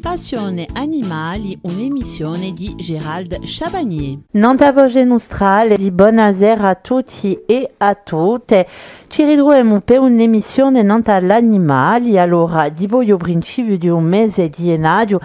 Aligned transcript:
Passione 0.00 0.68
Animali, 0.72 1.58
un'emissione 1.62 2.52
di 2.52 2.74
Gerald 2.76 3.40
Chabagnier. 3.42 4.18
Nanta 4.30 4.70
voce 4.72 5.02
nostrale 5.02 5.76
di 5.76 5.90
buonasera 5.90 6.68
a 6.68 6.74
tutti 6.76 7.42
e 7.44 7.68
a 7.78 7.94
tutte. 7.96 8.66
Ci 9.08 9.24
ritroviamo 9.24 9.80
per 9.80 9.98
un'emissione 9.98 10.82
nanta 10.82 11.14
all'animali. 11.14 12.16
Allora, 12.16 12.68
di 12.68 12.86
voglio 12.86 13.16
principio 13.16 13.76
di 13.76 13.88
un 13.88 14.04
mese 14.04 14.48
di 14.48 14.66
gennaio, 14.66 15.18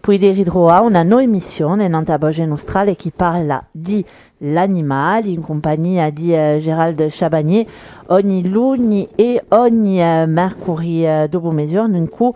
poi 0.00 0.16
ritrovare 0.16 0.84
una 0.84 1.02
nuova 1.02 1.22
emissione 1.22 1.88
nanta 1.88 2.16
voce 2.16 2.46
nostrale 2.46 2.94
che 2.94 3.10
parla 3.14 3.66
di 3.72 4.04
l'animale 4.38 5.28
in 5.28 5.40
compagnia 5.40 6.10
di 6.10 6.32
uh, 6.32 6.58
Gerald 6.58 7.06
Chabagnier 7.10 7.66
ogni 8.06 8.48
lunedì 8.48 9.08
e 9.14 9.42
ogni 9.48 10.00
uh, 10.00 10.26
mercoledì 10.26 11.04
uh, 11.04 11.26
dopo 11.28 11.50
mezz'ora 11.50 11.96
in 11.96 12.08
cui 12.08 12.32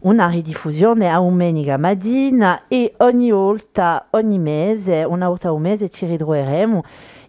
una 0.00 0.28
ridiffusione 0.28 1.10
a 1.10 1.18
domenica 1.18 1.78
mattina 1.78 2.66
e 2.68 2.92
ogni 2.98 3.30
volta, 3.30 4.06
ogni 4.10 4.38
mese, 4.38 5.02
una 5.04 5.28
volta 5.28 5.48
al 5.48 5.60
mese 5.60 5.88
ci 5.88 6.04
ritroveremo 6.04 6.82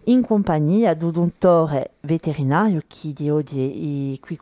in 0.08 0.24
compagnia 0.24 0.94
d'un 0.94 1.10
dottore 1.10 1.92
vétérinaire 2.02 2.82
qui 2.86 3.12
di 3.12 3.30
oggi 3.30 4.20
qui. 4.20 4.38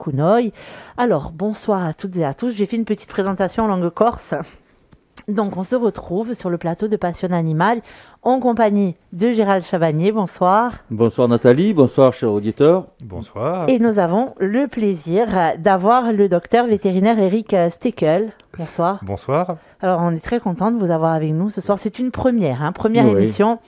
Alors, 0.96 1.30
bonsoir 1.30 1.84
à 1.84 1.94
toutes 1.94 2.16
et 2.16 2.24
à 2.24 2.34
tous. 2.34 2.50
J'ai 2.50 2.66
fait 2.66 2.76
une 2.76 2.84
petite 2.84 3.08
présentation 3.08 3.64
en 3.64 3.68
langue 3.68 3.90
corse. 3.90 4.34
Donc, 5.28 5.56
on 5.56 5.62
se 5.62 5.74
retrouve 5.74 6.34
sur 6.34 6.50
le 6.50 6.58
plateau 6.58 6.86
de 6.86 6.96
Passion 6.96 7.30
Animal 7.32 7.80
en 8.24 8.40
compagnie 8.40 8.96
de 9.12 9.32
Gérald 9.32 9.64
Chavagnier. 9.64 10.10
Bonsoir. 10.12 10.72
Bonsoir 10.90 11.28
Nathalie, 11.28 11.72
bonsoir 11.74 12.12
chers 12.12 12.32
auditeurs. 12.32 12.86
Bonsoir. 13.04 13.68
Et 13.68 13.78
nous 13.78 13.98
avons 13.98 14.34
le 14.38 14.66
plaisir 14.66 15.26
d'avoir 15.58 16.12
le 16.12 16.28
docteur 16.28 16.66
vétérinaire 16.66 17.18
Eric 17.18 17.54
Steckel. 17.70 18.32
Bonsoir. 18.58 19.00
Bonsoir. 19.02 19.56
Alors, 19.80 20.00
on 20.02 20.12
est 20.12 20.22
très 20.24 20.38
content 20.40 20.70
de 20.70 20.78
vous 20.78 20.90
avoir 20.92 21.12
avec 21.12 21.32
nous 21.32 21.50
ce 21.50 21.60
soir. 21.60 21.78
C'est 21.78 21.98
une 21.98 22.10
première, 22.12 22.62
hein, 22.62 22.72
première 22.72 23.04
Oui. 23.06 23.12
émission. 23.18 23.58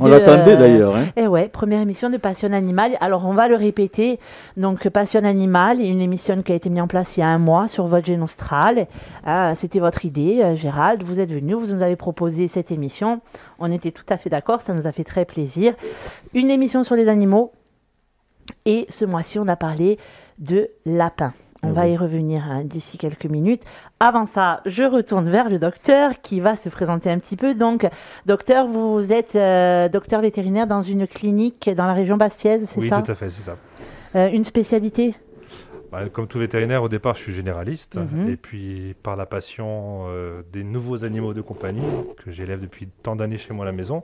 On 0.00 0.04
de, 0.06 0.08
l'attendait 0.10 0.54
euh, 0.54 0.56
d'ailleurs. 0.56 0.96
hein. 0.96 1.04
Eh 1.16 1.26
ouais, 1.26 1.48
première 1.48 1.82
émission 1.82 2.08
de 2.08 2.16
Passion 2.16 2.50
Animal. 2.54 2.96
Alors, 3.02 3.26
on 3.26 3.34
va 3.34 3.46
le 3.46 3.56
répéter. 3.56 4.18
Donc, 4.56 4.88
Passion 4.88 5.22
Animal, 5.24 5.80
une 5.80 6.00
émission 6.00 6.40
qui 6.40 6.52
a 6.52 6.54
été 6.54 6.70
mise 6.70 6.80
en 6.80 6.86
place 6.86 7.18
il 7.18 7.20
y 7.20 7.22
a 7.22 7.26
un 7.28 7.36
mois 7.36 7.68
sur 7.68 7.84
votre 7.86 8.10
Austral. 8.22 8.86
Ah, 9.26 9.52
C'était 9.54 9.80
votre 9.80 10.06
idée, 10.06 10.40
euh, 10.42 10.54
Gérald. 10.56 11.02
Vous 11.02 11.20
êtes 11.20 11.30
venu, 11.30 11.52
vous 11.52 11.74
nous 11.74 11.82
avez 11.82 11.96
proposé 11.96 12.48
cette 12.48 12.70
émission. 12.70 13.20
On 13.64 13.70
était 13.70 13.92
tout 13.92 14.04
à 14.08 14.16
fait 14.16 14.28
d'accord, 14.28 14.60
ça 14.60 14.74
nous 14.74 14.86
a 14.88 14.92
fait 14.92 15.04
très 15.04 15.24
plaisir. 15.24 15.74
Une 16.34 16.50
émission 16.50 16.82
sur 16.82 16.96
les 16.96 17.08
animaux. 17.08 17.52
Et 18.66 18.86
ce 18.88 19.04
mois-ci, 19.04 19.38
on 19.38 19.46
a 19.46 19.54
parlé 19.56 19.98
de 20.38 20.68
lapins. 20.84 21.32
On 21.62 21.68
Ah 21.68 21.72
va 21.72 21.82
oui. 21.84 21.92
y 21.92 21.96
revenir 21.96 22.42
hein, 22.50 22.64
d'ici 22.64 22.98
quelques 22.98 23.26
minutes. 23.26 23.62
Avant 24.00 24.26
ça, 24.26 24.62
je 24.66 24.82
retourne 24.82 25.30
vers 25.30 25.48
le 25.48 25.60
docteur 25.60 26.20
qui 26.20 26.40
va 26.40 26.56
se 26.56 26.68
présenter 26.68 27.08
un 27.08 27.18
petit 27.20 27.36
peu. 27.36 27.54
Donc, 27.54 27.88
docteur, 28.26 28.66
vous 28.66 29.12
êtes 29.12 29.36
euh, 29.36 29.88
docteur 29.88 30.20
vétérinaire 30.22 30.66
dans 30.66 30.82
une 30.82 31.06
clinique 31.06 31.70
dans 31.76 31.86
la 31.86 31.92
région 31.92 32.16
Bastiaise, 32.16 32.64
c'est 32.68 32.80
Oui, 32.80 32.88
ça? 32.88 33.00
tout 33.00 33.12
à 33.12 33.14
fait, 33.14 33.30
c'est 33.30 33.42
ça. 33.42 33.56
Euh, 34.16 34.28
Une 34.32 34.42
spécialité? 34.44 35.14
Bah, 35.92 36.08
comme 36.10 36.26
tout 36.26 36.38
vétérinaire, 36.38 36.82
au 36.82 36.88
départ, 36.88 37.14
je 37.16 37.20
suis 37.20 37.34
généraliste. 37.34 37.96
Mhm. 37.96 38.30
Et 38.30 38.36
puis, 38.36 38.94
par 39.02 39.14
la 39.14 39.26
passion 39.26 40.06
euh, 40.08 40.42
des 40.50 40.64
nouveaux 40.64 41.04
animaux 41.04 41.34
de 41.34 41.42
compagnie, 41.42 41.82
que 42.24 42.30
j'élève 42.32 42.60
depuis 42.60 42.88
tant 43.02 43.14
d'années 43.14 43.36
chez 43.36 43.52
moi 43.52 43.64
à 43.64 43.66
la 43.66 43.72
maison, 43.72 44.02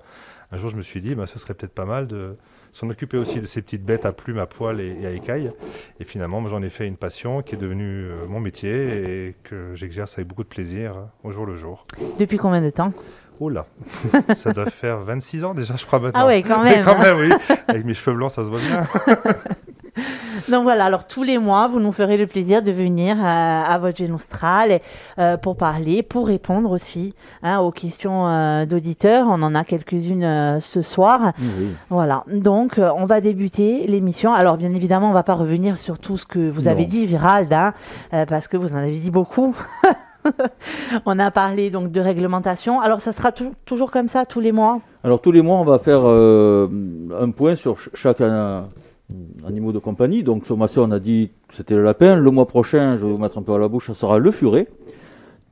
un 0.52 0.58
jour, 0.58 0.68
je 0.68 0.76
me 0.76 0.82
suis 0.82 1.00
dit, 1.00 1.14
bah, 1.14 1.26
ce 1.26 1.38
serait 1.38 1.54
peut-être 1.54 1.72
pas 1.74 1.86
mal 1.86 2.06
de 2.06 2.36
s'en 2.72 2.90
occuper 2.90 3.16
aussi 3.16 3.40
de 3.40 3.46
ces 3.46 3.62
petites 3.62 3.84
bêtes 3.84 4.04
à 4.04 4.12
plumes, 4.12 4.38
à 4.38 4.46
poils 4.46 4.80
et, 4.80 4.96
et 5.00 5.06
à 5.06 5.10
écailles. 5.12 5.50
Et 5.98 6.04
finalement, 6.04 6.46
j'en 6.46 6.62
ai 6.62 6.68
fait 6.68 6.86
une 6.86 6.96
passion 6.96 7.40
qui 7.42 7.54
est 7.54 7.58
devenue 7.58 8.04
euh, 8.04 8.26
mon 8.28 8.40
métier 8.40 9.26
et 9.28 9.36
que 9.44 9.74
j'exerce 9.74 10.14
avec 10.18 10.28
beaucoup 10.28 10.44
de 10.44 10.48
plaisir 10.48 10.92
euh, 10.96 11.00
au 11.28 11.30
jour 11.30 11.46
le 11.46 11.56
jour. 11.56 11.86
Depuis 12.18 12.36
combien 12.36 12.60
de 12.60 12.70
temps? 12.70 12.92
Oh 13.40 13.48
là, 13.48 13.66
ça 14.34 14.52
doit 14.52 14.68
faire 14.68 14.98
26 14.98 15.44
ans 15.44 15.54
déjà, 15.54 15.76
je 15.76 15.86
crois 15.86 16.00
maintenant. 16.00 16.20
Ah 16.22 16.26
ouais, 16.26 16.42
quand 16.42 16.62
Mais 16.64 16.76
même. 16.76 16.84
quand 16.84 16.98
même, 16.98 17.18
oui. 17.18 17.30
Avec 17.68 17.84
mes 17.84 17.94
cheveux 17.94 18.16
blancs, 18.16 18.32
ça 18.32 18.44
se 18.44 18.48
voit 18.50 18.58
bien. 18.60 18.82
Donc 20.50 20.62
voilà, 20.62 20.84
alors 20.84 21.06
tous 21.06 21.22
les 21.22 21.38
mois, 21.38 21.66
vous 21.68 21.80
nous 21.80 21.92
ferez 21.92 22.16
le 22.16 22.26
plaisir 22.26 22.62
de 22.62 22.70
venir 22.72 23.16
euh, 23.18 23.22
à 23.22 23.78
votre 23.78 24.02
Austral 24.12 24.80
euh, 25.18 25.36
pour 25.36 25.56
parler, 25.56 26.02
pour 26.02 26.26
répondre 26.28 26.70
aussi 26.70 27.14
hein, 27.42 27.58
aux 27.60 27.70
questions 27.70 28.28
euh, 28.28 28.64
d'auditeurs. 28.66 29.26
On 29.28 29.42
en 29.42 29.54
a 29.54 29.64
quelques-unes 29.64 30.58
ce 30.60 30.82
soir. 30.82 31.32
Oui. 31.40 31.68
Voilà, 31.90 32.24
donc 32.32 32.78
on 32.78 33.04
va 33.06 33.20
débuter 33.20 33.86
l'émission. 33.86 34.32
Alors 34.32 34.56
bien 34.56 34.72
évidemment, 34.72 35.10
on 35.10 35.12
va 35.14 35.22
pas 35.24 35.34
revenir 35.34 35.78
sur 35.78 35.98
tout 35.98 36.16
ce 36.16 36.26
que 36.26 36.48
vous 36.48 36.62
Non. 36.62 36.70
avez 36.70 36.84
dit, 36.86 37.06
Gérald, 37.06 37.52
hein, 37.52 37.72
parce 38.28 38.48
que 38.48 38.56
vous 38.56 38.72
en 38.72 38.76
avez 38.78 38.90
dit 38.98 39.10
beaucoup. 39.10 39.56
on 41.06 41.18
a 41.18 41.30
parlé 41.30 41.70
donc 41.70 41.90
de 41.90 42.00
réglementation. 42.00 42.80
Alors 42.80 43.00
ça 43.00 43.12
sera 43.12 43.32
tou- 43.32 43.54
toujours 43.64 43.90
comme 43.90 44.08
ça 44.08 44.26
tous 44.26 44.40
les 44.40 44.52
mois? 44.52 44.80
Alors 45.04 45.20
tous 45.20 45.32
les 45.32 45.42
mois, 45.42 45.56
on 45.58 45.64
va 45.64 45.78
faire 45.78 46.04
un 46.04 47.30
point 47.30 47.56
sur 47.56 47.78
ch- 47.78 47.90
chaque 47.94 48.20
animal 49.46 49.72
de 49.72 49.78
compagnie. 49.78 50.22
Donc 50.22 50.48
mois-ci, 50.50 50.78
on 50.78 50.90
a 50.90 50.98
dit 50.98 51.30
que 51.48 51.56
c'était 51.56 51.74
le 51.74 51.82
lapin. 51.82 52.16
Le 52.16 52.30
mois 52.30 52.46
prochain, 52.46 52.96
je 52.98 53.04
vais 53.04 53.10
vous 53.10 53.18
mettre 53.18 53.38
un 53.38 53.42
peu 53.42 53.52
à 53.52 53.58
la 53.58 53.68
bouche, 53.68 53.86
ça 53.86 53.94
sera 53.94 54.18
le 54.18 54.30
furet. 54.30 54.68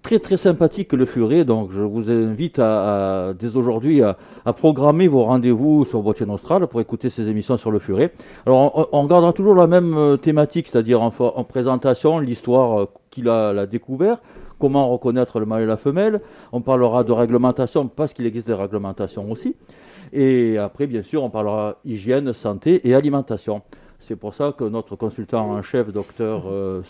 Très 0.02 0.20
très 0.20 0.36
sympathique 0.36 0.92
le 0.92 1.04
furet, 1.04 1.44
donc 1.44 1.72
je 1.72 1.80
vous 1.80 2.08
invite 2.08 2.60
à, 2.60 3.32
dès 3.36 3.56
aujourd'hui 3.56 4.02
à, 4.02 4.16
programmer 4.52 5.08
vos 5.08 5.24
rendez-vous 5.24 5.84
sur 5.84 6.00
votre 6.00 6.20
chaîne 6.20 6.30
Austral 6.30 6.64
pour 6.68 6.80
écouter 6.80 7.10
ces 7.10 7.28
émissions 7.28 7.56
sur 7.56 7.72
le 7.72 7.80
furet. 7.80 8.12
Alors 8.46 8.88
on, 8.92 9.04
gardera 9.06 9.32
toujours 9.32 9.56
la 9.56 9.66
même 9.66 9.96
euh, 9.96 10.16
thématique, 10.16 10.68
c'est-à-dire 10.68 11.02
en, 11.02 11.10
présentation, 11.42 12.20
l'histoire 12.20 12.82
euh, 12.82 12.86
qu'il 13.10 13.28
a, 13.28 13.52
l'a 13.52 13.66
découvert, 13.66 14.18
comment 14.60 14.88
reconnaître 14.88 15.40
le 15.40 15.46
mâle 15.46 15.62
et 15.62 15.66
la 15.66 15.76
femelle. 15.76 16.20
On 16.52 16.60
parlera 16.60 17.02
de 17.02 17.10
réglementation 17.10 17.88
parce 17.88 18.12
qu'il 18.12 18.26
existe 18.26 18.46
des 18.46 18.54
réglementations 18.54 19.28
aussi. 19.28 19.56
Et 20.18 20.56
après, 20.56 20.86
bien 20.86 21.02
sûr, 21.02 21.22
on 21.22 21.28
parlera 21.28 21.76
hygiène, 21.84 22.32
santé 22.32 22.88
et 22.88 22.94
alimentation. 22.94 23.60
C'est 24.00 24.16
pour 24.16 24.32
ça 24.32 24.54
que 24.56 24.64
notre 24.64 24.96
consultant 24.96 25.50
en 25.50 25.60
chef, 25.60 25.92
docteur 25.92 26.44
euh, 26.46 26.80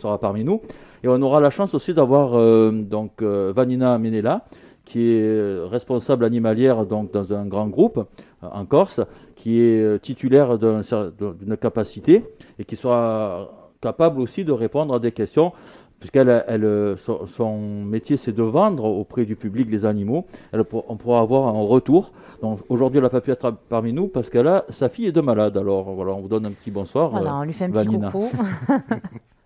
sera 0.00 0.18
parmi 0.18 0.42
nous. 0.42 0.62
Et 1.04 1.08
on 1.08 1.20
aura 1.20 1.40
la 1.40 1.50
chance 1.50 1.74
aussi 1.74 1.92
d'avoir 1.92 2.32
euh, 2.32 2.70
donc 2.72 3.20
euh, 3.20 3.52
Vanina 3.54 3.98
Menela, 3.98 4.46
qui 4.86 5.00
est 5.00 5.20
euh, 5.20 5.66
responsable 5.70 6.24
animalière 6.24 6.86
donc 6.86 7.12
dans 7.12 7.30
un 7.34 7.44
grand 7.44 7.66
groupe 7.66 8.02
en 8.40 8.64
Corse, 8.64 9.02
qui 9.34 9.60
est 9.60 10.00
titulaire 10.00 10.56
d'une 10.58 11.56
capacité 11.58 12.24
et 12.58 12.64
qui 12.64 12.76
sera 12.76 13.50
capable 13.82 14.18
aussi 14.22 14.46
de 14.46 14.52
répondre 14.52 14.94
à 14.94 14.98
des 14.98 15.12
questions 15.12 15.52
puisqu'elle 16.00 16.44
elle, 16.46 16.96
son, 17.04 17.26
son 17.26 17.58
métier 17.84 18.16
c'est 18.16 18.32
de 18.32 18.42
vendre 18.42 18.84
auprès 18.84 19.24
du 19.24 19.36
public 19.36 19.68
les 19.70 19.84
animaux. 19.84 20.26
Elle, 20.52 20.64
on 20.72 20.96
pourra 20.96 21.20
avoir 21.20 21.48
un 21.48 21.66
retour. 21.66 22.12
Donc 22.42 22.60
aujourd'hui 22.68 22.98
elle 22.98 23.04
n'a 23.04 23.10
pas 23.10 23.20
pu 23.20 23.30
être 23.30 23.50
parmi 23.68 23.92
nous 23.92 24.08
parce 24.08 24.28
qu'elle 24.28 24.46
a 24.46 24.64
sa 24.68 24.88
fille 24.88 25.06
est 25.06 25.12
de 25.12 25.20
malade. 25.20 25.56
Alors 25.56 25.84
voilà, 25.94 26.12
on 26.12 26.20
vous 26.20 26.28
donne 26.28 26.46
un 26.46 26.52
petit 26.52 26.70
bonsoir. 26.70 27.10
Voilà, 27.10 27.32
euh, 27.32 27.40
on 27.40 27.42
lui 27.44 27.52
fait 27.52 27.64
un 27.64 27.70
petit 27.70 27.86
coucou. 27.88 28.30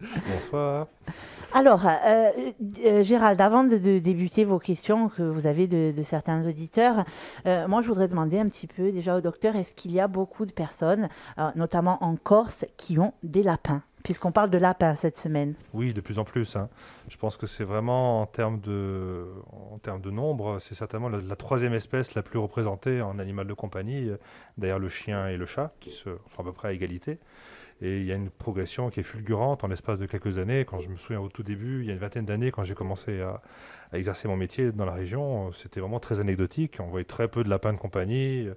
Bonsoir. 0.00 0.86
Alors, 1.52 1.84
euh, 1.84 2.30
euh, 2.84 3.02
Gérald, 3.02 3.40
avant 3.40 3.64
de, 3.64 3.76
de 3.76 3.98
débuter 3.98 4.44
vos 4.44 4.60
questions 4.60 5.08
que 5.08 5.22
vous 5.22 5.46
avez 5.48 5.66
de, 5.66 5.92
de 5.96 6.02
certains 6.04 6.46
auditeurs, 6.46 7.04
euh, 7.46 7.66
moi 7.66 7.82
je 7.82 7.88
voudrais 7.88 8.06
demander 8.06 8.38
un 8.38 8.48
petit 8.48 8.68
peu 8.68 8.92
déjà 8.92 9.16
au 9.16 9.20
docteur, 9.20 9.56
est-ce 9.56 9.72
qu'il 9.72 9.90
y 9.90 9.98
a 9.98 10.06
beaucoup 10.06 10.46
de 10.46 10.52
personnes, 10.52 11.08
euh, 11.38 11.50
notamment 11.56 11.98
en 12.04 12.14
Corse, 12.14 12.64
qui 12.76 13.00
ont 13.00 13.12
des 13.24 13.42
lapins? 13.42 13.82
Puisqu'on 14.02 14.32
parle 14.32 14.50
de 14.50 14.58
lapins 14.58 14.94
cette 14.94 15.18
semaine. 15.18 15.54
Oui, 15.74 15.92
de 15.92 16.00
plus 16.00 16.18
en 16.18 16.24
plus. 16.24 16.56
hein. 16.56 16.68
Je 17.08 17.16
pense 17.16 17.36
que 17.36 17.46
c'est 17.46 17.64
vraiment 17.64 18.22
en 18.22 18.26
termes 18.26 18.60
de, 18.60 19.26
en 19.72 19.78
termes 19.78 20.00
de 20.00 20.10
nombre, 20.10 20.58
c'est 20.60 20.74
certainement 20.74 21.08
la, 21.08 21.36
troisième 21.36 21.74
espèce 21.74 22.14
la 22.14 22.22
plus 22.22 22.38
représentée 22.38 23.02
en 23.02 23.18
animal 23.18 23.46
de 23.46 23.54
compagnie, 23.54 24.10
derrière 24.58 24.78
le 24.78 24.88
chien 24.88 25.28
et 25.28 25.36
le 25.36 25.46
chat, 25.46 25.72
qui 25.80 25.90
se, 25.90 26.04
sont 26.04 26.40
à 26.40 26.42
peu 26.42 26.52
près 26.52 26.68
à 26.68 26.72
égalité. 26.72 27.18
Et 27.82 27.98
il 27.98 28.04
y 28.04 28.12
a 28.12 28.14
une 28.14 28.28
progression 28.28 28.90
qui 28.90 29.00
est 29.00 29.04
fulgurante 29.04 29.64
en 29.64 29.68
l'espace 29.68 29.98
de 29.98 30.06
quelques 30.06 30.36
années. 30.38 30.66
Quand 30.66 30.80
je 30.80 30.88
me 30.88 30.96
souviens 30.96 31.20
au 31.20 31.28
tout 31.28 31.42
début, 31.42 31.80
il 31.80 31.86
y 31.86 31.90
a 31.90 31.94
une 31.94 31.98
vingtaine 31.98 32.26
d'années, 32.26 32.50
quand 32.50 32.62
j'ai 32.64 32.74
commencé 32.74 33.20
à, 33.22 33.40
exercer 33.92 34.28
mon 34.28 34.36
métier 34.36 34.70
dans 34.70 34.84
la 34.84 34.92
région, 34.92 35.50
c'était 35.52 35.80
vraiment 35.80 35.98
très 35.98 36.20
anecdotique. 36.20 36.76
On 36.78 36.86
voyait 36.86 37.04
très 37.04 37.26
peu 37.26 37.42
de 37.42 37.48
lapins 37.48 37.72
de 37.72 37.78
compagnie. 37.78 38.48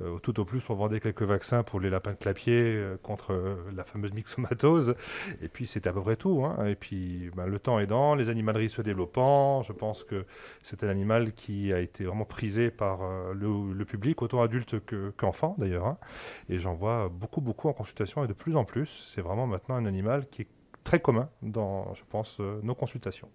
Euh, 0.00 0.18
tout 0.18 0.40
au 0.40 0.44
plus, 0.44 0.68
on 0.70 0.74
vendait 0.74 1.00
quelques 1.00 1.22
vaccins 1.22 1.62
pour 1.62 1.80
les 1.80 1.90
lapins 1.90 2.12
de 2.12 2.16
clapier 2.16 2.54
euh, 2.76 2.96
contre 3.02 3.32
euh, 3.32 3.56
la 3.74 3.84
fameuse 3.84 4.12
myxomatose. 4.12 4.94
Et 5.42 5.48
puis 5.48 5.66
c'était 5.66 5.88
à 5.88 5.92
peu 5.92 6.00
près 6.02 6.16
tout. 6.16 6.44
hein. 6.44 6.66
Et 6.66 6.74
puis 6.74 7.30
ben, 7.36 7.46
le 7.46 7.58
temps 7.58 7.78
aidant, 7.78 8.14
les 8.14 8.30
animaleries 8.30 8.70
se 8.70 8.82
développant, 8.82 9.62
je 9.62 9.72
pense 9.72 10.04
que 10.04 10.24
c'est 10.62 10.84
un 10.84 10.88
animal 10.88 11.32
qui 11.32 11.72
a 11.72 11.80
été 11.80 12.04
vraiment 12.04 12.24
prisé 12.24 12.70
par 12.70 13.00
le, 13.34 13.84
public, 13.84 14.22
autant 14.22 14.42
adulte 14.42 14.84
que- 14.84 15.12
qu'enfant 15.16 15.54
d'ailleurs. 15.58 15.86
hein. 15.86 15.98
Et 16.48 16.58
j'en 16.58 16.74
vois 16.74 17.08
beaucoup, 17.08 17.40
beaucoup 17.40 17.68
en 17.68 17.72
consultation 17.72 18.24
et 18.24 18.26
de 18.28 18.32
plus 18.32 18.56
en 18.56 18.64
plus. 18.64 19.10
C'est 19.14 19.20
vraiment 19.22 19.46
maintenant 19.46 19.76
un 19.76 19.86
animal 19.86 20.26
qui 20.30 20.42
est 20.42 20.48
très 20.84 21.00
commun 21.00 21.28
dans, 21.42 21.94
je 21.94 22.02
pense, 22.08 22.40
nos 22.40 22.74
consultations. 22.74 23.28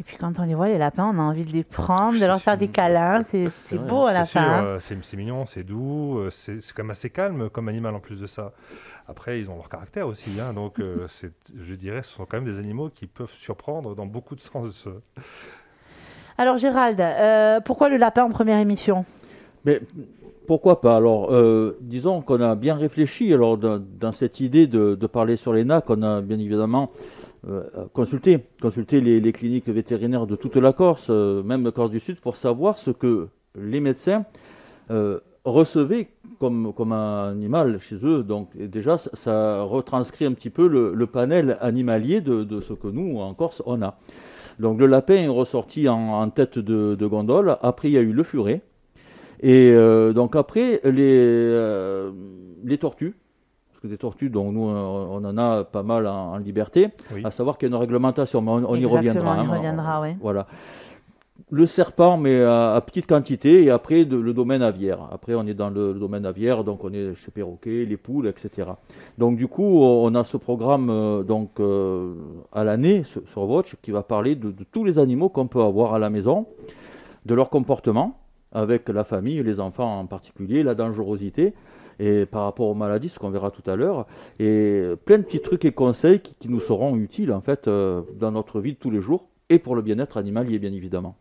Et 0.00 0.02
puis 0.02 0.16
quand 0.16 0.38
on 0.38 0.44
les 0.44 0.54
voit, 0.54 0.68
les 0.68 0.78
lapins, 0.78 1.10
on 1.14 1.18
a 1.18 1.22
envie 1.22 1.44
de 1.44 1.52
les 1.52 1.64
prendre, 1.64 2.18
de 2.18 2.24
leur 2.24 2.40
faire 2.40 2.56
des 2.56 2.68
câlins. 2.68 3.22
C'est 3.24 3.78
beau 3.78 4.06
à 4.06 4.12
la 4.12 4.24
C'est 4.24 4.30
sûr, 4.32 4.40
fin. 4.40 4.64
euh, 4.64 4.78
c'est 4.80 5.16
mignon, 5.16 5.44
c'est 5.46 5.62
doux, 5.62 6.18
euh, 6.18 6.30
c'est 6.30 6.58
quand 6.74 6.82
même 6.82 6.90
assez 6.90 7.10
calme 7.10 7.50
comme 7.50 7.68
animal 7.68 7.94
en 7.94 8.00
plus 8.00 8.20
de 8.20 8.26
ça. 8.26 8.52
Après, 9.06 9.38
ils 9.38 9.50
ont 9.50 9.56
leur 9.56 9.68
caractère 9.68 10.06
aussi, 10.06 10.40
hein, 10.40 10.54
donc 10.54 10.78
euh, 10.80 11.06
je 11.60 11.74
dirais 11.74 12.02
ce 12.02 12.12
sont 12.14 12.24
quand 12.24 12.40
même 12.40 12.50
des 12.50 12.58
animaux 12.58 12.88
qui 12.88 13.06
peuvent 13.06 13.32
surprendre 13.34 13.94
dans 13.94 14.06
beaucoup 14.06 14.34
de 14.34 14.40
sens. 14.40 14.88
Alors 16.38 16.56
Gérald, 16.56 17.00
euh, 17.00 17.60
pourquoi 17.60 17.88
le 17.88 17.98
lapin 17.98 18.24
en 18.24 18.30
première 18.30 18.58
émission? 18.58 19.04
Mais 19.64 19.80
pourquoi 20.46 20.80
pas? 20.80 20.96
Alors, 20.96 21.32
euh, 21.32 21.76
disons 21.80 22.20
qu'on 22.22 22.40
a 22.40 22.54
bien 22.56 22.74
réfléchi 22.74 23.32
alors 23.32 23.58
dans, 23.58 23.78
dans 24.00 24.12
cette 24.12 24.40
idée 24.40 24.66
de, 24.66 24.94
de 24.94 25.06
parler 25.06 25.36
sur 25.36 25.52
les 25.52 25.64
NAC, 25.64 25.88
on 25.90 26.02
a 26.02 26.20
bien 26.20 26.38
évidemment 26.38 26.90
euh, 27.48 27.62
consulté, 27.92 28.38
consulté 28.60 29.00
les, 29.00 29.20
les 29.20 29.32
cliniques 29.32 29.68
vétérinaires 29.68 30.26
de 30.26 30.36
toute 30.36 30.56
la 30.56 30.72
Corse, 30.72 31.08
euh, 31.10 31.42
même 31.42 31.70
Corse 31.72 31.90
du 31.90 32.00
Sud, 32.00 32.20
pour 32.20 32.36
savoir 32.36 32.78
ce 32.78 32.90
que 32.90 33.28
les 33.56 33.80
médecins 33.80 34.24
euh, 34.90 35.20
recevaient 35.44 36.08
comme, 36.38 36.72
un 36.92 37.30
animal 37.30 37.78
chez 37.80 37.96
eux. 38.02 38.22
Donc 38.22 38.56
déjà, 38.56 38.98
ça, 38.98 39.62
retranscrit 39.62 40.24
un 40.24 40.32
petit 40.32 40.50
peu 40.50 40.66
le, 40.66 41.06
panel 41.06 41.56
animalier 41.60 42.20
de, 42.20 42.60
ce 42.60 42.72
que 42.72 42.88
nous, 42.88 43.18
en 43.18 43.34
Corse, 43.34 43.62
on 43.66 43.82
a. 43.82 43.98
Donc 44.58 44.78
le 44.78 44.86
lapin 44.86 45.14
est 45.14 45.28
ressorti 45.28 45.88
en, 45.88 46.28
tête 46.30 46.58
de, 46.58 47.06
gondole. 47.06 47.56
Après, 47.62 47.88
il 47.88 47.92
y 47.92 47.98
a 47.98 48.02
eu 48.02 48.12
le 48.12 48.22
furet. 48.22 48.62
Et 49.40 49.72
euh, 49.72 50.12
donc 50.12 50.36
après, 50.36 50.80
les, 50.84 51.16
euh, 51.18 52.12
tortues, 52.78 53.16
que 53.82 53.88
des 53.88 53.98
tortues, 53.98 54.30
donc 54.30 54.52
nous, 54.54 54.62
on, 54.62 55.24
en 55.24 55.38
a 55.38 55.64
pas 55.64 55.82
mal 55.82 56.06
en, 56.06 56.32
en 56.34 56.36
liberté, 56.38 56.88
Oui. 57.12 57.22
à 57.24 57.30
savoir 57.32 57.58
qu'il 57.58 57.68
y 57.68 57.72
a 57.72 57.74
une 57.74 57.80
réglementation, 57.80 58.40
mais 58.40 58.50
on, 58.52 58.70
on 58.70 58.74
y 58.76 58.84
Exactement, 58.84 59.30
reviendra. 59.30 59.32
on 59.32 59.36
y 59.42 59.46
hein. 59.46 59.56
reviendra, 59.56 60.00
oui. 60.02 60.08
Voilà. 60.20 60.46
Le 61.50 61.66
serpent, 61.66 62.16
mais 62.16 62.40
à, 62.42 62.74
à 62.74 62.80
petite 62.80 63.06
quantité, 63.06 63.64
et 63.64 63.70
après 63.70 64.04
de- 64.04 64.16
le 64.16 64.32
domaine 64.32 64.62
aviaire. 64.62 65.00
Après, 65.12 65.34
on 65.34 65.46
est 65.46 65.52
dans 65.54 65.68
le, 65.68 65.92
le 65.92 65.98
domaine 65.98 66.24
aviaire, 66.24 66.64
donc 66.64 66.82
on 66.84 66.92
est 66.92 67.14
chez 67.16 67.30
perroquet, 67.30 67.84
les 67.84 67.96
poules, 67.96 68.26
etc. 68.28 68.68
Donc 69.18 69.36
du 69.36 69.48
coup, 69.48 69.82
on 69.82 70.14
a 70.14 70.24
ce 70.24 70.36
programme 70.38 70.88
euh, 70.88 71.22
donc 71.24 71.50
euh, 71.60 72.14
à 72.52 72.64
l'année 72.64 73.02
sur- 73.04 73.22
sur 73.32 73.42
Watch 73.50 73.74
qui 73.82 73.90
va 73.90 74.02
parler 74.02 74.34
de, 74.36 74.50
de 74.50 74.64
tous 74.70 74.84
les 74.84 74.98
animaux 74.98 75.28
qu'on 75.28 75.46
peut 75.48 75.60
avoir 75.60 75.92
à 75.94 75.98
la 75.98 76.08
maison, 76.08 76.46
de 77.26 77.34
leur 77.34 77.50
comportement 77.50 78.16
avec 78.52 78.88
la 78.88 79.04
famille, 79.04 79.42
les 79.42 79.60
enfants 79.60 79.98
en 80.00 80.06
particulier, 80.06 80.62
la 80.62 80.74
dangerosité 80.74 81.52
et 82.04 82.26
par 82.26 82.42
rapport 82.44 82.66
aux 82.66 82.74
maladies, 82.74 83.08
ce 83.08 83.18
qu'on 83.20 83.30
verra 83.30 83.50
tout 83.50 83.68
à 83.70 83.76
l'heure, 83.76 84.06
et 84.38 84.82
plein 85.06 85.18
de 85.18 85.22
petits 85.22 85.40
trucs 85.40 85.64
et 85.64 85.72
conseils 85.72 86.20
qui, 86.20 86.34
qui 86.40 86.48
nous 86.48 86.60
seront 86.60 86.96
utiles 86.96 87.32
en 87.32 87.40
fait 87.40 87.62
euh, 87.68 88.02
dans 88.18 88.32
notre 88.38 88.60
vie 88.60 88.72
de 88.76 88.78
tous 88.78 88.90
les 88.90 89.00
jours 89.00 89.22
et 89.48 89.58
pour 89.58 89.74
le 89.76 89.82
bien-être 89.82 90.16
animalier 90.16 90.58
bien 90.58 90.72
évidemment. 90.72 91.14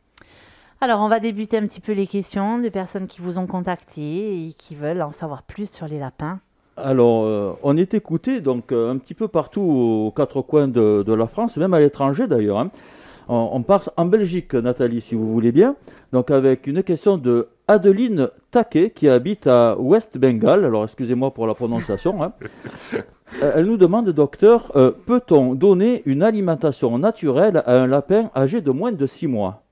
Alors 0.84 1.00
on 1.02 1.10
va 1.10 1.20
débuter 1.20 1.58
un 1.58 1.68
petit 1.68 1.82
peu 1.82 1.94
les 1.94 2.08
questions 2.08 2.58
des 2.60 2.72
personnes 2.72 3.08
qui 3.08 3.22
vous 3.22 3.38
ont 3.38 3.48
contacté 3.48 4.02
et 4.48 4.54
qui 4.54 4.74
veulent 4.76 5.04
en 5.04 5.12
savoir 5.12 5.44
plus 5.44 5.70
sur 5.70 5.88
les 5.88 6.00
lapins. 6.00 6.40
Alors, 6.78 7.26
euh, 7.26 7.52
on 7.64 7.78
est 7.78 7.94
écouté 7.94 8.42
donc 8.42 8.72
euh, 8.72 8.92
un 8.92 8.98
petit 8.98 9.14
peu 9.14 9.28
partout 9.28 9.62
aux 9.62 10.12
quatre 10.16 10.42
coins 10.42 10.70
de, 10.70 11.04
de 11.06 11.14
la 11.14 11.28
France, 11.28 11.58
même 11.58 11.74
à 11.74 11.80
l'étranger 11.80 12.26
d'ailleurs. 12.28 12.60
hein. 12.60 12.72
On, 13.28 13.50
on 13.54 13.62
part 13.62 13.92
en 13.98 14.06
Belgique, 14.06 14.56
Nathalie, 14.56 15.02
si 15.02 15.14
vous 15.14 15.32
voulez 15.32 15.52
bien. 15.52 15.76
Donc, 16.14 16.32
avec 16.32 16.68
une 16.68 16.82
question 16.82 17.18
de 17.18 17.50
Adeline 17.72 18.30
Taquet, 18.52 18.90
qui 18.90 19.08
habite 19.08 19.48
à 19.48 19.78
West 19.80 20.18
Bengal. 20.18 20.66
Alors, 20.66 20.84
excusez-moi 20.84 21.34
pour 21.34 21.48
la 21.48 21.54
prononciation. 21.54 22.22
hein. 22.22 22.34
Euh, 23.42 23.54
Elle 23.56 23.68
nous 23.68 23.78
demande, 23.78 24.10
docteur, 24.10 24.76
euh, 24.76 24.92
peut-on 24.92 25.56
donner 25.56 26.04
une 26.06 26.22
alimentation 26.22 26.98
naturelle 26.98 27.64
à 27.66 27.82
un 27.82 27.88
lapin 27.88 28.30
âgé 28.36 28.60
de 28.60 28.72
moins 28.72 28.92
de 28.92 29.06
6 29.06 29.28
mois? 29.28 29.64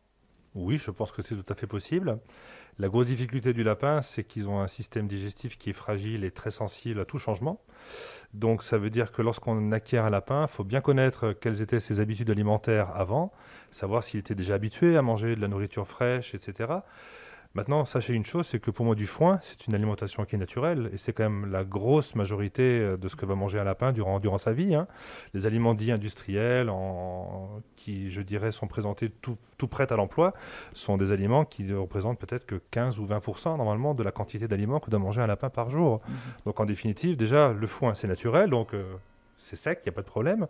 Oui, 0.56 0.78
je 0.78 0.90
pense 0.92 1.12
que 1.12 1.22
c'est 1.22 1.36
tout 1.36 1.52
à 1.52 1.56
fait 1.56 1.68
possible. 1.68 2.20
La 2.80 2.88
grosse 2.88 3.08
difficulté 3.08 3.52
du 3.52 3.64
lapin, 3.64 4.02
c'est 4.02 4.24
qu'ils 4.24 4.48
ont 4.48 4.62
un 4.62 4.68
système 4.68 5.08
digestif 5.08 5.58
qui 5.58 5.72
est 5.72 5.74
fragile 5.74 6.24
et 6.24 6.32
très 6.32 6.52
sensible 6.52 7.02
à 7.02 7.06
tout 7.06 7.18
changement. 7.20 7.60
Donc 8.34 8.64
ça 8.64 8.78
veut 8.78 8.90
dire 8.90 9.12
que 9.12 9.22
lorsqu'on 9.22 9.74
acquiert 9.74 10.06
un 10.06 10.10
lapin, 10.10 10.44
il 10.44 10.48
faut 10.48 10.64
bien 10.64 10.80
connaître 10.80 11.34
quelles 11.34 11.62
étaient 11.62 11.82
ses 11.82 12.00
habitudes 12.00 12.30
alimentaires 12.30 12.88
avant, 12.96 13.34
savoir 13.72 14.06
s'il 14.06 14.22
était 14.22 14.36
déjà 14.36 14.54
habitué 14.54 14.96
à 14.96 15.02
manger 15.02 15.36
de 15.36 15.42
la 15.42 15.50
nourriture 15.50 15.86
fraîche, 15.86 16.34
etc. 16.34 16.70
Maintenant, 17.56 17.84
sachez 17.84 18.14
une 18.14 18.26
chose, 18.26 18.46
c'est 18.46 18.60
que 18.60 18.70
pour 18.70 18.86
moi 18.86 18.94
du 18.94 19.08
foin, 19.08 19.40
c'est 19.42 19.66
une 19.66 19.74
alimentation 19.74 20.24
qui 20.24 20.36
est 20.36 20.38
naturelle 20.38 20.92
et 20.94 20.98
c'est 20.98 21.14
quand 21.14 21.24
même 21.24 21.52
la 21.52 21.64
grosse 21.64 22.14
majorité 22.14 22.62
euh, 22.80 22.96
de 22.96 23.08
ce 23.08 23.16
que 23.16 23.26
va 23.26 23.34
manger 23.34 23.58
un 23.58 23.64
lapin 23.64 23.92
durant, 23.92 24.20
durant 24.20 24.38
sa 24.38 24.54
vie. 24.54 24.76
hein. 24.76 24.86
Les 25.34 25.48
aliments 25.48 25.74
dits 25.74 25.92
industriels, 25.92 26.70
en- 26.70 27.50
qui 27.76 28.12
je 28.12 28.22
dirais 28.22 28.52
sont 28.52 28.68
présentés 28.68 29.10
tout, 29.10 29.36
tout 29.58 29.68
prêts 29.68 29.92
à 29.92 29.96
l'emploi, 29.96 30.36
sont 30.74 30.96
des 30.96 31.12
aliments 31.12 31.44
qui 31.44 31.64
ne 31.64 31.76
représentent 31.76 32.20
peut-être 32.20 32.46
que 32.46 32.62
15 32.70 33.00
ou 33.00 33.06
20% 33.08 33.58
normalement 33.58 33.96
de 33.96 34.04
la 34.04 34.12
quantité 34.12 34.48
d'aliments 34.48 34.80
que 34.80 34.92
doit 34.92 35.00
manger 35.00 35.22
un 35.22 35.28
lapin 35.28 35.50
par 35.50 35.72
jour. 35.72 36.02
Donc 36.46 36.60
en 36.60 36.66
définitive, 36.66 37.18
déjà, 37.18 37.52
le 37.52 37.66
foin 37.68 37.96
c'est 37.96 38.08
naturel, 38.08 38.52
donc 38.52 38.76
euh, 38.76 38.84
c'est 39.40 39.56
sec, 39.56 39.80
il 39.84 39.90
n'y 39.90 39.94
a 39.94 39.96
pas 39.96 40.02
de 40.04 40.08
problème. 40.08 40.46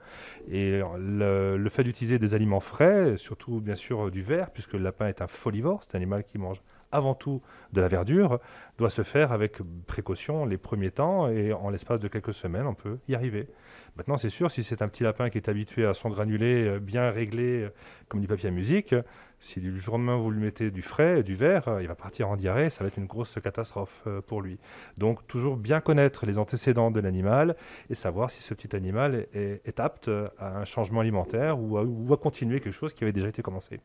Et 0.51 0.81
le, 0.97 1.55
le 1.55 1.69
fait 1.69 1.83
d'utiliser 1.85 2.19
des 2.19 2.35
aliments 2.35 2.59
frais, 2.59 3.15
surtout 3.15 3.61
bien 3.61 3.75
sûr 3.75 4.07
euh, 4.07 4.11
du 4.11 4.21
verre, 4.21 4.49
puisque 4.51 4.73
le 4.73 4.79
lapin 4.79 5.07
est 5.07 5.21
un 5.21 5.27
folivore, 5.27 5.81
c'est 5.83 5.95
un 5.95 5.99
animal 5.99 6.25
qui 6.25 6.37
mange 6.39 6.61
avant 6.91 7.13
tout 7.13 7.41
de 7.73 7.81
la 7.81 7.87
verdure, 7.87 8.39
doit 8.77 8.89
se 8.89 9.03
faire 9.03 9.31
avec 9.31 9.59
précaution 9.85 10.45
les 10.45 10.57
premiers 10.57 10.91
temps 10.91 11.29
et 11.29 11.53
en 11.53 11.69
l'espace 11.69 11.99
de 11.99 12.07
quelques 12.07 12.33
semaines, 12.33 12.65
on 12.65 12.73
peut 12.73 12.97
y 13.07 13.15
arriver. 13.15 13.47
Maintenant, 13.95 14.17
c'est 14.17 14.29
sûr, 14.29 14.49
si 14.49 14.63
c'est 14.63 14.81
un 14.81 14.87
petit 14.87 15.03
lapin 15.03 15.29
qui 15.29 15.37
est 15.37 15.49
habitué 15.49 15.85
à 15.85 15.93
son 15.93 16.09
granulé 16.09 16.67
euh, 16.67 16.79
bien 16.79 17.11
réglé 17.11 17.63
euh, 17.63 17.69
comme 18.07 18.21
du 18.21 18.27
papier 18.27 18.49
à 18.49 18.51
musique, 18.51 18.95
si 19.39 19.59
du 19.59 19.77
jour 19.79 19.95
au 19.95 19.97
lendemain 19.97 20.17
vous 20.17 20.31
lui 20.31 20.41
mettez 20.41 20.71
du 20.71 20.81
frais, 20.81 21.21
du 21.21 21.35
verre, 21.35 21.67
euh, 21.67 21.81
il 21.81 21.87
va 21.87 21.95
partir 21.95 22.29
en 22.29 22.37
diarrhée, 22.37 22.69
ça 22.69 22.83
va 22.83 22.87
être 22.87 22.97
une 22.97 23.07
grosse 23.07 23.35
catastrophe 23.43 24.07
pour 24.27 24.41
lui. 24.41 24.57
Donc 24.97 25.27
toujours 25.27 25.57
bien 25.57 25.81
connaître 25.81 26.25
les 26.25 26.39
antécédents 26.39 26.91
de 26.91 26.99
l'animal 26.99 27.55
et 27.89 27.95
savoir 27.95 28.31
si 28.31 28.41
ce 28.41 28.53
petit 28.53 28.75
animal 28.75 29.27
est, 29.33 29.79
apte 29.79 30.09
à 30.37 30.59
un 30.59 30.65
changement 30.65 31.01
alimentaire 31.01 31.59
ou 31.59 31.77
à, 31.77 31.83
ou 31.83 32.13
à 32.13 32.17
continuer 32.17 32.59
quelque 32.59 32.73
chose 32.73 32.93
qui 32.93 33.03
avait 33.03 33.13
déjà 33.13 33.27
été 33.27 33.41
commencé. 33.41 33.79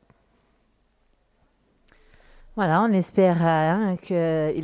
Voilà, 2.57 2.83
on 2.83 2.93
espère 2.93 3.45
hein, 3.45 3.97
qu'il 4.01 4.17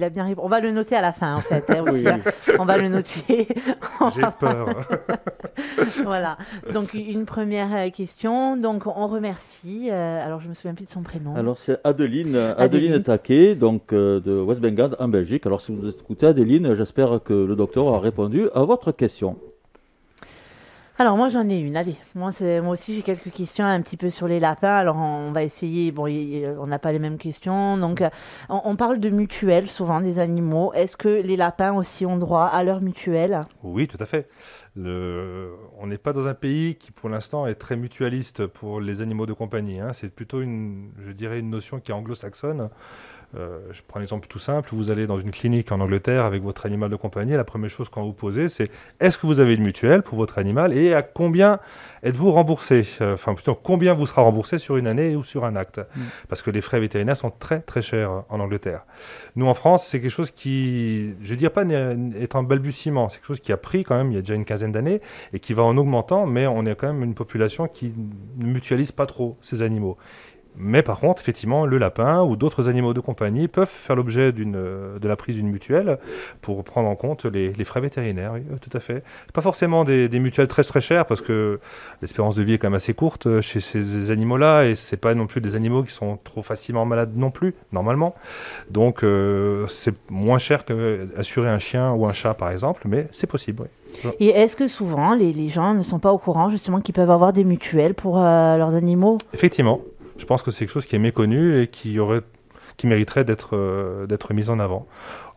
a 0.04 0.10
bien 0.10 0.24
répondu. 0.24 0.44
On 0.46 0.48
va 0.48 0.60
le 0.60 0.70
noter 0.70 0.94
à 0.94 1.00
la 1.00 1.12
fin 1.12 1.34
en 1.34 1.40
fait. 1.40 1.64
hein, 1.70 1.82
aussi, 1.82 2.04
Oui, 2.04 2.08
hein. 2.08 2.20
On 2.60 2.64
va 2.64 2.76
le 2.76 2.88
noter. 2.88 3.48
J'ai 4.14 4.20
va- 4.20 4.30
peur. 4.30 4.68
voilà. 6.04 6.38
Donc 6.72 6.94
une 6.94 7.24
première 7.24 7.74
euh, 7.74 7.90
question. 7.90 8.56
Donc 8.56 8.86
on 8.86 9.08
remercie. 9.08 9.88
euh, 9.90 10.24
alors 10.24 10.40
je 10.40 10.48
me 10.48 10.54
souviens 10.54 10.74
plus 10.74 10.84
de 10.84 10.90
son 10.90 11.02
prénom. 11.02 11.34
Alors 11.34 11.58
c'est 11.58 11.80
Adeline, 11.82 12.36
Adeline, 12.36 12.60
Adeline. 12.92 13.02
Taquet, 13.02 13.54
donc 13.56 13.92
euh, 13.92 14.20
de 14.20 14.40
West 14.40 14.60
Bengal 14.60 14.94
en 15.00 15.08
Belgique. 15.08 15.44
Alors 15.46 15.60
si 15.60 15.74
vous 15.74 15.88
écoutez 15.88 16.26
Adeline, 16.26 16.74
j'espère 16.76 17.20
que 17.24 17.32
le 17.34 17.56
docteur 17.56 17.88
a 17.92 17.98
répondu 17.98 18.48
à 18.54 18.62
votre 18.62 18.92
question. 18.92 19.36
Alors 21.00 21.16
moi 21.16 21.30
j'en 21.30 21.48
ai 21.48 21.58
une, 21.58 21.78
allez. 21.78 21.96
Moi, 22.14 22.30
c'est- 22.30 22.60
moi 22.60 22.74
aussi 22.74 22.94
j'ai 22.94 23.00
quelques 23.00 23.30
questions 23.30 23.64
un 23.64 23.80
petit 23.80 23.96
peu 23.96 24.10
sur 24.10 24.28
les 24.28 24.38
lapins. 24.38 24.76
Alors 24.76 24.96
on 24.98 25.32
va 25.32 25.42
essayer, 25.42 25.92
bon, 25.92 26.06
y- 26.06 26.40
y- 26.40 26.46
on 26.46 26.66
n'a 26.66 26.78
pas 26.78 26.92
les 26.92 26.98
mêmes 26.98 27.16
questions. 27.16 27.78
Donc 27.78 28.02
euh, 28.02 28.10
on, 28.50 28.60
on 28.66 28.76
parle 28.76 29.00
de 29.00 29.08
mutuelles 29.08 29.68
souvent 29.70 30.02
des 30.02 30.18
animaux. 30.18 30.74
Est-ce 30.74 30.98
que 30.98 31.08
les 31.08 31.38
lapins 31.38 31.72
aussi 31.72 32.04
ont 32.04 32.18
droit 32.18 32.44
à 32.44 32.62
leur 32.64 32.82
mutuelle? 32.82 33.40
Oui, 33.62 33.88
tout 33.88 33.96
à 33.98 34.04
fait. 34.04 34.28
Le- 34.76 35.54
On 35.78 35.86
n'est 35.86 35.96
pas 35.96 36.12
dans 36.12 36.28
un 36.28 36.34
pays 36.34 36.74
qui, 36.74 36.90
pour 36.92 37.08
l'instant, 37.08 37.46
est 37.46 37.54
très 37.54 37.76
mutualiste 37.76 38.46
pour 38.46 38.78
les 38.82 39.00
animaux 39.00 39.24
de 39.24 39.32
compagnie. 39.32 39.80
hein. 39.80 39.94
C'est 39.94 40.14
plutôt 40.14 40.42
une, 40.42 40.90
je 40.98 41.12
dirais, 41.12 41.38
une 41.38 41.48
notion 41.48 41.80
qui 41.80 41.92
est 41.92 41.94
anglo-saxonne. 41.94 42.68
Euh, 43.36 43.60
je 43.70 43.80
prends 43.86 44.00
un 44.00 44.02
exemple 44.02 44.26
tout 44.28 44.38
simple. 44.38 44.70
Vous 44.72 44.90
allez 44.90 45.06
dans 45.06 45.20
une 45.20 45.30
clinique 45.30 45.70
en 45.70 45.80
Angleterre 45.80 46.24
avec 46.24 46.42
votre 46.42 46.66
animal 46.66 46.90
de 46.90 46.96
compagnie. 46.96 47.32
La 47.32 47.44
première 47.44 47.70
chose 47.70 47.88
qu'on 47.88 48.02
vous 48.02 48.12
poser, 48.12 48.48
c'est 48.48 48.70
est-ce 48.98 49.18
que 49.18 49.26
vous 49.26 49.38
avez 49.38 49.54
une 49.54 49.62
mutuelle 49.62 50.02
pour 50.02 50.18
votre 50.18 50.38
animal 50.38 50.72
et 50.72 50.94
à 50.94 51.02
combien 51.02 51.60
êtes-vous 52.02 52.32
remboursé? 52.32 52.86
Euh, 53.00 53.14
Enfin, 53.14 53.34
plutôt, 53.34 53.54
combien 53.54 53.94
vous 53.94 54.06
sera 54.06 54.22
remboursé 54.22 54.58
sur 54.58 54.76
une 54.76 54.86
année 54.86 55.14
ou 55.14 55.22
sur 55.22 55.44
un 55.44 55.54
acte? 55.56 55.80
Parce 56.28 56.42
que 56.42 56.50
les 56.50 56.60
frais 56.60 56.80
vétérinaires 56.80 57.16
sont 57.16 57.30
très, 57.30 57.60
très 57.60 57.82
chers 57.82 58.10
euh, 58.10 58.20
en 58.28 58.40
Angleterre. 58.40 58.84
Nous, 59.36 59.46
en 59.46 59.54
France, 59.54 59.86
c'est 59.86 60.00
quelque 60.00 60.10
chose 60.10 60.30
qui, 60.30 61.14
je 61.22 61.32
ne 61.32 61.38
dirais 61.38 61.52
pas 61.52 61.64
est 61.64 62.34
en 62.34 62.42
balbutiement, 62.42 63.08
c'est 63.08 63.18
quelque 63.18 63.26
chose 63.26 63.40
qui 63.40 63.52
a 63.52 63.56
pris 63.56 63.84
quand 63.84 63.96
même 63.96 64.10
il 64.10 64.14
y 64.14 64.18
a 64.18 64.22
déjà 64.22 64.34
une 64.34 64.44
quinzaine 64.44 64.72
d'années 64.72 65.00
et 65.32 65.38
qui 65.38 65.52
va 65.52 65.62
en 65.62 65.76
augmentant, 65.76 66.26
mais 66.26 66.46
on 66.46 66.64
est 66.66 66.74
quand 66.74 66.92
même 66.92 67.02
une 67.04 67.14
population 67.14 67.68
qui 67.68 67.92
ne 68.38 68.46
mutualise 68.46 68.92
pas 68.92 69.06
trop 69.06 69.36
ces 69.40 69.62
animaux. 69.62 69.96
Mais 70.56 70.82
par 70.82 71.00
contre, 71.00 71.22
effectivement, 71.22 71.64
le 71.64 71.78
lapin 71.78 72.22
ou 72.22 72.36
d'autres 72.36 72.68
animaux 72.68 72.92
de 72.92 73.00
compagnie 73.00 73.48
peuvent 73.48 73.68
faire 73.68 73.96
l'objet 73.96 74.32
de 74.32 75.08
la 75.08 75.16
prise 75.16 75.36
d'une 75.36 75.48
mutuelle 75.48 75.98
pour 76.42 76.64
prendre 76.64 76.88
en 76.88 76.96
compte 76.96 77.24
les, 77.24 77.52
les 77.52 77.64
frais 77.64 77.80
vétérinaires, 77.80 78.32
oui, 78.34 78.42
tout 78.60 78.76
à 78.76 78.80
fait. 78.80 79.02
Pas 79.32 79.40
forcément 79.40 79.84
des, 79.84 80.08
des 80.08 80.18
mutuelles 80.18 80.48
très 80.48 80.64
très 80.64 80.80
chères 80.80 81.06
parce 81.06 81.20
que 81.20 81.60
l'espérance 82.02 82.34
de 82.34 82.42
vie 82.42 82.54
est 82.54 82.58
quand 82.58 82.68
même 82.68 82.74
assez 82.74 82.94
courte 82.94 83.26
euh, 83.26 83.40
chez 83.40 83.60
ces 83.60 84.10
animaux-là 84.10 84.64
et 84.64 84.74
c'est 84.74 84.96
pas 84.96 85.14
non 85.14 85.26
plus 85.26 85.40
des 85.40 85.56
animaux 85.56 85.82
qui 85.82 85.92
sont 85.92 86.18
trop 86.22 86.42
facilement 86.42 86.84
malades 86.84 87.16
non 87.16 87.30
plus, 87.30 87.54
normalement. 87.72 88.14
Donc 88.70 89.02
euh, 89.02 89.66
c'est 89.68 89.94
moins 90.10 90.38
cher 90.38 90.64
qu'assurer 90.64 91.48
un 91.48 91.58
chien 91.58 91.92
ou 91.92 92.06
un 92.06 92.12
chat 92.12 92.34
par 92.34 92.50
exemple, 92.50 92.82
mais 92.86 93.06
c'est 93.12 93.26
possible. 93.26 93.64
Oui. 94.04 94.10
Et 94.20 94.28
est-ce 94.28 94.56
que 94.56 94.68
souvent 94.68 95.14
les, 95.14 95.32
les 95.32 95.48
gens 95.48 95.74
ne 95.74 95.82
sont 95.82 95.98
pas 95.98 96.12
au 96.12 96.18
courant 96.18 96.48
justement 96.50 96.80
qu'ils 96.80 96.94
peuvent 96.94 97.10
avoir 97.10 97.32
des 97.32 97.44
mutuelles 97.44 97.94
pour 97.94 98.18
euh, 98.18 98.56
leurs 98.56 98.74
animaux? 98.74 99.18
Effectivement, 99.34 99.80
Je 100.20 100.26
pense 100.26 100.42
que 100.42 100.50
c'est 100.50 100.60
quelque 100.60 100.72
chose 100.72 100.84
qui 100.84 100.94
est 100.94 101.00
méconnu 101.00 101.62
et 101.62 101.68
qui 101.68 101.98
aurait 101.98 102.20
qui 102.76 102.86
mériterait 102.86 103.24
d'être 103.24 103.56
euh, 103.56 104.06
d'être 104.06 104.32
mis 104.32 104.48
en 104.48 104.58
avant. 104.58 104.86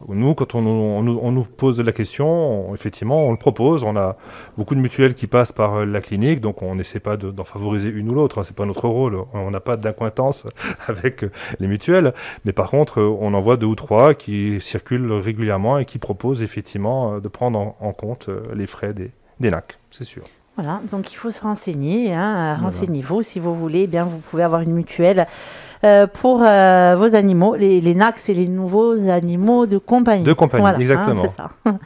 Nous, 0.07 0.33
quand 0.33 0.55
on, 0.55 1.01
nous 1.01 1.43
pose 1.43 1.79
la 1.79 1.93
question, 1.93 2.73
effectivement, 2.73 3.25
on 3.25 3.31
le 3.31 3.37
propose. 3.37 3.83
On 3.83 3.95
a 3.95 4.17
beaucoup 4.57 4.75
de 4.75 4.79
mutuelles 4.81 5.13
qui 5.13 5.27
passent 5.27 5.53
par 5.53 5.75
euh, 5.75 5.85
la 5.85 6.01
clinique, 6.01 6.41
donc 6.41 6.61
on 6.61 6.75
n'essaie 6.75 6.99
pas 6.99 7.15
d'en 7.17 7.43
favoriser 7.45 7.89
une 7.89 8.09
ou 8.11 8.13
l'autre. 8.13 8.39
Hein, 8.39 8.43
c'est 8.43 8.55
pas 8.55 8.65
notre 8.65 8.87
rôle. 8.87 9.17
On 9.33 9.51
n'a 9.51 9.61
pas 9.61 9.77
d'incointance 9.77 10.47
avec 10.87 11.25
les 11.59 11.67
mutuelles, 11.67 12.13
mais 12.43 12.51
par 12.51 12.69
contre, 12.69 13.01
on 13.01 13.33
en 13.33 13.41
voit 13.41 13.55
deux 13.57 13.67
ou 13.67 13.75
trois 13.75 14.13
qui 14.13 14.59
circulent 14.59 15.13
régulièrement 15.13 15.77
et 15.77 15.85
qui 15.85 15.97
proposent 15.97 16.43
effectivement 16.43 17.19
de 17.19 17.27
prendre 17.29 17.75
en, 17.79 17.93
compte 17.93 18.29
les 18.53 18.67
frais 18.67 18.93
des, 18.93 19.11
des 19.39 19.49
NAC, 19.49 19.79
c'est 19.91 20.03
sûr. 20.03 20.23
Voilà, 20.55 20.81
donc 20.91 21.11
il 21.11 21.15
faut 21.15 21.31
se 21.31 21.41
renseigner. 21.41 22.13
Hein, 22.13 22.57
Renseignez-vous 22.61 23.23
si 23.23 23.39
vous 23.39 23.55
voulez. 23.55 23.81
Eh 23.81 23.87
bien, 23.87 24.03
vous 24.03 24.19
pouvez 24.29 24.43
avoir 24.43 24.61
une 24.61 24.73
mutuelle 24.73 25.25
euh, 25.83 26.05
pour 26.05 26.43
euh, 26.43 26.95
vos 26.97 27.15
animaux. 27.15 27.55
Les, 27.55 27.81
les 27.81 27.95
NAC, 27.95 28.19
c'est 28.19 28.33
les 28.33 28.47
nouveaux 28.47 29.09
animaux 29.09 29.65
de 29.65 29.79
compagnie. 29.79 30.23
De 30.23 30.33
compagnie, 30.33 30.65
hein, 30.65 30.79
exactement. 30.79 31.23
ça. 31.35 31.49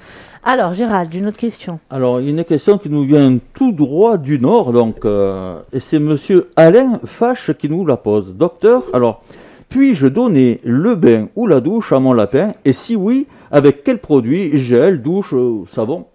Alors, 0.43 0.73
Gérald, 0.73 1.13
une 1.13 1.27
autre 1.27 1.37
question. 1.37 1.79
Alors, 1.89 2.19
une 2.19 2.43
question 2.43 2.77
qui 2.77 2.89
nous 2.89 3.03
vient 3.03 3.37
tout 3.53 3.71
droit 3.71 4.17
du 4.17 4.37
Nord, 4.37 4.71
donc, 4.73 5.03
euh, 5.05 5.59
et 5.73 5.79
c'est 5.79 5.99
monsieur 5.99 6.51
Alain 6.55 6.99
Fache 7.05 7.51
qui 7.53 7.69
nous 7.69 7.85
la 7.85 7.97
pose. 7.97 8.33
Docteur, 8.35 8.83
alors, 8.93 9.23
puis-je 9.69 10.07
donner 10.07 10.59
le 10.63 10.95
bain 10.95 11.27
ou 11.35 11.47
la 11.47 11.59
douche 11.61 11.91
à 11.91 11.99
mon 11.99 12.13
lapin? 12.13 12.53
Et 12.65 12.73
si 12.73 12.95
oui, 12.95 13.27
avec 13.49 13.83
quel 13.83 13.99
produit? 13.99 14.57
Gel, 14.57 15.01
douche, 15.01 15.33
savon? 15.69 16.05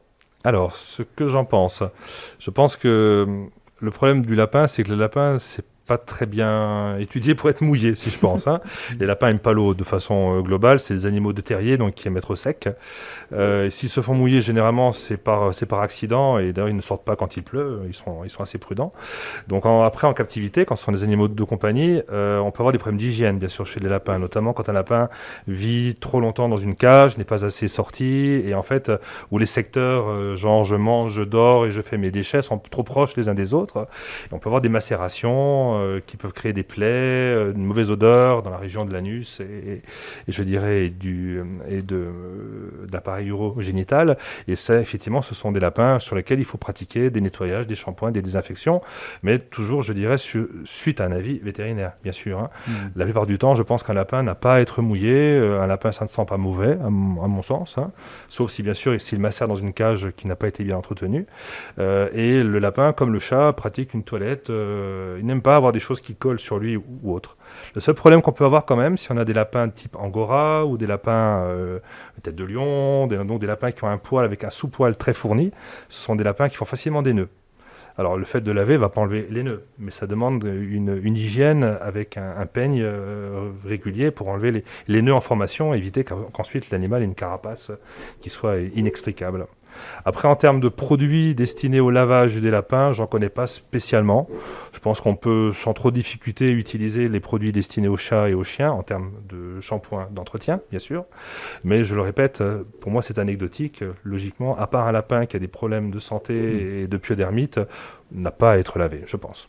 Alors, 0.44 0.75
ce 0.75 1.02
que 1.02 1.28
j'en 1.28 1.44
pense, 1.44 1.82
je 2.38 2.50
pense 2.50 2.76
que 2.76 3.46
le 3.80 3.90
problème 3.90 4.25
du 4.25 4.34
lapin, 4.34 4.66
c'est 4.66 4.82
que 4.82 4.90
le 4.90 4.96
lapin, 4.96 5.38
c'est 5.38 5.64
pas 5.87 5.99
très 5.99 6.27
bien 6.27 6.97
étudié 6.99 7.35
pour 7.35 7.51
être 7.51 7.61
mouillé, 7.61 7.95
si 7.95 8.11
je 8.11 8.19
pense. 8.19 8.47
Hein. 8.47 8.61
Les 9.01 9.07
lapins 9.07 9.29
aiment 9.29 9.39
pas 9.39 9.53
l'eau 9.53 9.75
de 9.75 9.85
façon 9.85 10.39
euh, 10.39 10.41
globale, 10.43 10.79
c'est 10.79 10.95
des 10.95 11.07
animaux 11.07 11.33
de 11.33 11.41
terrier, 11.41 11.77
donc 11.77 11.95
qui 11.95 12.09
aiment 12.09 12.17
être 12.17 12.35
secs. 12.35 12.69
Euh, 13.33 13.71
S'ils 13.71 13.89
se 13.89 14.01
font 14.01 14.15
mouiller, 14.15 14.41
généralement, 14.41 14.93
c'est 14.93 15.17
par, 15.17 15.53
c'est 15.55 15.67
par 15.67 15.81
accident, 15.81 16.39
et 16.39 16.53
d'ailleurs, 16.53 16.69
ils 16.69 16.77
ne 16.77 16.81
sortent 16.81 17.05
pas 17.05 17.17
quand 17.17 17.37
il 17.37 17.43
pleut, 17.43 17.81
ils 17.87 17.95
sont, 17.95 18.25
ils 18.25 18.31
sont 18.31 18.43
assez 18.43 18.59
prudents. 18.59 18.93
Donc 19.49 19.65
après, 19.67 20.07
en 20.07 20.15
captivité, 20.15 20.65
quand 20.65 20.77
ce 20.77 20.85
sont 20.85 20.93
des 20.93 21.03
animaux 21.03 21.29
de 21.29 21.45
compagnie, 21.45 22.01
euh, 22.12 22.39
on 22.39 22.51
peut 22.51 22.61
avoir 22.62 22.73
des 22.73 22.79
problèmes 22.79 22.99
d'hygiène, 22.99 23.39
bien 23.39 23.49
sûr, 23.49 23.67
chez 23.67 23.81
les 23.81 23.89
lapins, 23.89 24.19
notamment 24.19 24.53
quand 24.53 24.69
un 24.69 24.73
lapin 24.73 25.09
vit 25.49 25.95
trop 25.95 26.21
longtemps 26.21 26.49
dans 26.49 26.59
une 26.59 26.75
cage, 26.75 27.19
n'est 27.19 27.25
pas 27.25 27.45
assez 27.45 27.69
sorti, 27.69 28.43
et 28.45 28.55
en 28.55 28.62
fait, 28.62 28.91
où 29.31 29.39
les 29.39 29.47
secteurs, 29.47 30.09
euh, 30.09 30.37
genre 30.37 30.65
je 30.65 30.77
mange, 30.77 31.12
je 31.12 31.23
dors 31.23 31.67
et 31.67 31.71
je 31.71 31.83
fais 31.83 31.99
mes 31.99 32.11
déchets, 32.11 32.43
sont 32.43 32.59
trop 32.59 32.83
proches 32.83 33.17
les 33.17 33.29
uns 33.29 33.35
des 33.35 33.55
autres. 33.55 33.89
Et 34.31 34.35
on 34.35 34.39
peut 34.39 34.49
avoir 34.49 34.61
des 34.61 34.69
macérations 34.69 35.72
euh, 35.75 36.00
qui 36.07 36.17
peuvent 36.17 36.33
créer 36.33 36.52
des 36.52 36.62
plaies, 36.62 36.87
euh, 36.87 37.52
une 37.55 37.64
mauvaise 37.64 37.91
odeur 37.91 38.43
dans 38.43 38.50
la 38.50 38.57
région 38.57 38.85
de 38.85 38.93
l'anus 38.93 39.41
et, 39.41 39.83
je 40.29 40.43
dirais 40.43 40.88
du 40.88 41.43
et 41.69 41.83
de 41.83 42.07
d'appareil 42.91 43.29
urogénital. 43.29 44.17
Et 44.49 44.57
ça, 44.57 44.81
effectivement, 44.81 45.23
ce 45.23 45.35
sont 45.35 45.52
des 45.52 45.61
lapins 45.61 45.99
sur 45.99 46.17
lesquels 46.17 46.38
il 46.38 46.45
faut 46.45 46.59
pratiquer 46.59 47.11
des 47.11 47.21
nettoyages, 47.21 47.67
des 47.67 47.75
shampoings, 47.75 48.11
des 48.11 48.23
désinfections, 48.23 48.81
mais 49.23 49.38
toujours, 49.38 49.83
je 49.83 49.93
dirais, 49.93 50.17
suite 50.64 51.00
à 51.00 51.07
un 51.07 51.12
avis 51.12 51.38
vétérinaire, 51.38 51.93
bien 52.02 52.12
sûr. 52.12 52.38
Hein. 52.38 52.50
Mmh. 52.67 52.73
La 52.97 53.05
plupart 53.05 53.26
du 53.26 53.38
temps, 53.38 53.55
je 53.55 53.62
pense 53.62 53.83
qu'un 53.83 53.95
lapin 53.95 54.23
n'a 54.23 54.35
pas 54.35 54.57
à 54.57 54.61
être 54.61 54.83
mouillé. 54.83 55.12
Euh, 55.12 55.62
un 55.62 55.67
lapin, 55.67 55.93
ça 55.93 56.05
ne 56.05 56.11
sent 56.11 56.25
pas 56.26 56.37
mauvais, 56.37 56.79
à, 56.85 56.91
mon 56.91 57.43
sens, 57.43 57.79
hein. 57.79 57.91
sauf 58.29 58.50
si 58.50 58.62
bien 58.62 58.75
sûr, 58.75 59.00
s'il 59.00 59.21
macère 59.21 59.49
dans 59.49 59.57
une 59.57 59.73
cage 59.73 60.09
qui 60.17 60.26
n'a 60.26 60.37
pas 60.37 60.49
été 60.49 60.64
bien 60.64 60.76
entretenue. 60.76 61.26
et 61.79 62.43
le 62.43 62.59
lapin, 62.59 62.93
comme 62.93 63.12
le 63.12 63.19
chat, 63.19 63.52
pratique 63.52 63.95
une 63.95 64.02
toilette. 64.02 64.49
il 64.49 65.25
n'aime 65.25 65.43
pas 65.43 65.57
avoir 65.62 65.73
des 65.73 65.81
choses 65.81 66.00
qui 66.00 66.14
collent 66.14 66.40
sur 66.40 66.59
lui 66.59 66.76
ou, 66.76 67.14
autre. 67.14 67.37
Le 67.75 67.81
seul 67.81 67.95
problème 67.95 68.23
qu'on 68.23 68.33
peut 68.33 68.45
avoir 68.45 68.64
quand 68.64 68.76
même, 68.76 68.97
si 68.97 69.11
on 69.12 69.16
a 69.16 69.25
des 69.25 69.33
lapins 69.33 69.69
type 69.69 69.97
angora 69.97 70.66
ou 70.66 70.76
des 70.76 70.87
lapins 70.87 71.45
euh, 71.45 71.78
tête 72.23 72.35
de 72.35 72.45
lion, 72.45 73.07
des, 73.07 73.16
donc 73.19 73.40
des 73.40 73.47
lapins 73.47 73.73
qui 73.73 73.85
ont 73.85 73.88
un 73.88 73.99
poil 73.99 74.25
avec 74.25 74.45
un 74.45 74.50
sous-poil 74.50 74.97
très 74.97 75.14
fourni, 75.14 75.52
ce 75.88 76.00
sont 76.00 76.16
des 76.16 76.25
lapins 76.25 76.49
qui 76.49 76.57
font 76.57 76.64
facilement 76.64 77.02
des 77.02 77.12
nœuds. 77.12 77.28
Alors 77.99 78.16
le 78.16 78.25
fait 78.25 78.40
de 78.40 78.50
laver 78.52 78.76
va 78.76 78.88
pas 78.88 79.02
enlever 79.02 79.26
les 79.31 79.42
nœuds, 79.42 79.64
mais 79.78 79.90
ça 79.90 80.07
demande 80.07 80.45
une, 80.45 81.16
hygiène 81.16 81.76
avec 81.81 82.16
un, 82.16 82.47
peigne 82.47 82.81
euh, 82.83 83.50
régulier 83.66 84.11
pour 84.11 84.28
enlever 84.28 84.50
les, 84.50 84.64
les, 84.88 85.02
nœuds 85.02 85.14
en 85.14 85.21
formation, 85.21 85.75
éviter 85.75 86.04
qu'ensuite 86.04 86.71
l'animal 86.71 87.02
ait 87.02 87.04
une 87.04 87.14
carapace 87.14 87.71
qui 88.21 88.31
soit 88.31 88.61
inextricable. 88.75 89.47
Après, 90.05 90.29
en 90.29 90.37
termes 90.37 90.61
de 90.61 90.69
produits 90.69 91.35
destinés 91.35 91.81
au 91.81 91.91
lavage 91.91 92.37
des 92.37 92.50
lapins, 92.50 92.93
j'en 92.93 93.07
connais 93.07 93.29
pas 93.29 93.47
spécialement. 93.47 94.29
Je 94.73 94.79
pense 94.79 95.00
qu'on 95.00 95.17
peut 95.17 95.52
sans 95.52 95.73
trop 95.73 95.91
de 95.91 95.97
difficulté 95.97 96.50
utiliser 96.50 97.09
les 97.09 97.21
produits 97.21 97.52
destinés 97.52 97.88
aux 97.88 97.97
chats 97.97 98.29
et 98.29 98.35
aux 98.35 98.45
chiens 98.45 98.73
en 98.73 98.83
termes 98.83 99.12
de 99.29 99.61
shampoing 99.61 100.09
d'entretien, 100.11 100.61
bien 100.71 100.79
sûr. 100.79 101.05
Mais 101.64 101.85
je 101.85 101.95
le 101.95 102.00
répète, 102.00 102.43
pour 102.81 102.91
moi 102.91 103.02
c'est 103.02 103.19
anecdotique. 103.19 103.85
Logiquement, 104.05 104.57
à 104.59 104.67
part 104.67 104.87
un 104.87 104.93
lapin 104.93 105.26
qui 105.26 105.37
a 105.37 105.38
des 105.38 105.49
problèmes 105.49 105.91
de 105.91 105.99
santé 105.99 106.35
mmh. 106.35 106.83
et 106.83 106.87
de 106.87 106.97
pyodermite, 106.97 107.61
n'a 108.12 108.31
pas 108.31 108.52
à 108.52 108.59
être 108.59 108.79
lavé, 108.79 109.02
je 109.07 109.17
pense. 109.17 109.49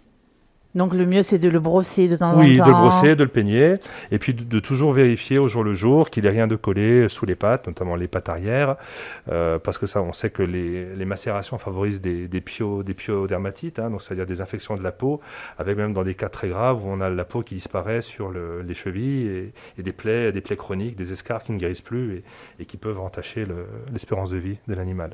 Donc 0.75 0.93
le 0.93 1.05
mieux, 1.05 1.21
c'est 1.23 1.37
de 1.37 1.49
le 1.49 1.59
brosser 1.59 2.07
de 2.07 2.15
temps 2.15 2.31
en 2.31 2.33
temps. 2.33 2.39
Oui, 2.39 2.57
de 2.57 2.63
le 2.63 2.71
brosser, 2.71 3.15
de 3.15 3.23
le 3.23 3.29
peigner, 3.29 3.75
et 4.11 4.17
puis 4.17 4.33
de, 4.33 4.59
toujours 4.59 4.93
vérifier 4.93 5.37
au 5.37 5.47
jour 5.47 5.63
le 5.63 5.73
jour 5.73 6.09
qu'il 6.09 6.23
n'y 6.23 6.29
ait 6.29 6.31
rien 6.31 6.47
de 6.47 6.55
collé 6.55 7.07
sous 7.09 7.25
les 7.25 7.35
pattes, 7.35 7.67
notamment 7.67 7.95
les 7.95 8.07
pattes 8.07 8.29
arrière, 8.29 8.77
euh, 9.31 9.59
parce 9.59 9.77
que 9.77 9.85
ça, 9.85 10.01
on 10.01 10.13
sait 10.13 10.31
que 10.31 10.41
les, 10.41 11.05
macérations 11.05 11.57
favorisent 11.57 12.01
des, 12.01 12.27
des, 12.27 12.41
pio, 12.41 12.81
des 12.81 12.95
hein, 13.03 13.89
donc 13.89 14.01
c'est-à-dire 14.01 14.25
des 14.25 14.41
infections 14.41 14.75
de 14.75 14.81
la 14.81 14.91
peau, 14.91 15.21
avec 15.59 15.77
même 15.77 15.93
dans 15.93 16.03
des 16.03 16.15
cas 16.15 16.29
très 16.29 16.49
graves 16.49 16.85
où 16.85 16.89
on 16.89 17.01
a 17.01 17.09
la 17.09 17.25
peau 17.25 17.43
qui 17.43 17.55
disparaît 17.55 18.01
sur 18.01 18.31
les 18.31 18.73
chevilles 18.73 19.51
et, 19.77 19.83
des 19.83 19.91
plaies, 19.91 20.31
des 20.31 20.41
plaies 20.41 20.57
chroniques, 20.57 20.95
des 20.95 21.11
escarres 21.11 21.43
qui 21.43 21.51
ne 21.51 21.59
guérissent 21.59 21.81
plus 21.81 22.15
et, 22.15 22.23
et 22.59 22.65
qui 22.65 22.77
peuvent 22.77 22.99
entacher 22.99 23.45
l'espérance 23.91 24.31
de 24.31 24.37
vie 24.37 24.57
de 24.67 24.73
l'animal. 24.73 25.11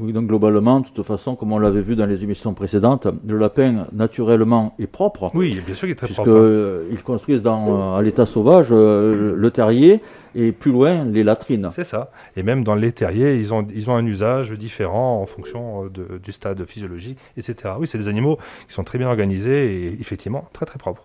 Oui, 0.00 0.12
donc 0.12 0.26
globalement, 0.26 0.80
de 0.80 0.88
toute 0.88 1.06
façon, 1.06 1.36
comme 1.36 1.52
on 1.52 1.58
l'avait 1.58 1.82
vu 1.82 1.94
dans 1.94 2.06
les 2.06 2.24
émissions 2.24 2.52
précédentes, 2.54 3.06
le 3.26 3.38
lapin 3.38 3.86
naturellement 3.92 4.74
est 4.80 4.86
propre. 4.88 5.30
Oui, 5.34 5.60
bien 5.64 5.74
sûr 5.74 5.86
qu'il 5.86 5.92
est 5.92 5.94
très 5.94 6.08
propre. 6.08 6.30
Euh, 6.30 6.88
ils 6.90 7.02
construisent 7.02 7.42
dans, 7.42 7.94
à 7.94 8.02
l'état 8.02 8.26
sauvage 8.26 8.68
euh, 8.72 9.34
le 9.36 9.50
terrier 9.50 10.00
et 10.34 10.50
plus 10.50 10.72
loin 10.72 11.04
les 11.04 11.22
latrines. 11.22 11.68
C'est 11.70 11.84
ça. 11.84 12.10
Et 12.36 12.42
même 12.42 12.64
dans 12.64 12.74
les 12.74 12.90
terriers, 12.92 13.36
ils 13.36 13.54
ont, 13.54 13.66
ils 13.72 13.88
ont 13.88 13.94
un 13.94 14.04
usage 14.04 14.50
différent 14.52 15.20
en 15.20 15.26
fonction 15.26 15.84
de, 15.86 16.18
du 16.20 16.32
stade 16.32 16.64
physiologique, 16.64 17.18
etc. 17.36 17.74
Oui, 17.78 17.86
c'est 17.86 17.98
des 17.98 18.08
animaux 18.08 18.38
qui 18.66 18.74
sont 18.74 18.84
très 18.84 18.98
bien 18.98 19.08
organisés 19.08 19.86
et 19.86 20.00
effectivement 20.00 20.48
très 20.52 20.66
très 20.66 20.78
propres. 20.78 21.04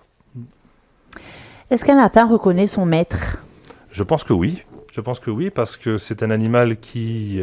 Est-ce 1.69 1.85
qu'un 1.85 1.97
lapin 1.97 2.25
reconnaît 2.25 2.67
son 2.67 2.85
maître? 2.85 3.37
Je 3.91 4.01
pense 4.01 4.23
que 4.23 4.33
oui. 4.33 4.63
Je 4.99 5.01
pense 5.01 5.21
que 5.21 5.31
oui, 5.31 5.49
parce 5.49 5.77
que 5.77 5.97
c'est 5.97 6.23
un 6.23 6.29
animal 6.29 6.75
qui 6.75 7.41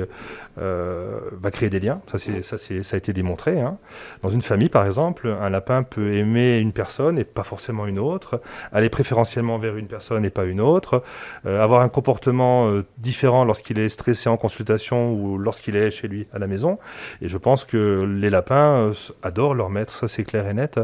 euh, 0.58 1.20
va 1.40 1.50
créer 1.50 1.70
des 1.70 1.80
liens. 1.80 2.02
Ça, 2.06 2.18
ça, 2.18 2.58
ça 2.58 2.94
a 2.94 2.98
été 2.98 3.14
démontré. 3.14 3.58
Hein. 3.58 3.78
Dans 4.20 4.28
une 4.28 4.42
famille, 4.42 4.68
par 4.68 4.84
exemple, 4.84 5.34
un 5.40 5.48
lapin 5.48 5.82
peut 5.82 6.12
aimer 6.12 6.58
une 6.58 6.72
personne 6.72 7.18
et 7.18 7.24
pas 7.24 7.44
forcément 7.44 7.86
une 7.86 7.98
autre, 7.98 8.42
aller 8.72 8.90
préférentiellement 8.90 9.56
vers 9.56 9.78
une 9.78 9.86
personne 9.86 10.26
et 10.26 10.28
pas 10.28 10.44
une 10.44 10.60
autre, 10.60 11.02
euh, 11.46 11.62
avoir 11.62 11.80
un 11.80 11.88
comportement 11.88 12.68
euh, 12.68 12.84
différent 12.98 13.46
lorsqu'il 13.46 13.78
est 13.78 13.88
stressé 13.88 14.28
en 14.28 14.36
consultation 14.36 15.14
ou 15.14 15.38
lorsqu'il 15.38 15.74
est 15.76 15.90
chez 15.90 16.08
lui 16.08 16.28
à 16.34 16.38
la 16.38 16.48
maison. 16.48 16.78
Et 17.22 17.28
je 17.28 17.38
pense 17.38 17.64
que 17.64 18.04
les 18.20 18.28
lapins 18.28 18.92
adorent 19.22 19.54
leur 19.54 19.70
maître, 19.70 19.96
ça 19.96 20.08
c'est 20.08 20.24
clair 20.24 20.46
et 20.46 20.52
net. 20.52 20.78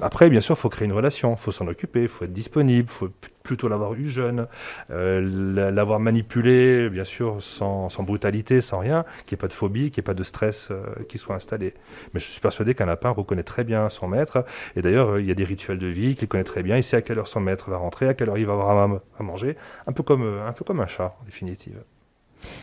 Après, 0.00 0.30
bien 0.30 0.40
sûr, 0.40 0.54
il 0.54 0.58
faut 0.58 0.70
créer 0.70 0.86
une 0.86 0.94
relation, 0.94 1.34
il 1.34 1.38
faut 1.38 1.52
s'en 1.52 1.66
occuper, 1.66 2.00
il 2.04 2.08
faut 2.08 2.24
être 2.24 2.32
disponible, 2.32 2.88
il 2.90 2.94
faut 2.94 3.10
plutôt 3.48 3.68
l'avoir 3.68 3.94
eu 3.94 4.10
jeune, 4.10 4.46
l'avoir 4.90 6.00
manipulé, 6.00 6.90
bien 6.90 7.04
sûr, 7.04 7.42
sans, 7.42 7.88
sans 7.88 8.02
brutalité, 8.02 8.60
sans 8.60 8.78
rien 8.78 9.04
qu'il 9.24 9.34
n'y 9.34 9.38
ait 9.38 9.42
pas 9.42 9.48
de 9.48 9.54
phobie, 9.54 9.90
qu'il 9.90 10.02
n'y 10.02 10.04
ait 10.04 10.10
pas 10.10 10.14
de 10.14 10.22
stress 10.22 10.68
euh, 10.70 10.82
qui 11.08 11.16
soit 11.16 11.34
installé. 11.34 11.72
Mais 12.12 12.20
je 12.20 12.26
suis 12.26 12.40
persuadé 12.40 12.74
qu'un 12.74 12.84
lapin 12.84 13.08
reconnaît 13.08 13.42
très 13.42 13.64
bien 13.64 13.88
son 13.88 14.06
maître. 14.06 14.44
Et 14.76 14.82
d'ailleurs, 14.82 15.12
euh, 15.12 15.20
il 15.20 15.26
y 15.26 15.30
a 15.30 15.34
des 15.34 15.44
rituels 15.44 15.78
de 15.78 15.86
vie 15.86 16.14
qu'il 16.14 16.28
connaît 16.28 16.44
très 16.44 16.62
bien. 16.62 16.76
Il 16.76 16.82
sait 16.82 16.96
à 16.96 17.02
quelle 17.02 17.18
heure 17.18 17.28
son 17.28 17.40
maître 17.40 17.70
va 17.70 17.78
rentrer, 17.78 18.06
à 18.08 18.14
quelle 18.14 18.28
heure 18.28 18.38
il 18.38 18.46
va 18.46 18.52
avoir 18.52 19.00
à, 19.18 19.22
manger. 19.22 19.56
Un 19.86 19.92
peu, 19.92 20.02
comme, 20.02 20.22
euh, 20.22 20.46
un 20.46 20.52
peu 20.52 20.64
comme 20.64 20.80
un 20.80 20.86
chat, 20.86 21.16
en 21.20 21.24
définitive. 21.24 21.78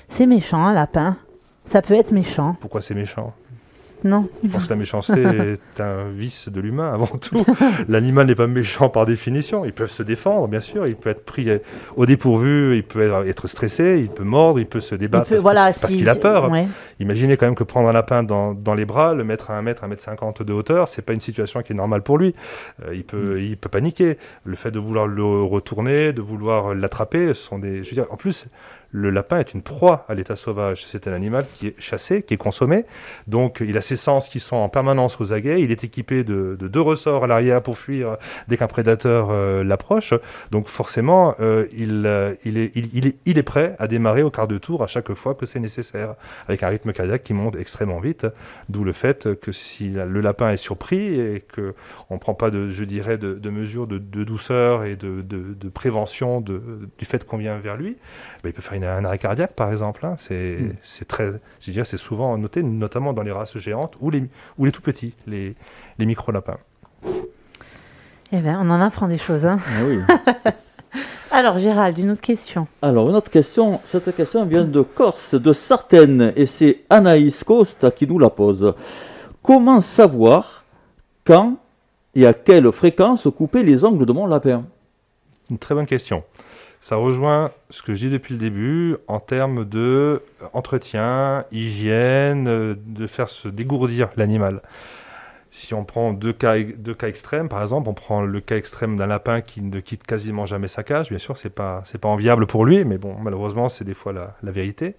C'est 0.10 0.28
méchant, 0.28 0.64
un 0.64 0.74
lapin. 0.74 1.18
Ça 1.66 1.82
peut 1.82 1.96
être 1.96 2.12
méchant. 2.12 2.56
Pourquoi 2.62 2.82
c'est 2.82 2.94
méchant? 2.94 3.34
Non. 4.04 4.28
Je 4.44 4.50
pense 4.50 4.66
que 4.66 4.70
la 4.70 4.76
méchanceté 4.76 5.22
est 5.24 5.82
un 5.82 6.10
vice 6.10 6.50
de 6.50 6.62
l'humain 6.62 6.94
avant 6.94 7.08
tout. 7.08 7.46
L'animal 7.88 8.28
n'est 8.28 8.36
pas 8.36 8.48
méchant 8.48 8.90
par 8.90 9.06
définition. 9.06 9.66
Ils 9.66 9.74
peuvent 9.74 9.92
se 9.92 10.04
défendre, 10.04 10.48
bien 10.48 10.62
sûr. 10.62 10.88
Il 10.88 10.96
peut 10.96 11.10
être 11.10 11.26
pris 11.26 11.48
au 11.96 12.06
dépourvu, 12.06 12.76
il 12.76 12.84
peut 12.84 13.12
être 13.28 13.48
stressé, 13.48 14.00
il 14.00 14.10
peut 14.10 14.24
mordre, 14.24 14.60
il 14.60 14.68
peut 14.68 14.80
se 14.80 14.96
débattre 14.96 15.30
parce, 15.42 15.94
qu'il 15.94 16.10
a 16.10 16.16
peur. 16.16 16.52
Imaginez 17.00 17.38
quand 17.38 17.46
même 17.46 17.56
que 17.56 17.64
prendre 17.64 17.90
un 17.90 17.94
lapin 17.94 18.24
dans, 18.24 18.54
dans 18.54 18.74
les 18.74 18.86
bras, 18.86 19.14
le 19.14 19.24
mettre 19.24 19.52
à 19.52 19.58
1 19.58 19.62
mètre, 19.62 19.84
1 19.84 19.88
mètre 19.88 20.04
50 20.04 20.44
de 20.44 20.54
hauteur, 20.54 20.88
c'est 20.88 21.02
pas 21.02 21.14
une 21.14 21.20
situation 21.20 21.62
qui 21.62 21.74
est 21.74 21.76
normale 21.76 22.02
pour 22.02 22.18
lui. 22.18 22.36
Euh, 22.86 22.96
il, 22.96 23.04
peut, 23.04 23.42
il 23.42 23.58
peut 23.58 23.70
paniquer. 23.70 24.18
Le 24.44 24.56
fait 24.56 24.72
de 24.72 24.80
vouloir 24.80 25.08
le 25.08 25.24
retourner, 25.24 26.14
de 26.14 26.22
vouloir 26.22 26.74
l'attraper, 26.74 27.28
ce 27.30 27.42
sont 27.42 27.60
des. 27.60 27.84
Je 27.84 27.90
veux 27.90 27.96
dire, 27.96 28.08
en 28.12 28.18
plus, 28.18 28.46
le 28.96 29.10
lapin 29.10 29.40
est 29.40 29.54
une 29.54 29.62
proie 29.62 30.06
à 30.08 30.14
l'état 30.14 30.38
sauvage. 30.38 30.86
C'est 30.88 31.08
un 31.08 31.14
animal 31.14 31.46
qui 31.58 31.68
est 31.68 31.76
chassé, 31.80 32.24
qui 32.24 32.34
est 32.34 32.38
consommé. 32.38 32.86
Donc, 33.28 33.62
il 33.66 33.78
a 33.78 33.82
ses 33.82 33.98
sens 33.98 34.30
qui 34.30 34.40
sont 34.40 34.56
en 34.56 34.70
permanence 34.70 35.20
aux 35.20 35.34
aguets. 35.34 35.62
Il 35.62 35.72
est 35.72 35.84
équipé 35.84 36.24
de, 36.24 36.56
deux 36.56 36.82
ressorts 36.82 37.26
à 37.26 37.28
l'arrière 37.28 37.62
pour 37.62 37.78
fuir 37.78 38.16
dès 38.48 38.56
qu'un 38.56 38.68
prédateur 38.68 39.28
euh, 39.32 39.66
l'approche. 39.66 40.14
Donc, 40.52 40.70
forcément, 40.70 41.36
euh, 41.42 41.66
il, 41.74 42.04
euh, 42.06 42.36
il, 42.46 42.58
est, 43.38 43.44
prêt 43.44 43.76
à 43.80 43.88
démarrer 43.88 44.24
au 44.24 44.32
quart 44.32 44.48
de 44.48 44.58
tour 44.58 44.82
à 44.82 44.88
chaque 44.88 45.14
fois 45.14 45.36
que 45.36 45.46
c'est 45.46 45.60
nécessaire, 45.60 46.16
avec 46.48 46.64
un 46.64 46.70
rythme 46.70 46.94
cardiaque 46.94 47.24
qui 47.24 47.34
monte 47.34 47.58
extrêmement 47.58 48.00
vite. 48.00 48.26
D'où 48.70 48.86
le 48.86 48.94
fait 48.94 49.36
que 49.42 49.52
si 49.52 49.90
le 49.90 50.22
lapin 50.22 50.52
est 50.52 50.58
surpris 50.58 51.20
et 51.20 51.44
qu'on 51.54 52.14
ne 52.14 52.20
prend 52.20 52.34
pas, 52.34 52.50
de, 52.50 52.70
je 52.70 52.86
dirais, 52.86 53.18
de, 53.18 53.50
mesures 53.50 53.88
de, 53.88 53.98
douceur 53.98 54.86
et 54.86 54.96
de, 54.96 55.70
prévention 55.74 56.40
du 56.40 57.06
fait 57.06 57.26
qu'on 57.26 57.38
vient 57.38 57.58
vers 57.58 57.76
lui, 57.76 57.98
ben, 58.42 58.50
il 58.50 58.54
peut 58.54 58.62
faire 58.62 58.74
une 58.74 58.85
un 58.86 59.06
arrêt 59.06 59.18
cardiaque, 59.18 59.54
par 59.54 59.72
exemple. 59.72 60.06
Hein. 60.06 60.16
Hmm. 60.30 60.74
c'est 60.82 61.08
très, 61.08 61.32
dire, 61.68 61.86
c'est 61.86 61.98
souvent 61.98 62.38
noté, 62.38 62.64
notamment 62.64 63.14
dans 63.14 63.24
les 63.24 63.32
races 63.32 63.58
géantes 63.58 63.96
ou 64.02 64.10
les, 64.10 64.24
ou 64.58 64.66
les 64.66 64.72
tout 64.72 64.82
petits, 64.82 65.14
les, 65.28 65.56
les 65.98 66.06
micro 66.06 66.32
lapins. 66.32 66.58
Eh 68.32 68.40
bien, 68.40 68.60
on 68.62 68.70
en 68.70 68.82
apprend 68.82 69.08
des 69.08 69.18
choses. 69.18 69.46
Hein. 69.46 69.60
Ah 69.68 69.84
oui. 69.86 70.00
Alors, 71.32 71.58
Gérald, 71.58 71.98
une 71.98 72.12
autre 72.12 72.22
question. 72.22 72.68
Alors, 72.82 73.10
une 73.10 73.16
autre 73.16 73.30
question. 73.30 73.82
Cette 73.86 74.16
question 74.16 74.46
vient 74.46 74.64
de 74.64 74.82
Corse, 74.82 75.36
de 75.36 75.54
Sartène, 75.54 76.32
et 76.36 76.46
c'est 76.46 76.84
Anaïs 76.90 77.44
Costa 77.44 77.92
qui 77.92 78.08
nous 78.08 78.20
la 78.20 78.30
pose. 78.30 78.74
Comment 79.44 79.82
savoir 79.82 80.64
quand 81.26 81.58
et 82.16 82.26
à 82.26 82.34
quelle 82.34 82.72
fréquence 82.72 83.28
couper 83.36 83.64
les 83.64 83.84
ongles 83.84 84.06
de 84.06 84.14
mon 84.14 84.26
lapin? 84.26 84.64
Une 85.50 85.58
très 85.58 85.76
bonne 85.76 85.86
question. 85.86 86.24
Ça 86.86 86.98
rejoint 86.98 87.50
ce 87.72 87.82
que 87.82 87.92
dis 87.94 88.12
depuis 88.12 88.36
le 88.36 88.40
début 88.40 88.98
en 89.08 89.20
termes 89.20 89.66
de 89.66 89.80
euh, 89.80 90.46
entretien, 90.54 91.44
hygiène, 91.52 92.48
euh, 92.48 92.76
de 92.78 93.08
faire 93.08 93.28
se 93.28 93.48
dégourdir 93.48 94.10
l'animal. 94.18 94.62
Si 95.50 95.74
on 95.74 95.84
prend 95.84 96.14
deux 96.14 96.32
cas, 96.32 96.60
deux 96.60 96.94
cas 96.94 97.08
extrêmes, 97.08 97.50
par 97.50 97.64
exemple, 97.64 97.90
on 97.90 97.96
prend 97.96 98.22
le 98.22 98.40
cas 98.40 98.58
extrême 98.58 98.98
d'un 98.98 99.08
lapin 99.08 99.42
qui 99.42 99.64
ne 99.64 99.80
quitte 99.80 100.04
quasiment 100.04 100.46
jamais 100.46 100.68
sa 100.68 100.84
cage. 100.84 101.10
Bien 101.10 101.18
sûr, 101.18 101.40
c'est 101.40 101.50
pas 101.50 101.82
pas 102.00 102.08
enviable 102.08 102.46
pour 102.46 102.66
lui, 102.66 102.86
mais 102.86 103.00
bon, 103.00 103.16
malheureusement, 103.20 103.68
c'est 103.68 103.84
des 103.84 103.96
fois 103.96 104.14
la 104.14 104.52
vérité 104.52 104.96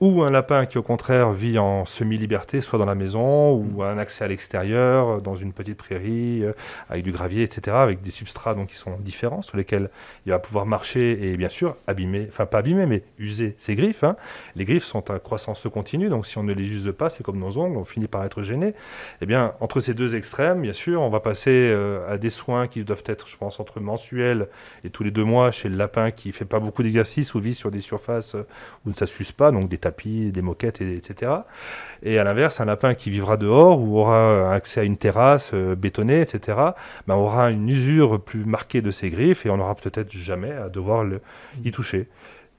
ou 0.00 0.22
un 0.22 0.30
lapin 0.30 0.66
qui 0.66 0.78
au 0.78 0.82
contraire 0.82 1.32
vit 1.32 1.58
en 1.58 1.84
semi-liberté, 1.84 2.60
soit 2.60 2.78
dans 2.78 2.86
la 2.86 2.94
maison, 2.94 3.52
ou 3.54 3.82
un 3.82 3.98
accès 3.98 4.24
à 4.24 4.28
l'extérieur, 4.28 5.20
dans 5.20 5.34
une 5.34 5.52
petite 5.52 5.76
prairie, 5.76 6.44
euh, 6.44 6.52
avec 6.88 7.04
du 7.04 7.12
gravier, 7.12 7.42
etc., 7.42 7.76
avec 7.78 8.02
des 8.02 8.10
substrats 8.10 8.54
donc, 8.54 8.68
qui 8.68 8.76
sont 8.76 8.96
différents, 8.98 9.42
sur 9.42 9.56
lesquels 9.56 9.90
il 10.26 10.32
va 10.32 10.38
pouvoir 10.38 10.66
marcher 10.66 11.32
et 11.32 11.36
bien 11.36 11.48
sûr 11.48 11.76
abîmer, 11.86 12.26
enfin 12.28 12.46
pas 12.46 12.58
abîmer, 12.58 12.86
mais 12.86 13.02
user 13.18 13.54
ses 13.58 13.74
griffes. 13.74 14.04
Hein. 14.04 14.16
Les 14.56 14.64
griffes 14.64 14.84
sont 14.84 15.10
à 15.10 15.18
croissance 15.18 15.66
continue, 15.72 16.08
donc 16.08 16.26
si 16.26 16.38
on 16.38 16.42
ne 16.42 16.52
les 16.52 16.64
use 16.64 16.92
pas, 16.96 17.10
c'est 17.10 17.22
comme 17.22 17.38
nos 17.38 17.58
ongles, 17.58 17.76
on 17.76 17.84
finit 17.84 18.08
par 18.08 18.24
être 18.24 18.42
gêné. 18.42 18.74
Eh 19.20 19.26
bien, 19.26 19.54
entre 19.60 19.80
ces 19.80 19.94
deux 19.94 20.14
extrêmes, 20.14 20.62
bien 20.62 20.72
sûr, 20.72 21.00
on 21.00 21.10
va 21.10 21.20
passer 21.20 21.50
euh, 21.50 22.12
à 22.12 22.18
des 22.18 22.30
soins 22.30 22.68
qui 22.68 22.84
doivent 22.84 23.04
être, 23.06 23.28
je 23.28 23.36
pense, 23.36 23.60
entre 23.60 23.80
mensuels 23.80 24.48
et 24.84 24.90
tous 24.90 25.04
les 25.04 25.10
deux 25.10 25.24
mois 25.24 25.50
chez 25.50 25.68
le 25.68 25.76
lapin 25.76 26.10
qui 26.10 26.32
fait 26.32 26.44
pas 26.44 26.60
beaucoup 26.60 26.82
d'exercice 26.82 27.34
ou 27.34 27.40
vit 27.40 27.54
sur 27.54 27.70
des 27.70 27.80
surfaces 27.80 28.36
où 28.86 28.90
ne 28.90 29.06
s'use 29.06 29.32
pas, 29.32 29.50
donc 29.50 29.68
des 29.68 29.78
des 30.32 30.42
moquettes, 30.42 30.80
etc. 30.80 31.32
Et 32.02 32.18
à 32.18 32.24
l'inverse, 32.24 32.60
un 32.60 32.64
lapin 32.64 32.94
qui 32.94 33.10
vivra 33.10 33.36
dehors 33.36 33.80
ou 33.80 33.98
aura 33.98 34.52
accès 34.54 34.80
à 34.80 34.84
une 34.84 34.96
terrasse 34.96 35.50
euh, 35.54 35.74
bétonnée, 35.74 36.20
etc., 36.20 36.58
ben, 37.06 37.14
aura 37.14 37.50
une 37.50 37.68
usure 37.68 38.20
plus 38.20 38.44
marquée 38.44 38.82
de 38.82 38.90
ses 38.90 39.10
griffes 39.10 39.46
et 39.46 39.50
on 39.50 39.56
n'aura 39.56 39.74
peut-être 39.74 40.12
jamais 40.12 40.52
à 40.52 40.68
devoir 40.68 41.04
y 41.64 41.72
toucher. 41.72 42.08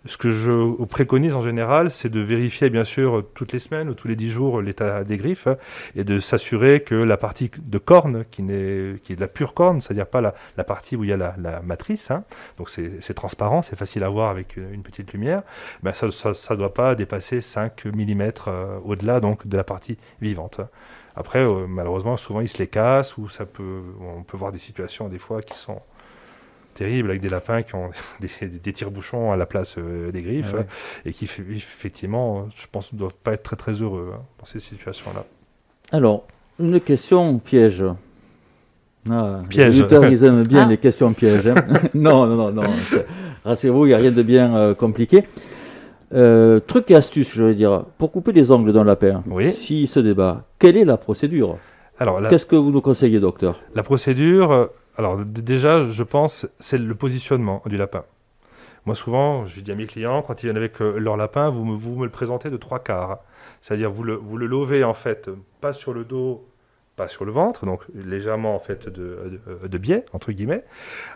Ce 0.06 0.18
que 0.18 0.32
je 0.32 0.84
préconise 0.84 1.34
en 1.34 1.42
général, 1.42 1.90
c'est 1.90 2.10
de 2.10 2.20
vérifier 2.20 2.70
bien 2.70 2.84
sûr 2.84 3.24
toutes 3.34 3.54
les 3.54 3.60
semaines 3.60 3.90
ou 3.90 3.94
tous 3.94 4.10
les 4.10 4.18
dix 4.18 4.30
jours 4.30 4.62
l'état 4.62 5.06
des 5.06 5.16
griffes 5.16 5.48
et 5.96 6.04
de 6.04 6.20
s'assurer 6.20 6.82
que 6.82 6.96
la 6.96 7.16
partie 7.16 7.50
de 7.58 7.78
corne, 7.78 8.26
qui, 8.30 8.42
est, 8.42 9.16
de 9.16 9.22
la 9.22 9.30
pure 9.30 9.54
corne, 9.54 9.80
c'est-à-dire 9.80 10.08
pas 10.08 10.20
la, 10.20 10.64
partie 10.66 10.98
où 10.98 11.06
il 11.06 11.10
y 11.10 11.14
a 11.14 11.18
la, 11.18 11.62
matrice, 11.62 12.12
hein, 12.12 12.26
donc 12.58 12.70
c'est 12.70 13.14
transparent, 13.14 13.62
c'est 13.62 13.78
facile 13.78 14.04
à 14.04 14.10
voir 14.10 14.30
avec 14.30 14.58
une 14.58 14.84
petite 14.84 15.14
lumière, 15.14 15.44
ben 15.84 15.94
ça 15.94 16.08
ne 16.08 16.56
doit 16.56 16.74
pas 16.74 16.96
dépasser 16.96 17.40
5 17.40 17.86
mm 17.86 18.32
euh, 18.48 18.80
au-delà 18.84 19.22
donc 19.22 19.48
de 19.48 19.56
la 19.56 19.64
partie 19.64 19.98
vivante. 20.22 20.60
Après, 21.16 21.40
euh, 21.40 21.66
malheureusement, 21.68 22.18
souvent 22.18 22.42
ils 22.42 22.50
se 22.50 22.58
les 22.58 22.68
cassent 22.68 23.18
ou 23.18 23.28
on 24.02 24.24
peut 24.24 24.38
voir 24.38 24.52
des 24.52 24.60
situations 24.60 25.08
des 25.08 25.20
fois 25.20 25.42
qui 25.42 25.58
sont 25.58 25.82
terrible 26.74 27.10
avec 27.10 27.22
des 27.22 27.30
lapins 27.30 27.62
qui 27.64 27.76
ont 27.76 27.92
des, 28.20 28.74
tire-bouchons 28.74 29.32
à 29.32 29.38
la 29.38 29.46
place 29.46 29.76
euh, 29.78 30.12
des 30.12 30.22
griffes 30.22 30.56
ah 30.58 30.64
et 31.06 31.14
qui 31.14 31.26
effectivement, 31.26 32.48
je 32.56 32.66
pense, 32.72 32.94
ne 32.94 33.00
doivent 33.00 33.18
pas 33.24 33.34
être 33.34 33.44
très 33.44 33.56
très 33.56 33.74
heureux 33.74 34.14
hein, 34.16 34.22
dans 34.40 34.46
ces 34.46 34.60
situations-là. 34.60 35.26
Alors, 35.92 36.26
une 36.60 36.80
question 36.80 37.40
piège. 37.40 37.84
Ah, 39.10 39.42
piège. 39.50 39.82
Les 39.82 40.12
ils 40.12 40.24
aiment 40.24 40.44
bien 40.44 40.64
ah. 40.66 40.70
les 40.70 40.78
questions 40.78 41.14
pièges. 41.14 41.48
Hein. 41.48 41.56
non, 41.94 42.26
non, 42.26 42.36
non, 42.36 42.52
non. 42.52 42.64
Rassurez-vous, 43.44 43.86
il 43.86 43.90
n'y 43.90 43.94
a 43.94 43.98
rien 43.98 44.12
de 44.12 44.24
bien 44.24 44.56
euh, 44.56 44.74
compliqué. 44.74 45.26
Euh, 46.14 46.60
truc 46.60 46.92
et 46.92 46.96
astuce, 46.96 47.34
je 47.34 47.42
veux 47.42 47.56
dire, 47.56 47.86
pour 47.98 48.12
couper 48.12 48.32
les 48.32 48.52
ongles 48.52 48.72
d'un 48.72 48.84
lapin, 48.84 49.24
oui. 49.28 49.52
s'il 49.52 49.88
se 49.88 50.00
débat, 50.00 50.44
quelle 50.60 50.78
est 50.78 50.86
la 50.86 50.98
procédure? 50.98 51.58
Alors, 52.00 52.22
Qu'est-ce 52.30 52.46
que 52.46 52.56
vous 52.56 52.72
nous 52.72 52.82
conseillez, 52.82 53.20
docteur? 53.20 53.60
La 53.74 53.82
procédure, 53.82 54.70
alors 54.98 55.18
déjà, 55.26 55.86
je 55.86 56.04
pense, 56.04 56.48
c'est 56.60 56.78
le 56.78 56.96
positionnement 56.96 57.62
du 57.66 57.78
lapin. 57.78 58.06
Moi, 58.86 58.96
souvent, 58.96 59.46
je 59.46 59.62
dis 59.62 59.72
à 59.72 59.76
mes 59.76 59.86
clients, 59.86 60.22
quand 60.22 60.44
ils 60.44 60.48
viennent 60.48 60.58
avec 60.58 60.82
euh, 60.82 60.98
leur 60.98 61.16
lapin, 61.16 61.50
vous 61.50 61.64
me, 61.64 61.74
vous 61.74 61.96
me 61.96 62.04
le 62.04 62.12
présentez 62.12 62.50
de 62.50 62.58
trois 62.58 62.80
quarts. 62.80 63.20
C'est-à-dire, 63.62 63.90
vous 63.90 64.04
le, 64.04 64.16
vous 64.16 64.38
le 64.38 64.46
lovez, 64.46 64.84
en 64.84 64.94
fait, 64.94 65.30
pas 65.62 65.72
sur 65.72 65.94
le 65.94 66.04
dos, 66.04 66.46
pas 66.98 67.08
sur 67.08 67.24
le 67.24 67.32
ventre, 67.32 67.66
donc 67.66 67.86
légèrement, 67.96 68.56
en 68.56 68.60
fait, 68.60 68.90
de, 68.90 69.40
de, 69.64 69.78
biais, 69.78 70.06
entre 70.12 70.32
guillemets, 70.34 70.66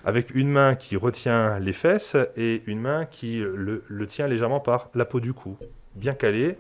avec 0.06 0.34
une 0.34 0.50
main 0.50 0.76
qui 0.76 0.96
retient 0.96 1.60
les 1.60 1.74
fesses 1.74 2.16
et 2.38 2.63
une 2.68 2.80
main 2.80 3.06
qui 3.06 3.40
le, 3.40 3.84
le 3.86 4.08
tient 4.08 4.28
légèrement 4.28 4.62
par 4.62 4.90
la 4.96 5.04
peau 5.04 5.20
du 5.20 5.34
cou, 5.34 5.58
bien 5.96 6.13
calé, 6.13 6.58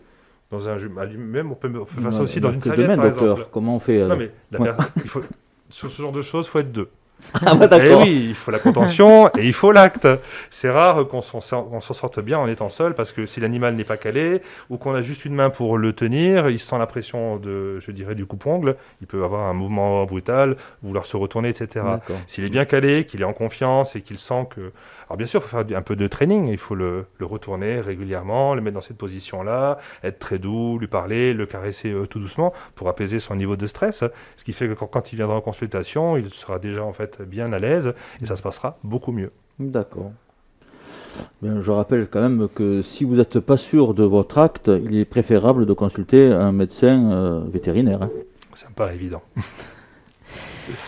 dans 0.51 0.69
un 0.69 0.77
même 0.77 1.51
on 1.51 1.55
peut 1.55 1.71
faire 1.85 2.13
ça 2.13 2.21
aussi 2.21 2.39
dans 2.39 2.51
une 2.51 2.61
serviette, 2.61 2.95
par 2.95 3.05
exemple. 3.05 3.47
Comment 3.51 3.77
on 3.77 3.79
fait 3.79 4.05
Non, 4.05 4.17
mais 4.17 4.31
il 4.51 5.09
faut, 5.09 5.21
sur 5.69 5.91
ce 5.91 6.01
genre 6.01 6.11
de 6.11 6.21
choses, 6.21 6.47
il 6.47 6.49
faut 6.49 6.59
être 6.59 6.71
deux. 6.71 6.89
Ah 7.45 7.55
bah 7.55 7.67
eh 7.71 7.93
oui, 7.93 8.27
il 8.29 8.35
faut 8.35 8.51
la 8.51 8.59
contention 8.59 9.29
et 9.37 9.45
il 9.45 9.53
faut 9.53 9.71
l'acte. 9.71 10.07
C'est 10.49 10.69
rare 10.69 11.07
qu'on 11.07 11.21
s'en 11.21 11.41
sorte 11.41 12.19
bien 12.19 12.39
en 12.39 12.47
étant 12.47 12.69
seul 12.69 12.93
parce 12.93 13.11
que 13.11 13.25
si 13.25 13.39
l'animal 13.39 13.75
n'est 13.75 13.83
pas 13.83 13.97
calé 13.97 14.41
ou 14.69 14.77
qu'on 14.77 14.93
a 14.93 15.01
juste 15.01 15.25
une 15.25 15.35
main 15.35 15.49
pour 15.49 15.77
le 15.77 15.93
tenir, 15.93 16.49
il 16.49 16.59
sent 16.59 16.77
la 16.77 16.87
pression 16.87 17.37
de, 17.37 17.79
je 17.79 17.91
dirais, 17.91 18.15
du 18.15 18.25
coupe-ongle. 18.25 18.75
Il 19.01 19.07
peut 19.07 19.23
avoir 19.23 19.47
un 19.47 19.53
mouvement 19.53 20.05
brutal, 20.05 20.55
vouloir 20.81 21.05
se 21.05 21.17
retourner, 21.17 21.49
etc. 21.49 21.85
S'il 22.27 22.43
est 22.43 22.49
bien 22.49 22.65
calé, 22.65 23.05
qu'il 23.05 23.21
est 23.21 23.25
en 23.25 23.33
confiance 23.33 23.95
et 23.95 24.01
qu'il 24.01 24.17
sent 24.17 24.47
que 24.49 24.71
alors 25.07 25.17
bien 25.17 25.25
sûr, 25.25 25.39
il 25.39 25.47
faut 25.47 25.57
faire 25.57 25.77
un 25.77 25.81
peu 25.81 25.95
de 25.95 26.07
training, 26.07 26.47
il 26.47 26.57
faut 26.57 26.75
le, 26.75 27.05
retourner 27.21 27.79
régulièrement, 27.79 28.55
le 28.55 28.61
mettre 28.61 28.75
dans 28.75 28.81
cette 28.81 28.97
position-là, 28.97 29.79
être 30.03 30.19
très 30.19 30.37
doux, 30.37 30.77
lui 30.79 30.87
parler, 30.87 31.33
le 31.33 31.45
caresser 31.45 31.91
euh, 31.91 32.05
tout 32.07 32.19
doucement 32.19 32.53
pour 32.75 32.89
apaiser 32.89 33.19
son 33.19 33.35
niveau 33.35 33.55
de 33.55 33.67
stress, 33.67 34.03
ce 34.35 34.43
qui 34.43 34.51
fait 34.51 34.67
que 34.67 34.73
quand, 34.73 35.13
il 35.13 35.15
viendra 35.15 35.37
en 35.37 35.41
consultation, 35.41 36.17
il 36.17 36.29
sera 36.29 36.59
déjà 36.59 36.83
en 36.83 36.91
fait 36.91 37.21
bien 37.21 37.53
à 37.53 37.59
l'aise 37.59 37.93
et 38.21 38.25
ça 38.25 38.35
se 38.35 38.43
passera 38.43 38.77
beaucoup 38.83 39.13
mieux. 39.13 39.31
D'accord. 39.59 40.11
je 41.41 41.71
rappelle 41.71 42.07
quand 42.07 42.21
même 42.21 42.49
que 42.53 42.81
si 42.81 43.05
vous 43.05 43.15
n'êtes 43.15 43.39
pas 43.39 43.57
sûr 43.57 43.93
de 43.93 44.03
votre 44.03 44.37
acte, 44.37 44.67
il 44.67 44.97
est 44.97 45.05
préférable 45.05 45.65
de 45.65 45.73
consulter 45.73 46.31
un 46.33 46.51
médecin 46.51 47.11
euh, 47.11 47.41
vétérinaire. 47.47 48.03
Hein. 48.03 48.11
Ça 48.55 48.67
me 48.69 48.73
paraît 48.73 48.95
évident. 48.95 49.21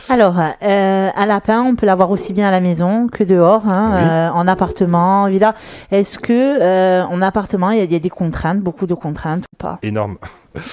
Alors, 0.09 0.35
euh, 0.39 1.09
un 1.13 1.25
lapin, 1.25 1.61
on 1.61 1.75
peut 1.75 1.85
l'avoir 1.85 2.11
aussi 2.11 2.33
bien 2.33 2.47
à 2.47 2.51
la 2.51 2.59
maison 2.59 3.07
que 3.07 3.23
dehors, 3.23 3.67
hein, 3.67 3.93
euh, 3.93 4.29
en 4.29 4.47
appartement, 4.47 5.23
en 5.23 5.29
villa. 5.29 5.55
Est-ce 5.91 6.19
que 6.19 6.33
euh, 6.33 7.03
en 7.05 7.21
appartement, 7.21 7.71
il 7.71 7.91
y, 7.91 7.95
a 7.95 7.99
des 7.99 8.09
contraintes, 8.09 8.59
beaucoup 8.59 8.85
de 8.85 8.93
contraintes 8.93 9.45
ou 9.53 9.57
pas? 9.57 9.79
Énorme. 9.81 10.17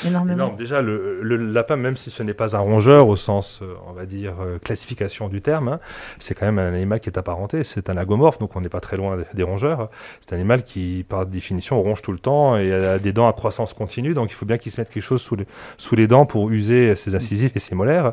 Énormément. 0.07 0.53
Déjà, 0.55 0.81
le, 0.81 1.23
lapin, 1.37 1.77
même 1.77 1.97
si 1.97 2.11
ce 2.11 2.23
n'est 2.23 2.35
pas 2.35 2.57
un 2.57 2.61
rongeur 2.61 3.09
au 3.09 3.17
sens, 3.17 3.61
euh, 3.63 3.75
on 3.89 3.93
va 3.93 4.07
dire, 4.07 4.35
euh, 4.41 4.59
classification 4.59 5.29
du 5.29 5.43
terme, 5.43 5.69
hein, 5.69 5.81
c'est 6.19 6.35
quand 6.35 6.47
même 6.47 6.59
un 6.59 6.73
animal 6.73 7.01
qui 7.01 7.09
est 7.09 7.19
apparenté. 7.19 7.65
C'est 7.65 7.91
un 7.91 7.97
agomorphe, 7.97 8.39
donc 8.39 8.57
on 8.57 8.61
n'est 8.61 8.69
pas 8.69 8.81
très 8.81 8.97
loin 8.97 9.19
des 9.35 9.43
rongeurs. 9.43 9.91
C'est 10.21 10.35
un 10.35 10.37
animal 10.37 10.63
qui, 10.63 11.05
par 11.09 11.27
définition, 11.27 11.81
ronge 11.81 12.03
tout 12.03 12.13
le 12.13 12.19
temps 12.19 12.57
et 12.57 12.73
a 12.73 12.99
des 12.99 13.13
dents 13.13 13.29
à 13.29 13.33
croissance 13.33 13.75
continue. 13.75 14.15
Donc 14.15 14.31
il 14.31 14.35
faut 14.35 14.47
bien 14.47 14.59
qu'il 14.59 14.73
se 14.73 14.81
mette 14.81 14.91
quelque 14.91 15.03
chose 15.03 15.23
sous 15.23 15.37
les, 15.37 15.47
sous 15.77 15.95
les 15.95 16.07
dents 16.07 16.27
pour 16.27 16.51
user 16.51 16.97
ses 16.97 17.15
incisives 17.15 17.53
et 17.55 17.59
ses 17.59 17.75
molaires. 17.75 18.13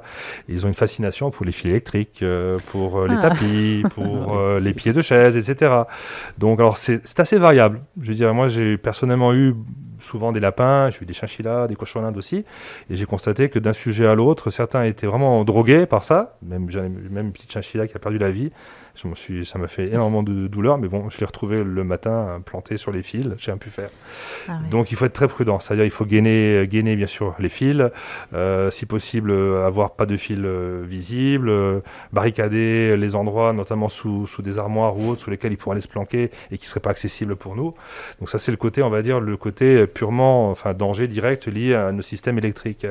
ils 0.50 0.66
ont 0.66 0.70
une 0.70 0.74
fascination 0.74 1.32
pour 1.32 1.46
les 1.46 1.52
fils 1.52 1.72
électriques, 1.72 2.20
euh, 2.24 2.56
pour 2.72 3.06
les 3.08 3.16
ah. 3.18 3.30
tapis, 3.30 3.84
pour 3.92 4.38
les 4.60 4.74
pieds 4.74 4.94
de 4.94 5.02
chaise, 5.02 5.38
etc. 5.38 5.84
Donc 6.38 6.60
alors 6.60 6.78
c'est 6.78 7.20
assez 7.20 7.38
variable. 7.38 7.82
Je 8.02 8.10
veux 8.10 8.16
dire, 8.16 8.34
moi 8.34 8.48
j'ai 8.48 8.78
personnellement 8.78 9.34
eu 9.34 9.56
souvent 10.04 10.32
des 10.32 10.40
lapins, 10.40 10.90
j'ai 10.90 11.04
eu 11.04 11.06
des 11.06 11.14
chinchillas, 11.14 11.53
des 11.68 11.76
cochons 11.76 12.02
d'Inde 12.02 12.18
aussi, 12.18 12.46
et 12.90 12.96
j'ai 12.96 13.06
constaté 13.06 13.50
que 13.50 13.60
d'un 13.60 13.74
sujet 13.74 14.06
à 14.06 14.16
l'autre, 14.16 14.50
certains 14.50 14.84
étaient 14.84 15.08
vraiment 15.08 15.44
drogués 15.44 15.86
par 15.86 16.04
ça, 16.04 16.38
même, 16.42 16.70
même 17.10 17.28
une 17.28 17.32
petite 17.34 17.52
chinchilla 17.52 17.88
qui 17.88 17.96
a 17.96 18.00
perdu 18.00 18.18
la 18.18 18.32
vie, 18.32 18.52
je 18.96 19.08
me 19.08 19.16
suis, 19.16 19.46
ça 19.46 19.58
m'a 19.58 19.68
fait 19.68 19.88
énormément 19.88 20.22
de 20.22 20.48
douleur, 20.48 20.78
mais 20.78 20.88
bon, 20.88 21.10
je 21.10 21.18
l'ai 21.20 21.26
retrouvé 21.26 21.64
le 21.64 21.84
matin 21.84 22.12
euh, 22.12 22.40
planté 22.40 22.78
sur 22.78 22.92
les 22.92 23.02
fils, 23.02 23.28
j'ai 23.38 23.52
rien 23.52 23.58
pu 23.58 23.70
faire. 23.70 23.90
Ah 24.48 24.60
Donc 24.70 24.92
il 24.92 24.98
faut 24.98 25.06
être 25.06 25.14
très 25.14 25.28
prudent, 25.28 25.60
c'est-à-dire 25.60 25.86
il 25.86 25.92
faut 25.92 26.06
gainer, 26.06 26.68
gainer 26.68 26.96
bien 26.96 27.08
sûr 27.08 27.34
les 27.40 27.50
fils, 27.50 27.82
euh, 28.34 28.70
si 28.70 28.86
possible 28.86 29.32
euh, 29.32 29.66
avoir 29.66 29.96
pas 29.96 30.06
de 30.06 30.16
fils 30.16 30.40
visibles, 30.40 31.52
barricader 32.12 32.96
les 32.96 33.16
endroits, 33.16 33.54
notamment 33.54 33.90
sous, 33.90 34.28
sous, 34.28 34.42
des 34.42 34.60
armoires 34.60 34.98
ou 34.98 35.10
autres, 35.10 35.22
sous 35.22 35.32
lesquels 35.32 35.52
il 35.54 35.58
pourrait 35.58 35.76
aller 35.76 35.82
se 35.82 35.88
planquer 35.88 36.30
et 36.52 36.58
qui 36.58 36.68
seraient 36.68 36.80
pas 36.80 36.92
accessibles 36.92 37.36
pour 37.36 37.56
nous. 37.56 37.74
Donc 38.20 38.30
ça 38.30 38.38
c'est 38.38 38.52
le 38.52 38.58
côté, 38.58 38.84
on 38.84 38.90
va 38.90 39.02
dire, 39.02 39.20
le 39.20 39.38
côté 39.38 39.88
purement, 39.88 40.52
enfin 40.52 40.74
danger 40.74 41.08
direct 41.08 41.48
lié 41.48 41.74
à 41.74 41.92
nos 41.92 42.02
systèmes 42.02 42.38
électriques. 42.38 42.86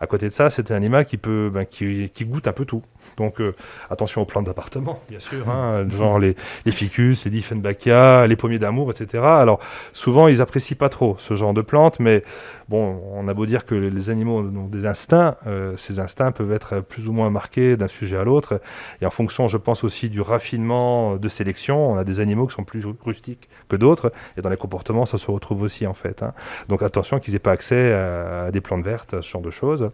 À 0.00 0.06
côté 0.06 0.26
de 0.26 0.32
ça, 0.32 0.50
c'est 0.50 0.70
un 0.70 0.74
animal 0.74 1.04
qui 1.06 1.16
peut, 1.16 1.50
ben, 1.52 1.64
qui, 1.64 2.10
qui 2.10 2.24
goûte 2.24 2.48
un 2.48 2.52
peu 2.52 2.64
tout. 2.64 2.82
Donc 3.16 3.40
euh, 3.40 3.54
attention 3.90 4.22
aux 4.22 4.24
plantes 4.24 4.46
d'appartement, 4.46 5.00
bien 5.08 5.20
sûr, 5.20 5.48
hein, 5.48 5.86
genre 5.96 6.18
les, 6.18 6.36
ficus, 6.70 7.24
les 7.24 7.30
Dieffenbachia, 7.30 8.26
les 8.26 8.36
pommiers 8.36 8.58
d'amour, 8.58 8.90
etc. 8.90 9.22
Alors 9.24 9.60
souvent 9.92 10.28
ils 10.28 10.42
apprécient 10.42 10.76
pas 10.76 10.88
trop 10.88 11.16
ce 11.18 11.34
genre 11.34 11.54
de 11.54 11.62
plantes, 11.62 11.98
mais 12.00 12.22
bon, 12.68 13.00
on 13.14 13.26
a 13.28 13.34
beau 13.34 13.46
dire 13.46 13.64
que 13.64 13.74
les 13.74 14.10
animaux 14.10 14.40
ont 14.40 14.68
des 14.68 14.86
instincts, 14.86 15.36
euh, 15.46 15.76
ces 15.76 16.00
instincts 16.00 16.32
peuvent 16.32 16.52
être 16.52 16.80
plus 16.80 17.08
ou 17.08 17.12
moins 17.12 17.30
marqués 17.30 17.76
d'un 17.76 17.88
sujet 17.88 18.16
à 18.16 18.24
l'autre, 18.24 18.60
et 19.00 19.06
en 19.06 19.10
fonction, 19.10 19.48
je 19.48 19.56
pense 19.56 19.84
aussi 19.84 20.10
du 20.10 20.20
raffinement 20.20 21.16
de 21.16 21.28
sélection, 21.28 21.92
on 21.92 21.96
a 21.96 22.04
des 22.04 22.20
animaux 22.20 22.46
qui 22.46 22.54
sont 22.54 22.64
plus 22.64 22.84
rustiques 23.04 23.48
que 23.68 23.76
d'autres, 23.76 24.12
et 24.36 24.42
dans 24.42 24.50
les 24.50 24.56
comportements 24.56 25.06
ça 25.06 25.18
se 25.18 25.30
retrouve 25.30 25.62
aussi 25.62 25.86
en 25.86 25.94
fait. 25.94 26.22
Hein. 26.22 26.32
Donc 26.68 26.82
attention 26.82 27.18
qu'ils 27.18 27.34
aient 27.34 27.40
pas 27.40 27.52
accès 27.52 27.92
à, 27.92 28.50
des 28.50 28.60
plantes 28.60 28.84
vertes, 28.84 29.20
ce 29.20 29.30
genre 29.30 29.42
de 29.42 29.50
choses. 29.50 29.90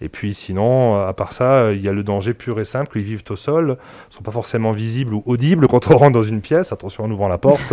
Et 0.00 0.08
puis 0.08 0.34
sinon, 0.34 0.96
à 1.06 1.12
part 1.12 1.32
ça, 1.32 1.72
il 1.72 1.80
y 1.80 1.88
a 1.88 1.92
le 1.92 2.02
danger 2.02 2.34
pur 2.34 2.55
et 2.60 2.64
simple 2.64 2.92
qu'ils 2.92 3.02
vivent 3.02 3.24
au 3.30 3.36
sol, 3.36 3.78
sont 4.10 4.22
pas 4.22 4.32
forcément 4.32 4.72
visibles 4.72 5.14
ou 5.14 5.22
audibles 5.26 5.68
quand 5.68 5.90
on 5.90 5.96
rentre 5.98 6.12
dans 6.12 6.22
une 6.22 6.40
pièce. 6.40 6.72
Attention 6.72 7.04
en 7.04 7.10
ouvrant 7.10 7.28
la 7.28 7.38
porte, 7.38 7.72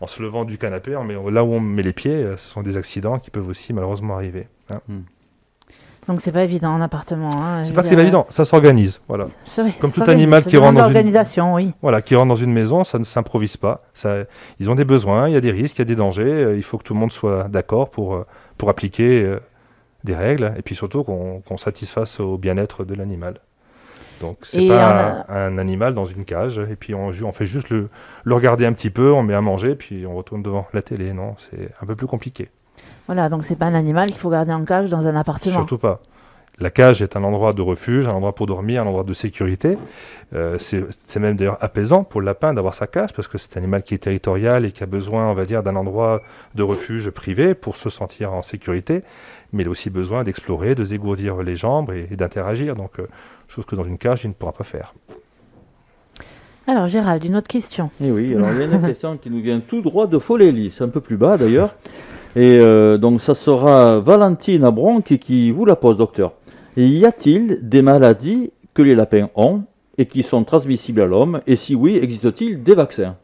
en 0.00 0.06
se 0.06 0.22
levant 0.22 0.44
du 0.44 0.58
canapé, 0.58 0.96
mais 1.04 1.14
là 1.30 1.44
où 1.44 1.52
on 1.52 1.60
met 1.60 1.82
les 1.82 1.92
pieds, 1.92 2.22
ce 2.36 2.48
sont 2.48 2.62
des 2.62 2.76
accidents 2.76 3.18
qui 3.18 3.30
peuvent 3.30 3.48
aussi 3.48 3.72
malheureusement 3.72 4.14
arriver. 4.14 4.48
Hein. 4.70 4.80
Hmm. 4.88 5.02
Donc 6.08 6.20
c'est 6.20 6.32
pas 6.32 6.42
évident 6.42 6.70
en 6.70 6.80
appartement. 6.80 7.30
Hein, 7.36 7.62
c'est 7.64 7.72
pas 7.72 7.82
que 7.82 7.88
c'est 7.88 7.94
pas 7.94 8.02
évident, 8.02 8.26
ça 8.28 8.44
s'organise. 8.44 9.00
Voilà. 9.06 9.28
Comme 9.78 9.92
tout 9.92 10.02
animal 10.08 10.44
qui 10.44 10.56
rentre 10.56 10.74
dans 10.74 10.88
une 10.88 11.54
oui. 11.54 11.72
voilà, 11.80 12.02
qui 12.02 12.16
rentre 12.16 12.28
dans 12.28 12.34
une 12.34 12.52
maison, 12.52 12.82
ça 12.82 12.98
ne 12.98 13.04
s'improvise 13.04 13.56
pas. 13.56 13.84
Ça, 13.94 14.24
ils 14.58 14.68
ont 14.68 14.74
des 14.74 14.84
besoins, 14.84 15.28
il 15.28 15.34
y 15.34 15.36
a 15.36 15.40
des 15.40 15.52
risques, 15.52 15.76
il 15.76 15.80
y 15.80 15.82
a 15.82 15.86
des 15.86 15.94
dangers. 15.94 16.24
Euh, 16.24 16.56
il 16.56 16.64
faut 16.64 16.76
que 16.76 16.82
tout 16.82 16.94
le 16.94 16.98
monde 16.98 17.12
soit 17.12 17.46
d'accord 17.48 17.90
pour 17.90 18.14
euh, 18.14 18.26
pour 18.58 18.68
appliquer 18.68 19.22
euh, 19.22 19.38
des 20.02 20.16
règles 20.16 20.52
et 20.56 20.62
puis 20.62 20.74
surtout 20.74 21.04
qu'on 21.04 21.56
satisfasse 21.56 22.18
au 22.18 22.36
bien-être 22.36 22.84
de 22.84 22.94
l'animal. 22.94 23.38
Donc 24.22 24.38
c'est 24.42 24.66
pas 24.66 25.26
un, 25.28 25.58
animal 25.58 25.94
dans 25.94 26.06
une 26.06 26.24
cage 26.24 26.58
et 26.58 26.76
puis 26.76 26.94
on, 26.94 27.08
on 27.08 27.32
fait 27.32 27.44
juste 27.44 27.68
le, 27.68 27.90
le 28.24 28.34
regarder 28.34 28.64
un 28.64 28.72
petit 28.72 28.90
peu, 28.90 29.12
on 29.12 29.22
met 29.22 29.34
à 29.34 29.42
manger 29.42 29.74
puis 29.74 30.06
on 30.06 30.14
retourne 30.14 30.42
devant 30.42 30.66
la 30.72 30.80
télé. 30.80 31.12
Non, 31.12 31.34
c'est 31.36 31.68
un 31.82 31.86
peu 31.86 31.94
plus 31.94 32.06
compliqué. 32.06 32.48
Voilà, 33.06 33.28
donc 33.28 33.44
c'est 33.44 33.56
pas 33.56 33.66
un 33.66 33.74
animal 33.74 34.10
qu'il 34.10 34.18
faut 34.18 34.30
garder 34.30 34.52
en 34.52 34.64
cage 34.64 34.88
dans 34.88 35.06
un 35.06 35.16
appartement. 35.16 35.54
Surtout 35.54 35.78
pas. 35.78 36.00
La 36.58 36.70
cage 36.70 37.00
est 37.02 37.16
un 37.16 37.24
endroit 37.24 37.54
de 37.54 37.62
refuge, 37.62 38.06
un 38.06 38.12
endroit 38.12 38.34
pour 38.34 38.46
dormir, 38.46 38.82
un 38.82 38.86
endroit 38.86 39.04
de 39.04 39.14
sécurité. 39.14 39.78
Euh, 40.34 40.58
c'est 40.58 41.18
même 41.18 41.34
d'ailleurs 41.34 41.56
apaisant 41.60 42.04
pour 42.04 42.20
le 42.20 42.26
lapin 42.26 42.52
d'avoir 42.52 42.74
sa 42.74 42.86
cage 42.86 43.12
parce 43.14 43.26
que 43.26 43.38
c'est 43.38 43.56
un 43.56 43.62
animal 43.62 43.82
qui 43.82 43.94
est 43.94 43.98
territorial 43.98 44.64
et 44.64 44.70
qui 44.70 44.82
a 44.82 44.86
besoin, 44.86 45.28
on 45.28 45.34
va 45.34 45.44
dire, 45.46 45.62
d'un 45.62 45.76
endroit 45.76 46.20
de 46.54 46.62
refuge 46.62 47.10
privé 47.10 47.54
pour 47.54 47.76
se 47.76 47.90
sentir 47.90 48.32
en 48.32 48.42
sécurité. 48.42 49.02
Mais 49.52 49.62
il 49.62 49.66
a 49.66 49.70
aussi 49.70 49.90
besoin 49.90 50.24
d'explorer, 50.24 50.74
de 50.74 50.84
s'égourdir 50.84 51.42
les 51.42 51.56
jambes 51.56 51.92
et, 51.92 52.16
d'interagir. 52.16 52.74
Donc, 52.74 52.98
euh, 52.98 53.06
chose 53.48 53.66
que 53.66 53.76
dans 53.76 53.84
une 53.84 53.98
cage, 53.98 54.24
il 54.24 54.28
ne 54.28 54.34
pourra 54.34 54.52
pas 54.52 54.64
faire. 54.64 54.94
Alors 56.66 56.86
Gérald, 56.86 57.24
une 57.24 57.36
autre 57.36 57.48
question. 57.48 57.90
Et 58.00 58.06
eh 58.06 58.12
oui, 58.12 58.34
alors 58.34 58.50
il 58.52 58.58
y 58.58 58.62
a 58.62 58.66
une 58.66 58.86
question 58.86 59.16
qui 59.16 59.30
nous 59.30 59.42
vient 59.42 59.60
tout 59.60 59.80
droit 59.80 60.06
de 60.06 60.18
Folélie, 60.18 60.72
c'est 60.76 60.84
un 60.84 60.88
peu 60.88 61.00
plus 61.00 61.16
bas 61.16 61.36
d'ailleurs. 61.36 61.74
Et 62.36 62.58
euh, 62.60 62.98
donc 62.98 63.20
ça 63.20 63.34
sera 63.34 63.98
Valentine 63.98 64.64
Abron 64.64 65.00
qui, 65.00 65.50
vous 65.50 65.64
la 65.64 65.74
pose, 65.74 65.96
docteur. 65.96 66.34
Et 66.76 66.86
y 66.86 67.04
a-t-il 67.04 67.58
des 67.68 67.82
maladies 67.82 68.52
que 68.74 68.82
les 68.82 68.94
lapins 68.94 69.28
ont 69.34 69.64
et 69.98 70.06
qui 70.06 70.22
sont 70.22 70.44
transmissibles 70.44 71.02
à 71.02 71.06
l'homme? 71.06 71.40
Et 71.48 71.56
si 71.56 71.74
oui, 71.74 71.98
existe-t-il 72.00 72.62
des 72.62 72.74
vaccins? 72.74 73.16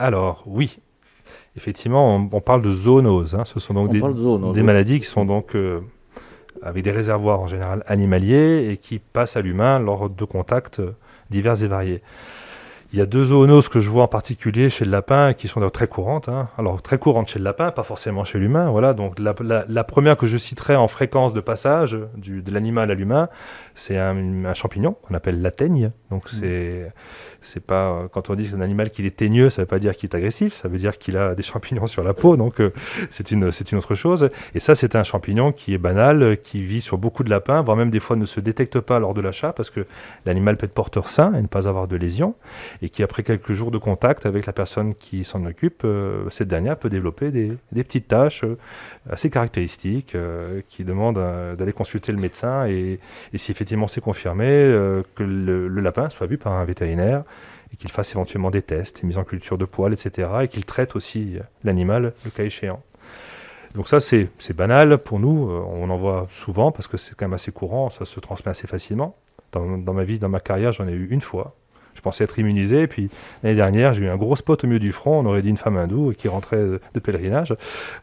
Alors 0.00 0.42
oui, 0.46 0.80
effectivement, 1.56 2.28
on, 2.32 2.40
parle 2.40 2.62
de 2.62 2.70
zoonoses. 2.70 3.34
Hein. 3.34 3.44
Ce 3.44 3.60
sont 3.60 3.74
donc 3.74 3.90
des, 3.90 4.62
maladies 4.62 5.00
qui 5.00 5.06
sont 5.06 5.24
donc 5.24 5.54
euh, 5.54 5.80
avec 6.62 6.84
des 6.84 6.92
réservoirs 6.92 7.40
en 7.40 7.46
général 7.46 7.84
animaliers 7.86 8.68
et 8.70 8.76
qui 8.76 8.98
passent 8.98 9.36
à 9.36 9.42
l'humain 9.42 9.78
lors 9.78 10.10
de 10.10 10.24
contacts 10.24 10.80
divers 11.30 11.62
et 11.62 11.68
variés. 11.68 12.02
Il 12.94 12.98
y 12.98 13.02
a 13.02 13.06
deux 13.06 13.24
zoonoses 13.24 13.68
que 13.68 13.80
je 13.80 13.90
vois 13.90 14.04
en 14.04 14.08
particulier 14.08 14.70
chez 14.70 14.86
le 14.86 14.90
lapin 14.90 15.34
qui 15.34 15.46
sont 15.46 15.60
très 15.68 15.88
courantes. 15.88 16.30
Hein. 16.30 16.48
Alors 16.56 16.80
très 16.80 16.96
courantes 16.96 17.28
chez 17.28 17.38
le 17.38 17.44
lapin, 17.44 17.70
pas 17.70 17.82
forcément 17.82 18.24
chez 18.24 18.38
l'humain. 18.38 18.70
Voilà. 18.70 18.94
Donc 18.94 19.18
la, 19.18 19.84
première 19.84 20.16
que 20.16 20.26
je 20.26 20.38
citerai 20.38 20.74
en 20.74 20.88
fréquence 20.88 21.34
de 21.34 21.40
passage 21.40 21.98
du, 22.16 22.40
de 22.40 22.50
l'animal 22.50 22.90
à 22.90 22.94
l'humain, 22.94 23.28
c'est 23.78 23.96
un, 23.96 24.44
un, 24.44 24.54
champignon 24.54 24.96
qu'on 25.02 25.14
appelle 25.14 25.40
la 25.40 25.52
teigne. 25.52 25.92
Donc 26.10 26.24
mmh. 26.24 26.36
c'est 26.40 26.92
c'est 27.40 27.64
pas 27.64 27.90
euh, 27.90 28.08
quand 28.08 28.28
on 28.28 28.34
dit 28.34 28.44
que 28.44 28.50
c'est 28.50 28.56
un 28.56 28.60
animal 28.60 28.90
qui 28.90 29.06
est 29.06 29.16
teigneux, 29.16 29.50
ça 29.50 29.62
veut 29.62 29.66
pas 29.66 29.78
dire 29.78 29.94
qu'il 29.96 30.10
est 30.10 30.16
agressif, 30.16 30.54
ça 30.54 30.68
veut 30.68 30.78
dire 30.78 30.98
qu'il 30.98 31.16
a 31.16 31.34
des 31.34 31.42
champignons 31.42 31.86
sur 31.86 32.02
la 32.02 32.12
peau, 32.12 32.36
donc 32.36 32.60
euh, 32.60 32.72
c'est 33.10 33.30
une 33.30 33.52
c'est 33.52 33.70
une 33.70 33.78
autre 33.78 33.94
chose. 33.94 34.30
Et 34.54 34.60
ça, 34.60 34.74
c'est 34.74 34.96
un 34.96 35.04
champignon 35.04 35.52
qui 35.52 35.74
est 35.74 35.78
banal, 35.78 36.38
qui 36.42 36.62
vit 36.62 36.80
sur 36.80 36.98
beaucoup 36.98 37.22
de 37.22 37.30
lapins, 37.30 37.62
voire 37.62 37.76
même 37.76 37.90
des 37.90 38.00
fois 38.00 38.16
ne 38.16 38.24
se 38.24 38.40
détecte 38.40 38.80
pas 38.80 38.98
lors 38.98 39.14
de 39.14 39.20
l'achat 39.20 39.52
parce 39.52 39.70
que 39.70 39.86
l'animal 40.26 40.56
peut 40.56 40.66
être 40.66 40.74
porteur 40.74 41.08
sain 41.08 41.32
et 41.34 41.42
ne 41.42 41.46
pas 41.46 41.68
avoir 41.68 41.86
de 41.86 41.96
lésions, 41.96 42.34
et 42.82 42.88
qui 42.88 43.02
après 43.04 43.22
quelques 43.22 43.52
jours 43.52 43.70
de 43.70 43.78
contact 43.78 44.26
avec 44.26 44.46
la 44.46 44.52
personne 44.52 44.94
qui 44.96 45.24
s'en 45.24 45.44
occupe, 45.46 45.82
euh, 45.84 46.28
cette 46.30 46.48
dernière 46.48 46.76
peut 46.76 46.90
développer 46.90 47.30
des, 47.30 47.52
des 47.70 47.84
petites 47.84 48.08
taches 48.08 48.44
assez 49.08 49.30
caractéristiques 49.30 50.16
qui 50.68 50.84
demandent 50.84 51.20
d'aller 51.56 51.72
consulter 51.72 52.12
le 52.12 52.18
médecin 52.18 52.66
et, 52.66 52.98
et 53.32 53.38
si 53.38 53.52
effectivement 53.52 53.67
c'est 53.88 54.00
confirmé 54.00 54.46
que 55.14 55.22
le, 55.22 55.68
lapin 55.68 56.10
soit 56.10 56.26
vu 56.26 56.38
par 56.38 56.52
un 56.52 56.64
vétérinaire 56.64 57.22
et 57.72 57.76
qu'il 57.76 57.90
fasse 57.90 58.12
éventuellement 58.12 58.50
des 58.50 58.62
tests, 58.62 59.02
mise 59.02 59.18
en 59.18 59.24
culture 59.24 59.58
de 59.58 59.64
poils, 59.64 59.92
etc. 59.92 60.28
et 60.42 60.48
qu'il 60.48 60.64
traite 60.64 60.96
aussi 60.96 61.38
l'animal 61.64 62.14
le 62.24 62.30
cas 62.30 62.44
échéant. 62.44 62.82
Donc 63.74 63.88
ça, 63.88 64.00
c'est 64.00 64.28
banal 64.54 64.98
pour 64.98 65.20
nous, 65.20 65.50
euh, 65.50 65.62
on 65.68 65.90
en 65.90 65.96
voit 65.96 66.26
souvent 66.30 66.72
parce 66.72 66.88
que 66.88 66.96
c'est 66.96 67.14
quand 67.14 67.26
même 67.26 67.34
assez 67.34 67.52
courant, 67.52 67.90
ça 67.90 68.04
se 68.04 68.18
transmet 68.20 68.50
assez 68.50 68.66
facilement. 68.66 69.16
Dans 69.52 69.94
ma 69.94 70.04
vie, 70.04 70.18
dans 70.18 70.28
ma 70.28 70.40
carrière, 70.40 70.72
j'en 70.72 70.86
ai 70.86 70.92
eu 70.92 71.08
une 71.10 71.22
fois 71.22 71.54
je 71.98 72.02
pensais 72.02 72.22
être 72.22 72.38
immunisé. 72.38 72.86
Puis 72.86 73.10
l'année 73.42 73.56
dernière, 73.56 73.92
j'ai 73.92 74.04
eu 74.04 74.08
un 74.08 74.16
gros 74.16 74.36
spot 74.36 74.62
au 74.62 74.66
milieu 74.68 74.78
du 74.78 74.92
front. 74.92 75.18
On 75.18 75.26
aurait 75.26 75.42
dit 75.42 75.48
une 75.48 75.56
femme 75.56 75.76
hindoue 75.76 76.14
qui 76.16 76.28
rentrait 76.28 76.64
de 76.94 77.00
pèlerinage. 77.00 77.54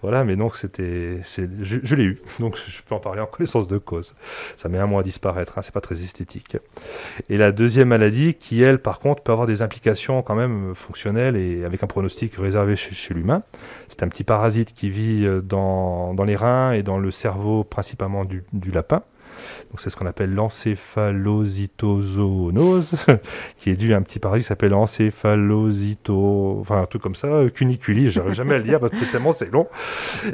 Voilà, 0.01 0.25
mais 0.25 0.35
donc 0.35 0.57
c'était, 0.57 1.21
je, 1.61 1.95
l'ai 1.95 2.03
eu. 2.03 2.21
Donc 2.39 2.57
je 2.57 2.81
peux 2.81 2.93
en 2.93 2.99
parler 2.99 3.21
en 3.21 3.25
connaissance 3.25 3.69
de 3.69 3.77
cause. 3.77 4.13
Ça 4.57 4.67
met 4.67 4.79
un 4.79 4.85
mois 4.85 4.99
à 4.99 5.03
disparaître. 5.03 5.57
Hein, 5.57 5.61
c'est 5.61 5.73
pas 5.73 5.79
très 5.79 6.03
esthétique. 6.03 6.57
Et 7.29 7.37
la 7.37 7.53
deuxième 7.53 7.87
maladie, 7.87 8.33
qui 8.33 8.61
elle, 8.61 8.79
par 8.79 8.99
contre, 8.99 9.23
peut 9.23 9.31
avoir 9.31 9.47
des 9.47 9.61
implications 9.61 10.21
quand 10.21 10.35
même 10.35 10.75
fonctionnelles 10.75 11.37
et 11.37 11.63
avec 11.63 11.81
un 11.81 11.87
pronostic 11.87 12.35
réservé 12.35 12.75
chez, 12.75 13.13
l'humain. 13.13 13.43
C'est 13.87 14.03
un 14.03 14.09
petit 14.09 14.25
parasite 14.25 14.73
qui 14.73 14.89
vit 14.89 15.25
euh, 15.25 15.39
dans, 15.39 16.13
les 16.25 16.35
reins 16.35 16.73
et 16.73 16.83
dans 16.83 16.97
le 16.97 17.11
cerveau 17.11 17.63
principalement 17.63 18.25
du 18.25 18.71
lapin 18.73 19.03
c'est 19.77 19.89
ce 19.89 19.97
qu'on 19.97 20.05
appelle 20.05 20.33
l'encéphalositozoonose, 20.33 23.05
qui 23.57 23.69
est 23.69 23.75
dû 23.75 23.93
à 23.93 23.97
un 23.97 24.01
petit 24.01 24.19
parasite 24.19 24.45
qui 24.45 24.47
s'appelle 24.47 24.73
encéphalosito, 24.73 26.57
enfin 26.59 26.81
un 26.81 26.85
truc 26.85 27.01
comme 27.01 27.15
ça, 27.15 27.27
cuniculi, 27.53 28.09
j'arrive 28.09 28.33
jamais 28.33 28.55
à 28.55 28.57
le 28.57 28.63
dire 28.63 28.79
parce 28.79 28.93
que 28.93 29.11
tellement 29.11 29.31
c'est 29.31 29.51
long. 29.51 29.67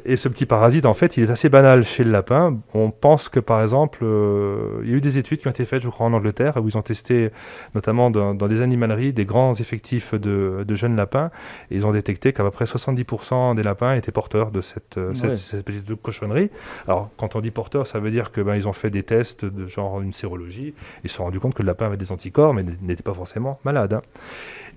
Et 0.05 0.17
ce 0.17 0.29
petit 0.29 0.45
parasite, 0.45 0.85
en 0.85 0.93
fait, 0.93 1.17
il 1.17 1.23
est 1.23 1.31
assez 1.31 1.49
banal 1.49 1.83
chez 1.83 2.03
le 2.03 2.11
lapin. 2.11 2.57
On 2.73 2.91
pense 2.91 3.29
que 3.29 3.39
par 3.39 3.61
exemple, 3.61 3.99
euh, 4.03 4.81
il 4.83 4.89
y 4.89 4.93
a 4.93 4.97
eu 4.97 5.01
des 5.01 5.17
études 5.17 5.39
qui 5.39 5.47
ont 5.47 5.51
été 5.51 5.65
faites, 5.65 5.81
je 5.81 5.89
crois, 5.89 6.05
en 6.05 6.13
Angleterre, 6.13 6.57
où 6.61 6.67
ils 6.67 6.77
ont 6.77 6.81
testé 6.81 7.31
notamment 7.75 8.11
dans, 8.11 8.33
des 8.33 8.61
animaleries 8.61 9.13
des 9.13 9.25
grands 9.25 9.53
effectifs 9.53 10.13
de, 10.13 10.75
jeunes 10.75 10.95
lapins, 10.95 11.31
et 11.69 11.75
ils 11.75 11.85
ont 11.85 11.91
détecté 11.91 12.33
qu'à 12.33 12.43
peu 12.43 12.51
près 12.51 12.65
70% 12.65 13.55
des 13.55 13.63
lapins 13.63 13.93
étaient 13.93 14.11
porteurs 14.11 14.51
de 14.51 14.61
cette, 14.61 14.97
euh, 14.97 15.13
cette, 15.15 15.65
petite 15.65 16.01
cochonnerie. 16.01 16.49
Alors, 16.87 17.09
quand 17.17 17.35
on 17.35 17.41
dit 17.41 17.51
porteur, 17.51 17.87
ça 17.87 17.99
veut 17.99 18.11
dire 18.11 18.31
que 18.31 18.41
ben, 18.41 18.55
ils 18.55 18.67
ont 18.67 18.73
fait 18.73 18.89
des 18.91 19.03
tests 19.03 19.45
de 19.45 19.67
genre 19.67 20.01
une 20.01 20.13
sérologie. 20.13 20.73
Ils 21.03 21.09
se 21.09 21.17
sont 21.17 21.23
rendus 21.23 21.39
compte 21.39 21.53
que 21.53 21.63
le 21.63 21.67
lapin 21.67 21.87
avait 21.87 21.97
des 21.97 22.11
anticorps, 22.11 22.53
mais 22.53 22.63
n'était 22.81 23.03
pas 23.03 23.13
forcément 23.13 23.59
malade. 23.63 23.93
Hein. 23.93 24.01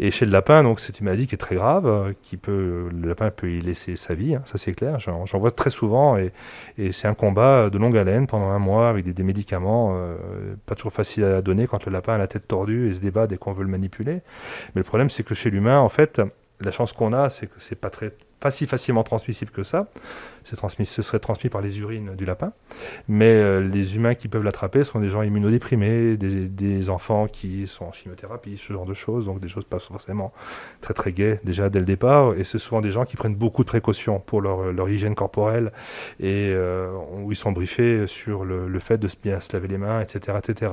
Et 0.00 0.10
chez 0.10 0.24
le 0.24 0.32
lapin, 0.32 0.62
donc 0.62 0.80
c'est 0.80 0.98
une 0.98 1.04
maladie 1.04 1.26
qui 1.26 1.34
est 1.34 1.38
très 1.38 1.54
grave, 1.54 2.14
qui 2.22 2.36
peut, 2.36 2.88
le 2.90 3.08
lapin 3.08 3.30
peut 3.30 3.50
y 3.50 3.60
laisser 3.60 3.94
sa 3.96 4.14
vie, 4.14 4.34
hein, 4.34 4.42
ça 4.44 4.58
c'est 4.58 4.72
clair. 4.72 4.98
J'en 4.98 5.38
vois 5.38 5.50
très 5.50 5.70
souvent 5.70 6.16
et, 6.16 6.32
c'est 6.92 7.06
un 7.06 7.14
combat 7.14 7.70
de 7.70 7.78
longue 7.78 7.96
haleine 7.96 8.26
pendant 8.26 8.48
un 8.48 8.58
mois 8.58 8.88
avec 8.88 9.12
des, 9.12 9.22
médicaments, 9.22 9.94
euh, 9.94 10.16
pas 10.66 10.74
toujours 10.74 10.92
facile 10.92 11.24
à 11.24 11.42
donner 11.42 11.66
quand 11.66 11.86
le 11.86 11.92
lapin 11.92 12.14
a 12.14 12.18
la 12.18 12.28
tête 12.28 12.48
tordue 12.48 12.88
et 12.88 12.92
se 12.92 13.00
débat 13.00 13.26
dès 13.26 13.36
qu'on 13.36 13.52
veut 13.52 13.62
le 13.62 13.70
manipuler. 13.70 14.14
Mais 14.74 14.80
le 14.80 14.84
problème 14.84 15.10
c'est 15.10 15.22
que 15.22 15.34
chez 15.34 15.50
l'humain, 15.50 15.78
en 15.78 15.88
fait, 15.88 16.20
la 16.60 16.70
chance 16.70 16.92
qu'on 16.92 17.12
a, 17.12 17.30
c'est 17.30 17.46
que 17.46 17.58
c'est 17.58 17.74
pas 17.78 17.90
très 17.90 18.12
pas 18.44 18.50
si 18.50 18.66
facilement 18.66 19.04
transmissible 19.04 19.50
que 19.50 19.64
ça. 19.64 19.88
C'est 20.42 20.56
transmis, 20.56 20.84
ce 20.84 21.00
serait 21.00 21.18
transmis 21.18 21.48
par 21.48 21.62
les 21.62 21.78
urines 21.78 22.14
du 22.14 22.26
lapin. 22.26 22.52
Mais 23.08 23.30
euh, 23.30 23.66
les 23.66 23.96
humains 23.96 24.14
qui 24.14 24.28
peuvent 24.28 24.44
l'attraper 24.44 24.84
sont 24.84 25.00
des 25.00 25.08
gens 25.08 25.22
immunodéprimés, 25.22 26.18
des, 26.18 26.90
enfants 26.90 27.26
qui 27.26 27.66
sont 27.66 27.86
en 27.86 27.92
chimiothérapie, 27.92 28.60
ce 28.62 28.74
genre 28.74 28.84
de 28.84 28.92
choses. 28.92 29.24
Donc 29.24 29.40
des 29.40 29.48
choses 29.48 29.64
pas 29.64 29.78
forcément 29.78 30.34
très 30.82 30.92
très 30.92 31.12
gaies 31.12 31.40
déjà 31.42 31.70
dès 31.70 31.78
le 31.78 31.86
départ. 31.86 32.34
Et 32.34 32.44
ce 32.44 32.58
sont 32.58 32.82
des 32.82 32.90
gens 32.90 33.06
qui 33.06 33.16
prennent 33.16 33.34
beaucoup 33.34 33.62
de 33.62 33.68
précautions 33.68 34.20
pour 34.20 34.42
leur, 34.42 34.90
hygiène 34.90 35.14
corporelle 35.14 35.72
et 36.20 36.50
euh, 36.50 36.92
où 37.22 37.32
ils 37.32 37.36
sont 37.36 37.52
briefés 37.52 38.06
sur 38.06 38.44
le, 38.44 38.78
fait 38.78 38.98
de 38.98 39.08
bien 39.22 39.40
se 39.40 39.54
laver 39.54 39.68
les 39.68 39.78
mains, 39.78 40.02
etc., 40.02 40.36
etc. 40.38 40.70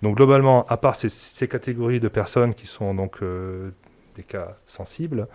Donc 0.00 0.16
globalement, 0.16 0.64
à 0.68 0.78
part 0.78 0.96
ces, 0.96 1.10
ces 1.10 1.46
catégories 1.46 2.00
de 2.00 2.08
personnes 2.08 2.54
qui 2.54 2.66
sont 2.66 2.94
donc 2.94 3.18
euh, 3.22 3.72
des 4.16 4.22
cas 4.22 4.56
sensibles, 4.66 5.28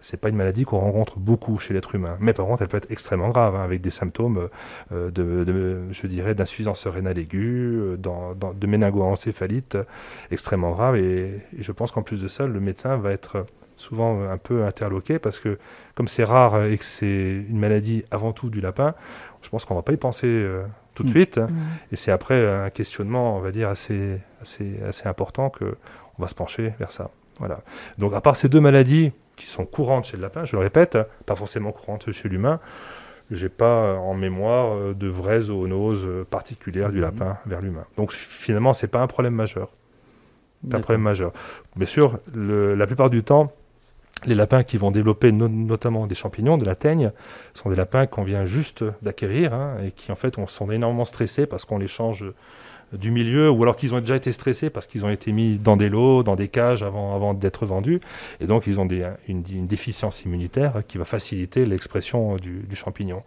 c'est 0.00 0.16
pas 0.16 0.28
une 0.28 0.36
maladie 0.36 0.64
qu'on 0.64 0.78
rencontre 0.78 1.18
beaucoup 1.18 1.58
chez 1.58 1.74
l'être 1.74 1.94
humain. 1.94 2.16
Mais 2.20 2.32
par 2.32 2.46
contre, 2.46 2.62
elle 2.62 2.68
peut 2.68 2.76
être 2.76 2.90
extrêmement 2.90 3.30
grave, 3.30 3.54
hein, 3.54 3.62
avec 3.62 3.80
des 3.80 3.90
symptômes 3.90 4.48
euh, 4.92 5.10
de, 5.10 5.44
de, 5.44 5.82
je 5.92 6.06
dirais, 6.06 6.34
d'insuffisance 6.34 6.86
rénale 6.86 7.18
aiguë, 7.18 7.76
euh, 7.76 7.96
dans, 7.96 8.34
dans, 8.34 8.52
de 8.52 8.66
méningoencéphalite 8.66 9.78
extrêmement 10.30 10.72
grave. 10.72 10.96
Et, 10.96 11.40
et 11.58 11.62
je 11.62 11.72
pense 11.72 11.92
qu'en 11.92 12.02
plus 12.02 12.20
de 12.20 12.28
ça, 12.28 12.46
le 12.46 12.60
médecin 12.60 12.96
va 12.96 13.12
être 13.12 13.46
souvent 13.76 14.22
un 14.28 14.38
peu 14.38 14.64
interloqué 14.64 15.18
parce 15.18 15.40
que 15.40 15.58
comme 15.94 16.08
c'est 16.08 16.24
rare 16.24 16.64
et 16.64 16.78
que 16.78 16.84
c'est 16.84 17.44
une 17.48 17.58
maladie 17.58 18.04
avant 18.10 18.32
tout 18.32 18.48
du 18.48 18.60
lapin, 18.60 18.94
je 19.42 19.48
pense 19.48 19.64
qu'on 19.64 19.74
va 19.74 19.82
pas 19.82 19.92
y 19.92 19.96
penser 19.96 20.26
euh, 20.26 20.64
tout 20.94 21.02
de 21.02 21.08
mmh. 21.08 21.12
suite. 21.12 21.38
Mmh. 21.38 21.48
Et 21.92 21.96
c'est 21.96 22.10
après 22.12 22.48
un 22.48 22.70
questionnement, 22.70 23.36
on 23.36 23.40
va 23.40 23.50
dire, 23.50 23.68
assez, 23.68 24.20
assez, 24.40 24.80
assez 24.88 25.08
important 25.08 25.50
que 25.50 25.76
on 26.18 26.22
va 26.22 26.28
se 26.28 26.34
pencher 26.34 26.72
vers 26.78 26.92
ça. 26.92 27.10
Voilà. 27.38 27.60
Donc 27.98 28.14
à 28.14 28.20
part 28.20 28.36
ces 28.36 28.48
deux 28.48 28.60
maladies 28.60 29.12
qui 29.36 29.46
sont 29.46 29.64
courantes 29.64 30.06
chez 30.06 30.16
le 30.16 30.22
lapin, 30.22 30.44
je 30.44 30.56
le 30.56 30.62
répète, 30.62 30.96
pas 31.26 31.34
forcément 31.34 31.72
courantes 31.72 32.10
chez 32.12 32.28
l'humain, 32.28 32.60
j'ai 33.30 33.48
pas 33.48 33.94
en 33.94 34.14
mémoire 34.14 34.74
euh, 34.74 34.94
de 34.94 35.08
vraies 35.08 35.42
zoonoses 35.42 36.06
particulières 36.30 36.90
du 36.90 37.00
lapin 37.00 37.38
vers 37.46 37.60
l'humain. 37.60 37.84
Donc 37.96 38.12
finalement, 38.12 38.74
c'est 38.74 38.88
pas 38.88 39.00
un 39.00 39.06
problème 39.06 39.34
majeur. 39.34 39.70
C'est 40.68 40.76
un 40.76 40.80
problème 40.80 41.02
majeur. 41.02 41.32
Bien 41.76 41.86
sûr, 41.86 42.18
le, 42.34 42.74
la 42.74 42.86
plupart 42.86 43.10
du 43.10 43.22
temps, 43.22 43.52
les 44.24 44.34
lapins 44.34 44.62
qui 44.62 44.78
vont 44.78 44.90
développer 44.90 45.30
no 45.32 45.48
notamment 45.48 46.06
des 46.06 46.14
champignons, 46.14 46.56
de 46.56 46.64
la 46.64 46.74
teigne, 46.74 47.12
sont 47.52 47.68
des 47.68 47.76
lapins 47.76 48.06
qu'on 48.06 48.22
vient 48.22 48.44
juste 48.44 48.84
d'acquérir 49.02 49.52
hein, 49.52 49.76
et 49.84 49.90
qui 49.90 50.10
en 50.10 50.16
fait 50.16 50.38
on, 50.38 50.46
sont 50.46 50.70
énormément 50.70 51.04
stressés 51.04 51.46
parce 51.46 51.64
qu'on 51.64 51.78
les 51.78 51.88
change 51.88 52.24
du 52.98 53.10
milieu 53.10 53.50
ou 53.50 53.62
alors 53.62 53.76
qu'ils 53.76 53.94
ont 53.94 54.00
déjà 54.00 54.16
été 54.16 54.32
stressés 54.32 54.70
parce 54.70 54.86
qu'ils 54.86 55.04
ont 55.04 55.10
été 55.10 55.32
mis 55.32 55.58
dans 55.58 55.76
des 55.76 55.88
lots, 55.88 56.22
dans 56.22 56.36
des 56.36 56.48
cages 56.48 56.82
avant, 56.82 57.14
avant 57.14 57.34
d'être 57.34 57.66
vendus 57.66 58.00
et 58.40 58.46
donc 58.46 58.66
ils 58.66 58.80
ont 58.80 58.86
des, 58.86 59.06
une, 59.28 59.42
une, 59.52 59.66
déficience 59.66 60.24
immunitaire 60.24 60.82
qui 60.86 60.98
va 60.98 61.04
faciliter 61.04 61.64
l'expression 61.66 62.36
du, 62.36 62.60
du, 62.68 62.76
champignon. 62.76 63.22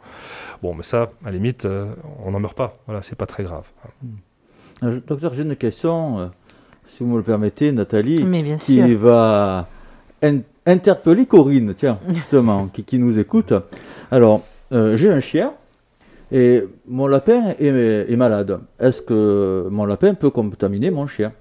Bon, 0.62 0.74
mais 0.74 0.84
ça, 0.84 1.12
à 1.24 1.28
la 1.28 1.32
limite, 1.32 1.66
euh, 1.66 1.94
on 2.24 2.32
n'en 2.32 2.40
meurt 2.40 2.56
pas. 2.56 2.78
Voilà, 2.86 3.02
c'est 3.02 3.18
pas 3.18 3.26
très 3.26 3.44
grave. 3.44 3.66
Euh, 4.84 5.00
docteur, 5.06 5.34
j'ai 5.34 5.44
une 5.44 5.56
question, 5.56 6.20
euh, 6.20 6.26
si 6.90 7.04
vous 7.04 7.10
me 7.10 7.18
le 7.18 7.24
permettez, 7.24 7.72
Nathalie, 7.72 8.24
qui 8.60 8.78
sûr. 8.78 9.00
va 9.00 9.68
interpeller 10.66 11.26
Corinne, 11.26 11.74
tiens, 11.76 12.00
justement, 12.10 12.68
qui, 12.68 12.84
qui, 12.84 13.00
nous 13.00 13.18
écoute. 13.18 13.54
Alors, 14.12 14.44
euh, 14.72 14.98
j'ai 14.98 15.10
un 15.10 15.20
chien 15.20 15.54
et 16.32 16.64
mon 16.88 17.08
lapin 17.08 17.56
est, 17.60 18.12
est 18.12 18.16
malade. 18.16 18.60
Est-ce 18.80 19.02
que 19.02 19.68
mon 19.70 19.86
lapin 19.86 20.14
peut 20.14 20.30
contaminer 20.30 20.92
mon 20.92 21.08
chien? 21.08 21.34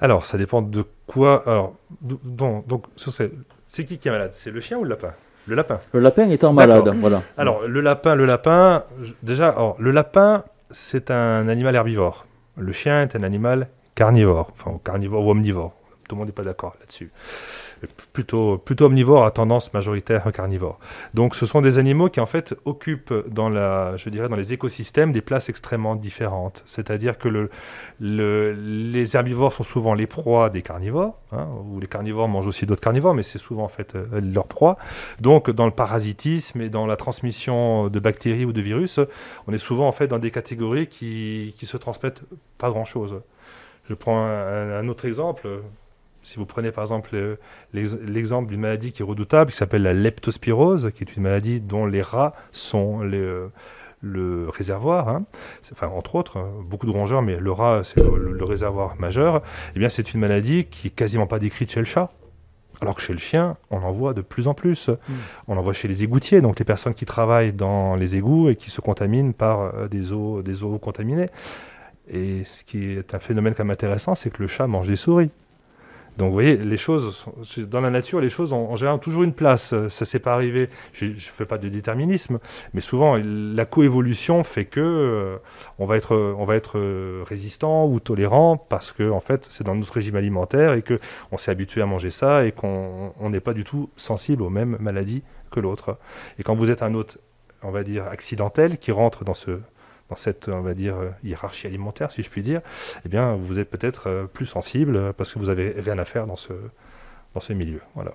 Alors, 0.00 0.24
ça 0.24 0.38
dépend 0.38 0.62
de 0.62 0.84
quoi. 1.06 1.42
Alors, 1.46 1.74
donc, 2.00 2.66
donc 2.66 2.84
c'est 2.96 3.84
qui 3.84 3.98
qui 3.98 4.08
est 4.08 4.10
malade? 4.10 4.30
C'est 4.32 4.50
le 4.50 4.60
chien 4.60 4.78
ou 4.78 4.84
le 4.84 4.90
lapin? 4.90 5.12
Le 5.46 5.54
lapin. 5.54 5.78
Le 5.92 6.00
lapin 6.00 6.28
étant 6.28 6.52
malade, 6.52 6.94
voilà. 7.00 7.22
Alors, 7.36 7.66
le 7.66 7.80
lapin, 7.80 8.14
le 8.14 8.26
lapin, 8.26 8.84
déjà, 9.22 9.48
alors, 9.48 9.76
le 9.78 9.90
lapin, 9.90 10.44
c'est 10.70 11.10
un 11.10 11.48
animal 11.48 11.74
herbivore. 11.74 12.26
Le 12.56 12.72
chien 12.72 13.02
est 13.02 13.16
un 13.16 13.22
animal 13.22 13.68
carnivore, 13.94 14.50
enfin 14.52 14.78
carnivore 14.84 15.26
ou 15.26 15.30
omnivore. 15.30 15.74
Tout 16.08 16.14
le 16.14 16.18
monde 16.20 16.28
n'est 16.28 16.32
pas 16.32 16.42
d'accord 16.42 16.76
là-dessus 16.80 17.10
plutôt, 18.12 18.58
plutôt 18.58 18.86
omnivore 18.86 19.24
à 19.24 19.30
tendance 19.30 19.72
majoritaire 19.72 20.30
carnivore. 20.32 20.78
Donc 21.14 21.34
ce 21.34 21.46
sont 21.46 21.60
des 21.60 21.78
animaux 21.78 22.08
qui 22.08 22.20
en 22.20 22.26
fait 22.26 22.54
occupent 22.64 23.14
dans, 23.28 23.48
la, 23.48 23.96
je 23.96 24.08
dirais, 24.10 24.28
dans 24.28 24.36
les 24.36 24.52
écosystèmes 24.52 25.12
des 25.12 25.20
places 25.20 25.48
extrêmement 25.48 25.96
différentes. 25.96 26.62
C'est-à-dire 26.66 27.18
que 27.18 27.28
le, 27.28 27.50
le, 28.00 28.52
les 28.52 29.16
herbivores 29.16 29.52
sont 29.52 29.62
souvent 29.62 29.94
les 29.94 30.06
proies 30.06 30.50
des 30.50 30.62
carnivores, 30.62 31.18
hein, 31.32 31.48
ou 31.66 31.80
les 31.80 31.86
carnivores 31.86 32.28
mangent 32.28 32.46
aussi 32.46 32.66
d'autres 32.66 32.80
carnivores, 32.80 33.14
mais 33.14 33.22
c'est 33.22 33.38
souvent 33.38 33.64
en 33.64 33.68
fait 33.68 33.94
euh, 33.94 34.20
leur 34.20 34.46
proie. 34.46 34.76
Donc 35.20 35.50
dans 35.50 35.66
le 35.66 35.72
parasitisme 35.72 36.60
et 36.60 36.68
dans 36.68 36.86
la 36.86 36.96
transmission 36.96 37.88
de 37.88 38.00
bactéries 38.00 38.44
ou 38.44 38.52
de 38.52 38.60
virus, 38.60 39.00
on 39.46 39.52
est 39.52 39.58
souvent 39.58 39.88
en 39.88 39.92
fait 39.92 40.06
dans 40.06 40.18
des 40.18 40.30
catégories 40.30 40.86
qui, 40.86 41.54
qui 41.56 41.66
se 41.66 41.76
transmettent 41.76 42.22
pas 42.58 42.70
grand-chose. 42.70 43.20
Je 43.88 43.94
prends 43.94 44.24
un 44.24 44.86
autre 44.86 45.04
exemple, 45.04 45.48
si 46.22 46.36
vous 46.36 46.46
prenez 46.46 46.70
par 46.72 46.84
exemple 46.84 47.38
l'exemple 47.72 48.48
d'une 48.48 48.60
maladie 48.60 48.92
qui 48.92 49.02
est 49.02 49.04
redoutable, 49.04 49.50
qui 49.50 49.56
s'appelle 49.56 49.82
la 49.82 49.94
leptospirose, 49.94 50.90
qui 50.94 51.04
est 51.04 51.16
une 51.16 51.22
maladie 51.22 51.60
dont 51.60 51.86
les 51.86 52.02
rats 52.02 52.34
sont 52.52 53.00
les, 53.00 53.46
le 54.02 54.48
réservoir, 54.48 55.08
hein. 55.08 55.24
enfin 55.72 55.88
entre 55.88 56.14
autres, 56.14 56.38
hein, 56.38 56.50
beaucoup 56.64 56.86
de 56.86 56.90
rongeurs, 56.90 57.22
mais 57.22 57.36
le 57.36 57.52
rat 57.52 57.82
c'est 57.84 58.00
le, 58.00 58.32
le, 58.32 58.44
réservoir 58.44 58.96
majeur, 58.98 59.42
eh 59.74 59.78
bien 59.78 59.88
c'est 59.88 60.14
une 60.14 60.20
maladie 60.20 60.64
qui 60.66 60.88
est 60.88 60.90
quasiment 60.90 61.26
pas 61.26 61.38
décrite 61.38 61.70
chez 61.70 61.80
le 61.80 61.86
chat. 61.86 62.10
Alors 62.80 62.94
que 62.94 63.02
chez 63.02 63.12
le 63.12 63.18
chien, 63.18 63.58
on 63.70 63.76
en 63.78 63.92
voit 63.92 64.14
de 64.14 64.22
plus 64.22 64.48
en 64.48 64.54
plus. 64.54 64.88
Mmh. 64.88 65.12
On 65.48 65.58
en 65.58 65.60
voit 65.60 65.74
chez 65.74 65.86
les 65.86 66.02
égoutiers, 66.02 66.40
donc 66.40 66.58
les 66.58 66.64
personnes 66.64 66.94
qui 66.94 67.04
travaillent 67.04 67.52
dans 67.52 67.94
les 67.94 68.16
égouts 68.16 68.48
et 68.48 68.56
qui 68.56 68.70
se 68.70 68.80
contaminent 68.80 69.34
par 69.34 69.60
euh, 69.60 69.88
des 69.88 70.12
eaux, 70.12 70.40
des 70.40 70.62
eaux 70.62 70.78
contaminées. 70.78 71.28
Et 72.08 72.44
ce 72.44 72.64
qui 72.64 72.92
est 72.92 73.14
un 73.14 73.18
phénomène 73.18 73.54
quand 73.54 73.64
même 73.64 73.72
intéressant, 73.72 74.14
c'est 74.14 74.30
que 74.30 74.40
le 74.40 74.48
chat 74.48 74.66
mange 74.66 74.88
des 74.88 74.96
souris. 74.96 75.30
Donc 76.20 76.28
vous 76.28 76.34
voyez, 76.34 76.58
les 76.58 76.76
choses, 76.76 77.24
dans 77.56 77.80
la 77.80 77.88
nature, 77.88 78.20
les 78.20 78.28
choses 78.28 78.52
ont 78.52 78.98
toujours 78.98 79.22
une 79.22 79.32
place. 79.32 79.74
Ça 79.88 80.04
s'est 80.04 80.18
pas 80.18 80.34
arrivé, 80.34 80.68
je 80.92 81.06
ne 81.06 81.14
fais 81.14 81.46
pas 81.46 81.56
de 81.56 81.70
déterminisme, 81.70 82.40
mais 82.74 82.82
souvent 82.82 83.16
la 83.16 83.64
coévolution 83.64 84.44
fait 84.44 84.66
que 84.66 84.80
euh, 84.80 85.38
on, 85.78 85.86
va 85.86 85.96
être, 85.96 86.14
on 86.14 86.44
va 86.44 86.56
être 86.56 86.78
résistant 87.22 87.86
ou 87.86 88.00
tolérant 88.00 88.58
parce 88.58 88.92
que 88.92 89.10
en 89.10 89.20
fait 89.20 89.46
c'est 89.48 89.64
dans 89.64 89.74
notre 89.74 89.94
régime 89.94 90.16
alimentaire 90.16 90.74
et 90.74 90.82
qu'on 90.82 91.38
s'est 91.38 91.52
habitué 91.52 91.80
à 91.80 91.86
manger 91.86 92.10
ça 92.10 92.44
et 92.44 92.52
qu'on 92.52 93.14
n'est 93.30 93.40
pas 93.40 93.54
du 93.54 93.64
tout 93.64 93.88
sensible 93.96 94.42
aux 94.42 94.50
mêmes 94.50 94.76
maladies 94.78 95.22
que 95.50 95.58
l'autre. 95.58 95.96
Et 96.38 96.42
quand 96.42 96.54
vous 96.54 96.70
êtes 96.70 96.82
un 96.82 96.92
hôte, 96.92 97.16
on 97.62 97.70
va 97.70 97.82
dire, 97.82 98.04
accidentel 98.06 98.76
qui 98.76 98.92
rentre 98.92 99.24
dans 99.24 99.32
ce 99.32 99.58
dans 100.10 100.16
cette, 100.16 100.48
on 100.48 100.60
va 100.60 100.74
dire, 100.74 100.96
hiérarchie 101.24 101.68
alimentaire, 101.68 102.10
si 102.10 102.22
je 102.22 102.28
puis 102.28 102.42
dire, 102.42 102.60
eh 103.06 103.08
bien, 103.08 103.36
vous 103.36 103.60
êtes 103.60 103.70
peut-être 103.70 104.08
euh, 104.08 104.26
plus 104.26 104.46
sensible 104.46 105.12
parce 105.16 105.32
que 105.32 105.38
vous 105.38 105.46
n'avez 105.46 105.80
rien 105.80 105.98
à 105.98 106.04
faire 106.04 106.26
dans 106.26 106.36
ce, 106.36 106.52
dans 107.34 107.40
ce 107.40 107.52
milieu. 107.52 107.80
Voilà. 107.94 108.12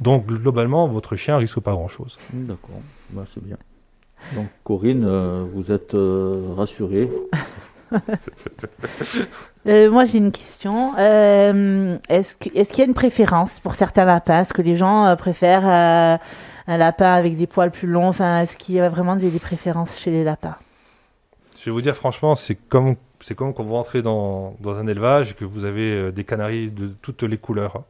Donc, 0.00 0.26
globalement, 0.26 0.86
votre 0.86 1.16
chien 1.16 1.36
risque 1.36 1.60
pas 1.60 1.72
grand-chose. 1.72 2.18
D'accord, 2.32 2.80
bah, 3.10 3.24
c'est 3.34 3.42
bien. 3.42 3.56
Donc, 4.34 4.48
Corinne, 4.64 5.04
euh, 5.04 5.44
vous 5.52 5.72
êtes 5.72 5.94
euh, 5.94 6.54
rassurée 6.56 7.08
euh, 9.66 9.90
moi, 9.90 10.04
j'ai 10.04 10.18
une 10.18 10.30
question. 10.30 10.92
Euh, 10.98 11.96
Est-ce 12.10 12.36
qu'il 12.36 12.54
est 12.54 12.70
qu 12.70 12.80
y 12.80 12.82
a 12.82 12.84
une 12.84 12.92
préférence 12.92 13.60
pour 13.60 13.76
certains 13.76 14.04
lapins? 14.04 14.40
Est-ce 14.40 14.52
que 14.52 14.60
les 14.60 14.76
gens 14.76 15.16
préfèrent 15.16 16.18
un 16.68 16.76
lapin 16.76 17.14
avec 17.14 17.36
des 17.36 17.48
poils 17.48 17.72
plus 17.72 17.88
longs 17.88 18.08
Enfin, 18.08 18.42
est-ce 18.42 18.56
qu'il 18.56 18.76
y 18.76 18.80
a 18.80 18.88
vraiment 18.88 19.16
des, 19.16 19.30
préférences 19.30 19.98
chez 19.98 20.10
les 20.12 20.22
lapins? 20.22 20.56
Je 21.58 21.64
vais 21.64 21.70
vous 21.72 21.80
dire 21.80 21.96
franchement, 21.96 22.36
c'est 22.36 22.54
comme 22.54 22.94
c'est 23.20 23.34
comme 23.34 23.52
quand 23.52 23.64
vous 23.64 23.74
rentrez 23.74 24.00
dans, 24.00 24.54
un 24.64 24.86
élevage 24.86 25.32
et 25.32 25.34
que 25.34 25.44
vous 25.44 25.64
avez 25.64 25.90
euh, 25.90 26.12
des 26.12 26.22
canaris 26.22 26.70
de 26.70 26.94
toutes 27.02 27.24
les 27.24 27.38
couleurs. 27.38 27.82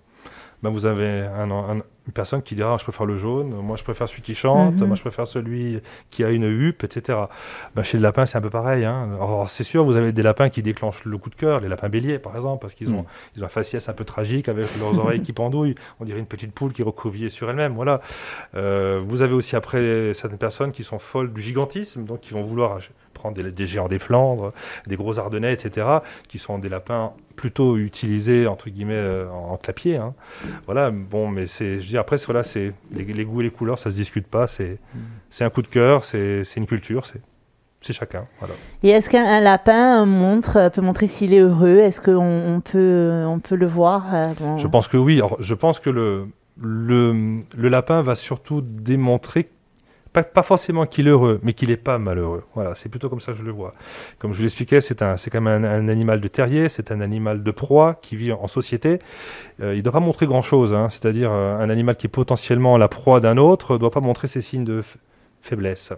Ben 0.63 0.71
vous 0.71 0.87
avez 0.87 1.21
un, 1.21 1.83
une 2.09 2.15
personne 2.15 2.43
qui 2.43 2.55
dira 2.55 2.79
je 2.79 2.85
préfère 2.85 3.07
le 3.07 3.17
jaune, 3.17 3.51
moi 3.63 3.77
je 3.77 3.85
préfère 3.85 4.09
celui 4.09 4.23
qui 4.23 4.35
chante, 4.35 4.75
mm 4.75 4.79
-hmm. 4.79 4.87
moi 4.87 4.97
je 4.97 5.03
préfère 5.03 5.27
celui 5.27 5.81
qui 6.11 6.25
a 6.25 6.31
une 6.31 6.49
huppe, 6.61 6.83
etc. 6.83 7.19
Ben, 7.75 7.83
chez 7.83 7.99
le 7.99 8.03
lapin 8.03 8.25
c'est 8.27 8.39
un 8.39 8.41
peu 8.41 8.55
pareil. 8.61 8.85
Hein. 8.87 9.11
Alors 9.15 9.49
c'est 9.49 9.65
sûr, 9.73 9.85
vous 9.85 9.97
avez 9.97 10.13
des 10.13 10.23
lapins 10.23 10.49
qui 10.49 10.63
déclenchent 10.63 11.05
le 11.05 11.19
coup 11.23 11.31
de 11.35 11.39
cœur, 11.43 11.61
les 11.61 11.69
lapins 11.69 11.91
béliers 11.91 12.19
par 12.19 12.35
exemple, 12.39 12.61
parce 12.63 12.75
qu'ils 12.75 12.91
ont, 12.97 13.03
mm. 13.03 13.35
ils 13.37 13.43
ont 13.43 13.47
un 13.47 13.55
faciès 13.61 13.85
un 13.93 13.97
peu 14.01 14.07
tragique 14.15 14.49
avec 14.49 14.67
leurs 14.81 14.99
oreilles 15.03 15.23
qui 15.29 15.35
pendouillent, 15.35 15.77
on 16.01 16.05
dirait 16.09 16.23
une 16.27 16.33
petite 16.35 16.53
poule 16.59 16.73
qui 16.73 16.81
est 16.83 16.89
recroquevillée 16.93 17.29
sur 17.29 17.47
elle-même. 17.51 17.75
Voilà. 17.75 18.01
Euh, 18.55 19.03
vous 19.11 19.21
avez 19.25 19.35
aussi 19.41 19.55
après 19.55 20.15
certaines 20.15 20.39
personnes 20.49 20.73
qui 20.73 20.85
sont 20.91 20.99
folles 20.99 21.31
du 21.37 21.43
gigantisme, 21.49 22.01
donc 22.05 22.21
qui 22.21 22.33
vont 22.33 22.43
vouloir 22.43 22.71
prendre 23.19 23.37
des, 23.37 23.51
des, 23.51 23.67
géants 23.67 23.89
des 23.89 23.99
Flandres, 23.99 24.53
des 24.87 24.97
gros 24.97 25.19
ardennais, 25.19 25.53
etc., 25.53 25.87
qui 26.29 26.39
sont 26.39 26.59
des 26.59 26.69
lapins 26.69 27.13
plutôt 27.37 27.77
utilisés 27.77 28.47
entre 28.47 28.71
guillemets 28.71 28.95
euh, 28.95 29.31
en, 29.31 29.53
en 29.53 29.57
clapier. 29.57 29.97
Hein. 29.97 30.15
Voilà, 30.67 30.91
bon, 30.91 31.29
mais 31.29 31.47
c'est, 31.47 31.81
je 31.81 31.87
dis 31.87 31.99
après, 31.99 32.17
voilà, 32.27 32.45
c'est 32.45 32.73
les, 32.93 33.05
les, 33.05 33.25
goûts 33.25 33.41
et 33.41 33.45
les 33.45 33.51
couleurs, 33.51 33.79
ça 33.79 33.91
se 33.91 33.97
discute 33.97 34.27
pas. 34.27 34.47
C'est, 34.47 34.79
mm. 34.95 35.45
un 35.45 35.51
coup 35.51 35.63
de 35.63 35.69
cœur, 35.69 36.05
c'est, 36.05 36.43
une 36.57 36.67
culture, 36.67 37.07
c'est, 37.07 37.21
c'est 37.81 37.93
chacun. 37.93 38.27
Voilà. 38.41 38.55
Et 38.83 38.91
est-ce 38.91 39.09
qu'un 39.09 39.41
lapin 39.41 40.05
montre, 40.05 40.71
peut 40.75 40.81
montrer 40.81 41.09
s'il 41.09 41.33
est 41.33 41.41
heureux? 41.41 41.79
Est-ce 41.79 42.01
qu'on 42.01 42.17
on 42.17 42.61
peut, 42.61 43.25
on 43.27 43.39
peut 43.39 43.57
le 43.57 43.67
voir 43.67 44.05
bon... 44.41 44.59
Je 44.59 44.67
pense 44.67 44.89
que 44.89 44.97
oui. 44.97 45.17
Alors, 45.17 45.37
je 45.41 45.55
pense 45.55 45.79
que 45.79 45.91
le, 45.91 46.29
le, 46.61 47.41
le 47.57 47.69
lapin 47.69 48.03
va 48.03 48.15
surtout 48.15 48.61
démontrer 48.63 49.49
pas, 50.13 50.43
forcément 50.43 50.87
qu'il 50.87 51.07
est 51.07 51.11
heureux, 51.11 51.41
mais 51.43 51.53
qu'il 51.53 51.69
n'est 51.69 51.77
pas 51.77 51.99
malheureux. 51.99 52.45
Voilà, 52.55 52.75
c'est 52.75 52.89
plutôt 52.89 53.09
comme 53.09 53.21
ça 53.21 53.33
que 53.33 53.39
je 53.39 53.45
le 53.45 53.51
vois. 53.51 53.75
Comme 54.19 54.33
je 54.33 54.39
vous 54.39 54.43
l'expliquais, 54.43 54.81
c'est 54.81 55.03
un, 55.03 55.17
c'est 55.17 55.31
quand 55.31 55.41
même 55.41 55.65
un, 55.65 55.89
animal 55.89 56.21
de 56.21 56.29
terrier, 56.29 56.69
c'est 56.69 56.91
un 56.91 57.01
animal 57.01 57.43
de 57.43 57.51
proie 57.51 57.99
qui 58.03 58.17
vit 58.17 58.33
en 58.33 58.47
société. 58.47 58.99
Euh, 59.61 59.75
il 59.75 59.79
ne 59.79 59.83
doit 59.83 59.93
pas 59.93 60.01
montrer 60.01 60.27
grand-chose, 60.27 60.75
hein. 60.75 60.89
c'est-à-dire 60.91 61.31
euh, 61.33 61.59
un 61.59 61.71
animal 61.71 61.97
qui 61.97 62.07
est 62.07 62.11
potentiellement 62.11 62.77
la 62.77 62.89
proie 62.89 63.21
d'un 63.21 63.37
autre 63.37 63.75
ne 63.75 63.79
doit 63.79 63.91
pas 63.91 64.01
montrer 64.01 64.29
ses 64.29 64.41
signes 64.41 64.65
de 64.65 64.83
faiblesse. 65.43 65.93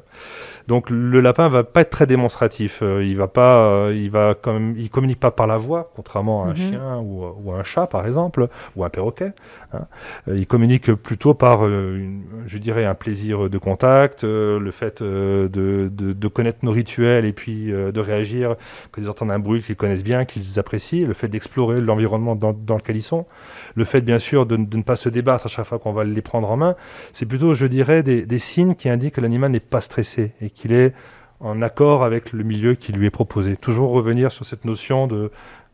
Donc 0.70 0.88
le 0.88 1.20
lapin 1.20 1.48
va 1.48 1.64
pas 1.64 1.80
être 1.80 1.90
très 1.90 2.06
démonstratif. 2.06 2.78
Euh, 2.80 3.04
il 3.04 3.16
va 3.16 3.26
pas, 3.26 3.58
euh, 3.58 3.92
il 3.92 4.08
va 4.08 4.36
quand 4.40 4.52
même, 4.52 4.74
il 4.78 4.88
communique 4.88 5.18
pas 5.18 5.32
par 5.32 5.48
la 5.48 5.56
voix, 5.56 5.90
contrairement 5.96 6.44
à 6.44 6.46
un 6.46 6.50
Mhm. 6.50 6.56
chien 6.56 6.98
ou, 7.02 7.24
ou 7.42 7.52
à 7.52 7.56
un 7.58 7.64
chat 7.64 7.88
par 7.88 8.06
exemple, 8.06 8.46
ou 8.76 8.84
un 8.84 8.88
perroquet. 8.88 9.32
hein. 9.72 9.86
Euh, 10.28 10.36
il 10.38 10.46
communique 10.46 10.92
plutôt 10.94 11.34
par, 11.34 11.64
euh, 11.66 11.96
une- 11.96 12.22
je 12.46 12.58
dirais, 12.58 12.84
un 12.84 12.94
plaisir 12.94 13.50
de 13.50 13.58
contact, 13.58 14.22
euh, 14.22 14.60
le 14.60 14.70
fait 14.70 15.02
euh, 15.02 15.48
de, 15.48 15.88
de- 15.92 16.12
de 16.12 16.28
connaître 16.28 16.60
nos 16.62 16.70
rituels 16.70 17.24
et 17.24 17.32
puis 17.32 17.72
euh, 17.72 17.90
de 17.90 17.98
réagir 18.00 18.54
quand 18.92 19.02
ils 19.02 19.10
entendent 19.10 19.32
un 19.32 19.40
bruit 19.40 19.62
qu'ils 19.62 19.74
connaissent 19.74 20.04
bien, 20.04 20.24
qu'ils 20.24 20.60
apprécient, 20.60 21.04
le 21.04 21.14
fait 21.14 21.26
d'explorer 21.26 21.80
l'environnement 21.80 22.36
dans, 22.36 22.52
dans 22.52 22.76
lequel 22.76 22.94
ils 22.96 23.02
sont, 23.02 23.26
le 23.74 23.84
fait 23.84 24.02
bien 24.02 24.20
sûr 24.20 24.46
de, 24.46 24.54
de 24.56 24.76
ne 24.76 24.82
pas 24.84 24.94
se 24.94 25.08
débattre 25.08 25.46
à 25.46 25.48
chaque 25.48 25.66
fois 25.66 25.80
qu'on 25.80 25.92
va 25.92 26.04
les 26.04 26.22
prendre 26.22 26.48
en 26.48 26.56
main. 26.56 26.76
C'est 27.12 27.26
plutôt, 27.26 27.54
je 27.54 27.66
dirais, 27.66 28.04
des, 28.04 28.24
des 28.24 28.38
signes 28.38 28.76
qui 28.76 28.88
indiquent 28.88 29.14
que 29.16 29.20
l'animal 29.20 29.50
n'est 29.50 29.58
pas 29.58 29.80
stressé 29.80 30.30
et 30.40 30.50
qu'il 30.60 30.72
est 30.72 30.92
en 31.40 31.62
accord 31.62 32.04
avec 32.04 32.32
le 32.32 32.44
milieu 32.44 32.74
qui 32.74 32.92
lui 32.92 33.06
est 33.06 33.10
proposé. 33.10 33.56
Toujours 33.56 33.90
revenir 33.90 34.30
sur 34.30 34.44
cette 34.44 34.64
notion 34.66 35.06
de, 35.06 35.30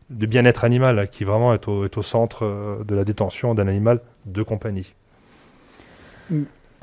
de 0.09 0.25
bien-être 0.25 0.63
animal 0.63 1.09
qui 1.09 1.23
vraiment 1.25 1.53
est 1.53 1.67
au, 1.67 1.83
est 1.85 1.97
au 1.97 2.01
centre 2.01 2.45
euh, 2.45 2.83
de 2.85 2.95
la 2.95 3.03
détention 3.03 3.53
d'un 3.53 3.67
animal 3.67 3.99
de 4.25 4.43
compagnie. 4.43 4.93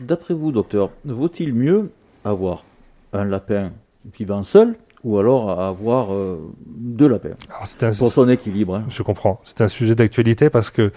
D'après 0.01 0.35
vous, 0.35 0.53
docteur, 0.53 0.91
vaut-il 1.05 1.55
mieux 1.55 1.91
avoir 2.25 2.65
un 3.13 3.25
lapin 3.25 3.73
vivant 4.19 4.43
seul 4.43 4.75
ou 5.03 5.19
alors 5.19 5.51
avoir 5.61 6.13
euh, 6.13 6.39
deux 6.67 7.09
lapins? 7.09 7.37
Alors, 7.49 7.67
c'est 7.67 7.83
un- 7.85 7.93
pour 7.93 8.11
son 8.13 8.29
équilibre 8.29 8.75
hein. 8.77 8.85
Je 8.89 9.03
comprends. 9.03 9.41
C'est 9.45 9.61
un 9.61 9.69
sujet 9.69 9.95
d'actualité 9.95 10.51
parce 10.51 10.71
que, 10.71 10.93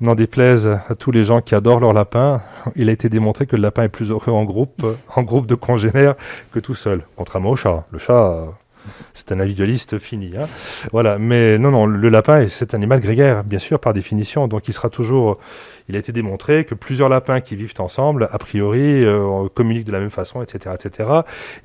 n'en 0.00 0.14
déplaise 0.14 0.66
à 0.88 0.94
tous 0.94 1.10
les 1.10 1.24
gens 1.24 1.40
qui 1.40 1.54
adorent 1.54 1.80
leur 1.80 1.92
lapin, 1.92 2.42
il 2.76 2.88
a 2.88 2.92
été 2.92 3.08
démontré 3.08 3.46
que 3.46 3.56
le 3.56 3.62
lapin 3.62 3.84
est 3.84 3.88
plus 3.88 4.10
heureux 4.10 4.32
en 4.32 4.44
groupe, 4.44 4.84
en 5.14 5.22
groupe 5.22 5.46
de 5.46 5.54
congénères 5.54 6.14
que 6.52 6.58
tout 6.58 6.74
seul, 6.74 7.02
contrairement 7.16 7.50
au 7.50 7.56
chat. 7.56 7.84
Le 7.90 7.98
chat, 7.98 8.46
c'est 9.14 9.32
un 9.32 9.40
individualiste 9.40 9.98
fini. 9.98 10.32
hein. 10.36 10.48
Voilà. 10.92 11.18
Mais 11.18 11.58
non, 11.58 11.70
non, 11.70 11.86
le 11.86 12.08
lapin, 12.08 12.46
c'est 12.48 12.74
un 12.74 12.78
animal 12.78 13.00
grégaire, 13.00 13.44
bien 13.44 13.58
sûr, 13.58 13.78
par 13.78 13.92
définition. 13.92 14.48
Donc, 14.48 14.68
il 14.68 14.72
sera 14.74 14.90
toujours. 14.90 15.38
Il 15.88 15.96
a 15.96 15.98
été 15.98 16.12
démontré 16.12 16.64
que 16.64 16.74
plusieurs 16.74 17.08
lapins 17.08 17.40
qui 17.40 17.56
vivent 17.56 17.74
ensemble, 17.78 18.28
a 18.30 18.38
priori, 18.38 19.04
euh, 19.04 19.48
communiquent 19.52 19.86
de 19.86 19.92
la 19.92 19.98
même 19.98 20.10
façon, 20.10 20.40
etc., 20.40 20.74
etc. 20.78 21.08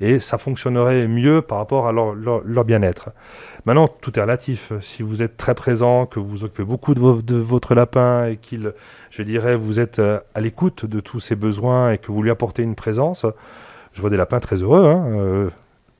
Et 0.00 0.18
ça 0.18 0.36
fonctionnerait 0.36 1.06
mieux 1.06 1.42
par 1.42 1.58
rapport 1.58 1.86
à 1.86 1.92
leur, 1.92 2.64
bien-être. 2.64 3.10
Maintenant, 3.66 3.88
tout 3.88 4.18
est 4.18 4.20
relatif. 4.22 4.72
Si 4.82 5.02
vous 5.02 5.22
êtes 5.22 5.36
très 5.36 5.54
présent, 5.54 6.06
que 6.06 6.18
vous 6.18 6.44
occupez 6.44 6.64
beaucoup 6.64 6.94
de 6.94 7.36
votre 7.36 7.74
lapin 7.74 8.26
et 8.26 8.36
qu'il, 8.36 8.72
je 9.10 9.22
dirais, 9.22 9.56
vous 9.56 9.78
êtes 9.80 9.98
euh, 9.98 10.18
à 10.34 10.40
l'écoute 10.40 10.86
de 10.86 11.00
tous 11.00 11.20
ses 11.20 11.36
besoins 11.36 11.92
et 11.92 11.98
que 11.98 12.10
vous 12.10 12.22
lui 12.22 12.30
apportez 12.30 12.62
une 12.62 12.74
présence, 12.74 13.26
je 13.92 14.00
vois 14.00 14.10
des 14.10 14.16
lapins 14.16 14.40
très 14.40 14.56
heureux, 14.62 14.84
hein, 14.86 15.04
euh, 15.14 15.50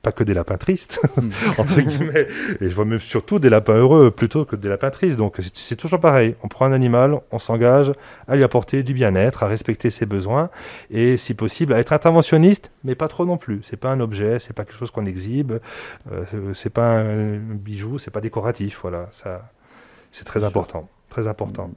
pas 0.07 0.13
que 0.13 0.23
des 0.23 0.33
lapins 0.33 0.57
tristes, 0.57 1.01
entre 1.57 1.81
guillemets. 1.81 2.27
Et 2.61 2.69
je 2.69 2.75
vois 2.75 2.85
même 2.85 2.99
surtout 3.01 3.39
des 3.39 3.49
lapins 3.49 3.73
heureux 3.75 4.09
plutôt 4.09 4.45
que 4.45 4.55
des 4.55 4.69
lapins 4.69 4.89
tristes. 4.89 5.17
Donc 5.17 5.37
c'est- 5.53 5.75
toujours 5.75 5.99
pareil. 5.99 6.35
On 6.43 6.47
prend 6.47 6.65
un 6.65 6.71
animal, 6.71 7.19
on 7.31 7.39
s'engage 7.39 7.91
à 8.27 8.35
lui 8.37 8.43
apporter 8.43 8.83
du 8.83 8.93
bien-être, 8.93 9.43
à 9.43 9.47
respecter 9.47 9.89
ses 9.89 10.05
besoins 10.05 10.49
et, 10.89 11.17
si 11.17 11.33
possible, 11.33 11.73
à 11.73 11.79
être 11.79 11.91
interventionniste, 11.91 12.71
mais 12.85 12.95
pas 12.95 13.09
trop 13.09 13.25
non 13.25 13.35
plus. 13.37 13.59
C'est 13.63 13.75
pas 13.77 13.89
un 13.89 13.99
objet, 13.99 14.39
c'est 14.39 14.53
pas 14.53 14.63
quelque 14.63 14.77
chose 14.77 14.91
qu'on 14.91 15.05
exhibe, 15.05 15.53
euh, 16.11 16.23
c'est 16.53 16.69
pas 16.69 16.87
un 16.99 17.35
bijou, 17.37 17.99
c'est 17.99 18.11
pas 18.11 18.21
décoratif. 18.21 18.79
Voilà, 18.81 19.07
ça, 19.11 19.51
c'est 20.11 20.23
très 20.25 20.43
important, 20.45 20.87
très 21.09 21.27
important. 21.27 21.69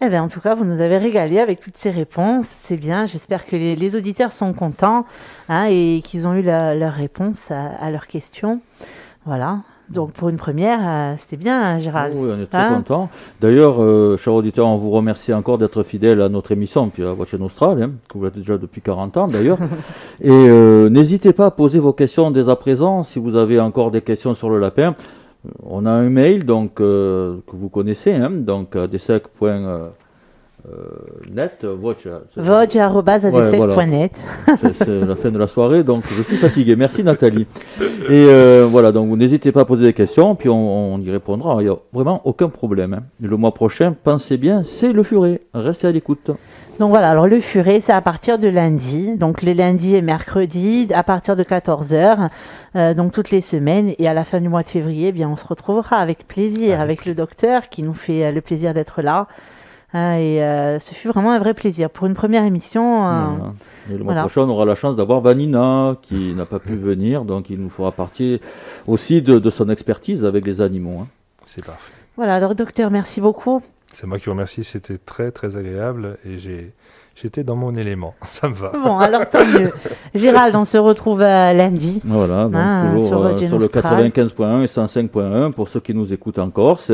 Eh 0.00 0.08
bien, 0.08 0.22
en 0.22 0.28
tout 0.28 0.40
cas, 0.40 0.54
vous 0.54 0.64
nous 0.64 0.80
avez 0.80 0.96
régalé 0.96 1.40
avec 1.40 1.58
toutes 1.60 1.76
ces 1.76 1.90
réponses. 1.90 2.46
C'est 2.46 2.76
bien. 2.76 3.06
J'espère 3.06 3.46
que 3.46 3.56
les, 3.56 3.74
les 3.74 3.96
auditeurs 3.96 4.32
sont 4.32 4.52
contents 4.52 5.04
hein, 5.48 5.66
et 5.68 6.02
qu'ils 6.04 6.28
ont 6.28 6.34
eu 6.34 6.42
la- 6.42 6.74
leur 6.76 6.92
réponse 6.92 7.50
à, 7.50 7.66
à 7.80 7.90
leurs 7.90 8.06
questions. 8.06 8.60
Voilà. 9.26 9.58
Donc, 9.90 10.12
pour 10.12 10.28
une 10.28 10.36
première, 10.36 10.78
euh, 10.86 11.14
c'était 11.18 11.38
bien, 11.38 11.60
hein, 11.60 11.78
Gérald. 11.78 12.14
Oui, 12.16 12.28
on 12.32 12.40
est 12.40 12.46
très 12.46 12.58
Hein 12.58 12.74
content. 12.76 13.08
D'ailleurs, 13.40 13.82
euh, 13.82 14.16
chers 14.18 14.34
auditeurs, 14.34 14.66
on 14.68 14.76
vous 14.76 14.90
remercie 14.90 15.32
encore 15.32 15.58
d'être 15.58 15.82
fidèles 15.82 16.20
à 16.20 16.28
notre 16.28 16.52
émission, 16.52 16.90
puis 16.90 17.04
à 17.04 17.12
Voix 17.12 17.26
Nostrale, 17.38 17.82
hein, 17.82 17.90
que 18.08 18.18
vous 18.18 18.26
êtes 18.26 18.36
déjà 18.36 18.58
depuis 18.58 18.82
40 18.82 19.16
ans 19.16 19.26
d'ailleurs. 19.26 19.58
Et 20.20 20.30
euh, 20.30 20.90
n'hésitez 20.90 21.32
pas 21.32 21.46
à 21.46 21.50
poser 21.50 21.78
vos 21.80 21.94
questions 21.94 22.30
dès 22.30 22.48
à 22.50 22.54
présent, 22.56 23.02
si 23.02 23.18
vous 23.18 23.34
avez 23.34 23.58
encore 23.58 23.90
des 23.90 24.02
questions 24.02 24.34
sur 24.34 24.50
le 24.50 24.58
lapin. 24.60 24.94
On 25.62 25.86
a 25.86 25.90
un 25.90 26.08
mail 26.10 26.44
donc 26.44 26.80
euh, 26.80 27.36
que 27.46 27.54
vous 27.56 27.68
connaissez, 27.68 28.12
hein, 28.12 28.30
donc 28.30 28.74
euh. 28.76 28.86
Watch, 31.80 32.06
euh, 32.06 32.18
c'est- 32.34 32.42
Vodge.net. 33.30 33.76
c'est 34.60 34.84
c'est 34.84 35.06
la 35.06 35.14
fin 35.16 35.30
de 35.30 35.38
la 35.38 35.46
soirée, 35.46 35.84
donc 35.84 36.02
je 36.10 36.22
suis 36.22 36.36
fatigué. 36.36 36.74
Merci 36.76 37.04
Nathalie. 37.04 37.46
Et 37.80 38.26
euh, 38.28 38.66
voilà, 38.68 38.90
donc 38.90 39.08
vous 39.08 39.16
n'hésitez 39.16 39.52
pas 39.52 39.60
à 39.60 39.64
poser 39.64 39.84
des 39.86 39.92
questions, 39.92 40.34
puis 40.34 40.48
on, 40.48 40.94
on 40.94 41.00
y 41.00 41.10
répondra. 41.10 41.56
Il 41.60 41.66
n'y 41.66 41.70
a 41.70 41.76
vraiment 41.92 42.20
aucun 42.24 42.48
problème. 42.48 42.94
hein. 42.94 43.02
Le 43.20 43.36
mois 43.36 43.54
prochain, 43.54 43.94
pensez 44.02 44.36
bien, 44.36 44.64
c'est 44.64 44.92
le 44.92 45.02
furet. 45.04 45.40
Restez 45.54 45.86
à 45.86 45.92
l'écoute. 45.92 46.30
Donc 46.78 46.90
voilà, 46.90 47.10
alors 47.10 47.26
le 47.26 47.40
furet, 47.40 47.80
c'est 47.80 47.92
à 47.92 48.00
partir 48.00 48.38
de 48.38 48.46
lundi, 48.46 49.16
donc 49.16 49.42
les 49.42 49.52
lundis 49.54 49.96
et 49.96 50.02
mercredis, 50.02 50.86
à 50.94 51.02
partir 51.02 51.34
de 51.34 51.42
14h, 51.42 52.28
euh, 52.76 52.94
donc 52.94 53.10
toutes 53.10 53.30
les 53.32 53.40
semaines. 53.40 53.94
Et 53.98 54.06
à 54.06 54.14
la 54.14 54.24
fin 54.24 54.40
du 54.40 54.48
mois 54.48 54.62
de 54.62 54.68
février, 54.68 55.08
eh 55.08 55.12
bien, 55.12 55.28
on 55.28 55.34
se 55.34 55.44
retrouvera 55.46 55.96
avec 55.96 56.28
plaisir, 56.28 56.80
avec 56.80 57.04
le 57.04 57.14
docteur 57.14 57.68
qui 57.68 57.82
nous 57.82 57.94
fait 57.94 58.26
euh, 58.26 58.30
le 58.30 58.40
plaisir 58.40 58.74
d'être 58.74 59.02
là. 59.02 59.26
Hein, 59.92 60.18
et 60.18 60.40
euh, 60.44 60.78
ce 60.78 60.94
fut 60.94 61.08
vraiment 61.08 61.32
un 61.32 61.38
vrai 61.40 61.52
plaisir. 61.54 61.90
Pour 61.90 62.06
une 62.06 62.14
première 62.14 62.44
émission, 62.44 63.08
euh, 63.08 63.24
Voilà. 63.38 63.52
Et 63.90 63.92
le 63.94 64.04
mois 64.04 64.12
voilà. 64.12 64.20
prochain, 64.20 64.42
on 64.42 64.48
aura 64.50 64.64
la 64.64 64.76
chance 64.76 64.94
d'avoir 64.94 65.20
Vanina, 65.20 65.96
qui 66.02 66.32
n'a 66.34 66.44
pas 66.44 66.60
pu 66.60 66.76
venir, 66.76 67.24
donc 67.24 67.50
il 67.50 67.58
nous 67.58 67.70
fera 67.70 67.90
partie 67.90 68.40
aussi 68.86 69.20
de, 69.20 69.40
de 69.40 69.50
son 69.50 69.68
expertise 69.68 70.24
avec 70.24 70.46
les 70.46 70.60
animaux. 70.60 71.00
hein. 71.02 71.06
C'est 71.44 71.64
parfait. 71.64 71.92
voilà, 72.16 72.34
alors 72.36 72.54
docteur, 72.54 72.90
merci 72.92 73.20
beaucoup. 73.20 73.62
C'est 73.92 74.06
moi 74.06 74.18
qui 74.18 74.26
vous 74.26 74.32
remercie. 74.32 74.64
C'était 74.64 74.98
très 74.98 75.30
très 75.30 75.56
agréable 75.56 76.18
et 76.24 76.38
j'ai 76.38 76.72
j'étais 77.16 77.42
dans 77.42 77.56
mon 77.56 77.74
élément. 77.74 78.14
Ça 78.28 78.48
me 78.48 78.54
va. 78.54 78.70
Bon, 78.70 78.98
alors 78.98 79.28
tant 79.28 79.44
mieux. 79.44 79.72
Gérald, 80.14 80.54
on 80.54 80.64
se 80.64 80.76
retrouve 80.78 81.20
euh, 81.22 81.52
lundi. 81.52 82.00
Voilà, 82.04 82.44
donc 82.44 82.54
Ah, 82.56 82.84
toujours 82.86 83.06
sur 83.06 83.18
euh, 83.24 83.36
sur 83.36 83.58
le 83.58 83.66
Génostral. 83.68 84.10
95.1 84.12 84.62
et 84.62 84.66
105.1 84.66 85.52
pour 85.52 85.68
ceux 85.68 85.80
qui 85.80 85.94
nous 85.94 86.12
écoutent 86.12 86.38
en 86.38 86.50
Corse, 86.50 86.92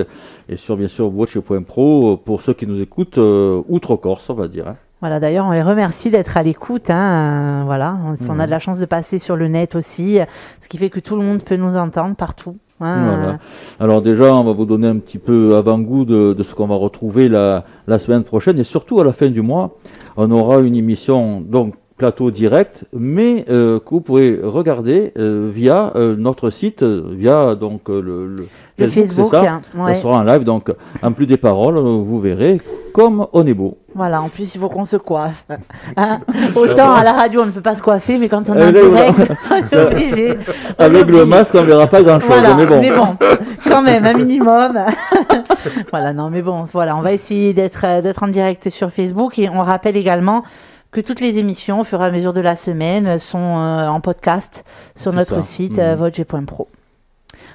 et 0.48 0.57
sur 0.57 0.76
bien 0.76 0.88
sûr 0.88 1.12
Watch.pro 1.14 2.16
pour 2.16 2.40
ceux 2.42 2.54
qui 2.54 2.66
nous 2.66 2.80
écoutent 2.80 3.18
euh, 3.18 3.61
outre-Corse, 3.68 4.30
on 4.30 4.35
va 4.35 4.48
dire. 4.48 4.68
hein. 4.68 4.76
Voilà, 5.00 5.20
d'ailleurs, 5.20 5.44
on 5.44 5.50
les 5.50 5.62
remercie 5.62 6.11
d'être 6.11 6.38
à 6.38 6.42
l'écoute. 6.42 6.88
hein, 6.88 7.61
euh, 7.61 7.64
voilà, 7.66 7.98
on, 8.07 8.14
on 8.26 8.30
a 8.30 8.42
Mhm. 8.42 8.46
de 8.46 8.50
la 8.50 8.59
chance 8.59 8.78
de 8.78 8.87
passer 8.87 9.18
sur 9.18 9.37
le 9.37 9.48
net 9.48 9.74
aussi, 9.74 10.18
ce 10.62 10.68
qui 10.68 10.78
fait 10.78 10.88
que 10.88 11.00
tout 11.00 11.16
le 11.16 11.22
monde 11.22 11.42
peut 11.42 11.57
nous 11.57 11.76
entendre 11.76 12.14
partout. 12.16 12.57
Voilà. 12.84 13.38
Alors 13.80 14.02
déjà, 14.02 14.34
on 14.34 14.44
va 14.44 14.52
vous 14.52 14.66
donner 14.66 14.88
un 14.88 14.98
petit 14.98 15.18
peu 15.18 15.56
avant-goût 15.56 16.04
de, 16.04 16.34
de 16.34 16.42
ce 16.42 16.54
qu'on 16.54 16.66
va 16.66 16.76
retrouver 16.76 17.28
la, 17.28 17.64
la 17.86 17.98
semaine 17.98 18.24
prochaine 18.24 18.58
et 18.58 18.64
surtout 18.64 19.00
à 19.00 19.04
la 19.04 19.12
fin 19.12 19.28
du 19.28 19.42
mois, 19.42 19.76
on 20.16 20.30
aura 20.30 20.60
une 20.60 20.76
émission 20.76 21.40
donc 21.40 21.74
plateau 21.96 22.30
direct, 22.33 22.85
mais 22.92 23.44
euh, 23.48 23.78
que 23.78 23.90
vous 23.90 24.00
pourrez 24.00 24.40
regarder 24.42 25.12
euh, 25.16 25.48
via 25.52 25.92
euh, 25.94 26.16
notre 26.16 26.50
site, 26.50 26.83
via 26.83 27.54
donc 27.54 27.88
le, 27.88 28.00
le 28.26 28.46
Le 28.78 28.88
Facebook, 28.88 29.28
c'est 29.30 29.37
ça 29.44 29.52
hein, 29.52 29.61
ouais. 29.76 29.94
sera 29.96 30.16
en 30.18 30.22
live, 30.24 30.42
donc 30.42 30.72
en 31.02 31.12
plus 31.12 31.26
des 31.26 31.37
paroles, 31.37 31.78
vous 31.78 32.20
verrez 32.20 32.61
comme 32.92 33.26
on 33.33 33.46
est 33.46 33.54
beau. 33.54 33.78
Voilà, 33.94 34.20
en 34.22 34.28
plus, 34.28 34.54
il 34.54 34.61
faut 34.61 34.68
qu'on 34.68 34.85
se 34.85 34.96
coiffe. 34.96 35.44
hein. 35.96 36.18
Autant 36.57 36.92
à 36.94 37.04
la 37.04 37.12
radio, 37.12 37.42
on 37.42 37.46
ne 37.46 37.50
peut 37.52 37.61
pas 37.61 37.76
se 37.76 37.83
coiffer, 37.83 38.18
mais 38.18 38.28
quand 38.28 38.48
on 38.50 38.54
est 38.54 38.62
en 38.62 38.66
là, 38.66 38.72
direct, 38.72 39.33
on 39.50 39.76
est 39.76 39.87
obligé. 39.87 40.35
Avec 40.78 41.07
le 41.07 41.24
masque, 41.24 41.54
on 41.54 41.62
verra 41.62 41.87
pas 41.87 42.02
grand-chose, 42.02 42.28
Voilà, 42.28 42.54
mais 42.54 42.90
bon. 42.90 43.16
quand 43.68 43.83
même, 43.83 44.04
un 44.04 44.14
minimum. 44.14 44.78
voilà, 45.90 46.12
non, 46.12 46.28
mais 46.30 46.42
bon, 46.42 46.64
voilà, 46.72 46.96
on 46.96 47.02
va 47.02 47.12
essayer 47.12 47.52
d'être 47.52 48.02
d'être 48.02 48.22
en 48.24 48.28
direct 48.28 48.68
sur 48.70 48.90
Facebook 48.90 49.38
et 49.38 49.48
on 49.48 49.61
rappelle 49.62 49.96
également 49.96 50.42
que 50.94 51.00
toutes 51.00 51.20
les 51.20 51.38
émissions, 51.38 51.80
au 51.80 51.85
fur 51.85 52.00
et 52.02 52.07
à 52.07 52.11
mesure 52.11 52.33
de 52.33 52.40
la 52.40 52.57
semaine, 52.57 53.18
sont 53.18 53.38
euh, 53.59 53.87
en 53.88 54.00
podcast 54.00 54.64
sur 54.96 55.11
C'est 55.11 55.16
notre 55.18 55.35
ça. 55.37 55.42
site 55.42 55.78
vodg.pro. 55.78 56.68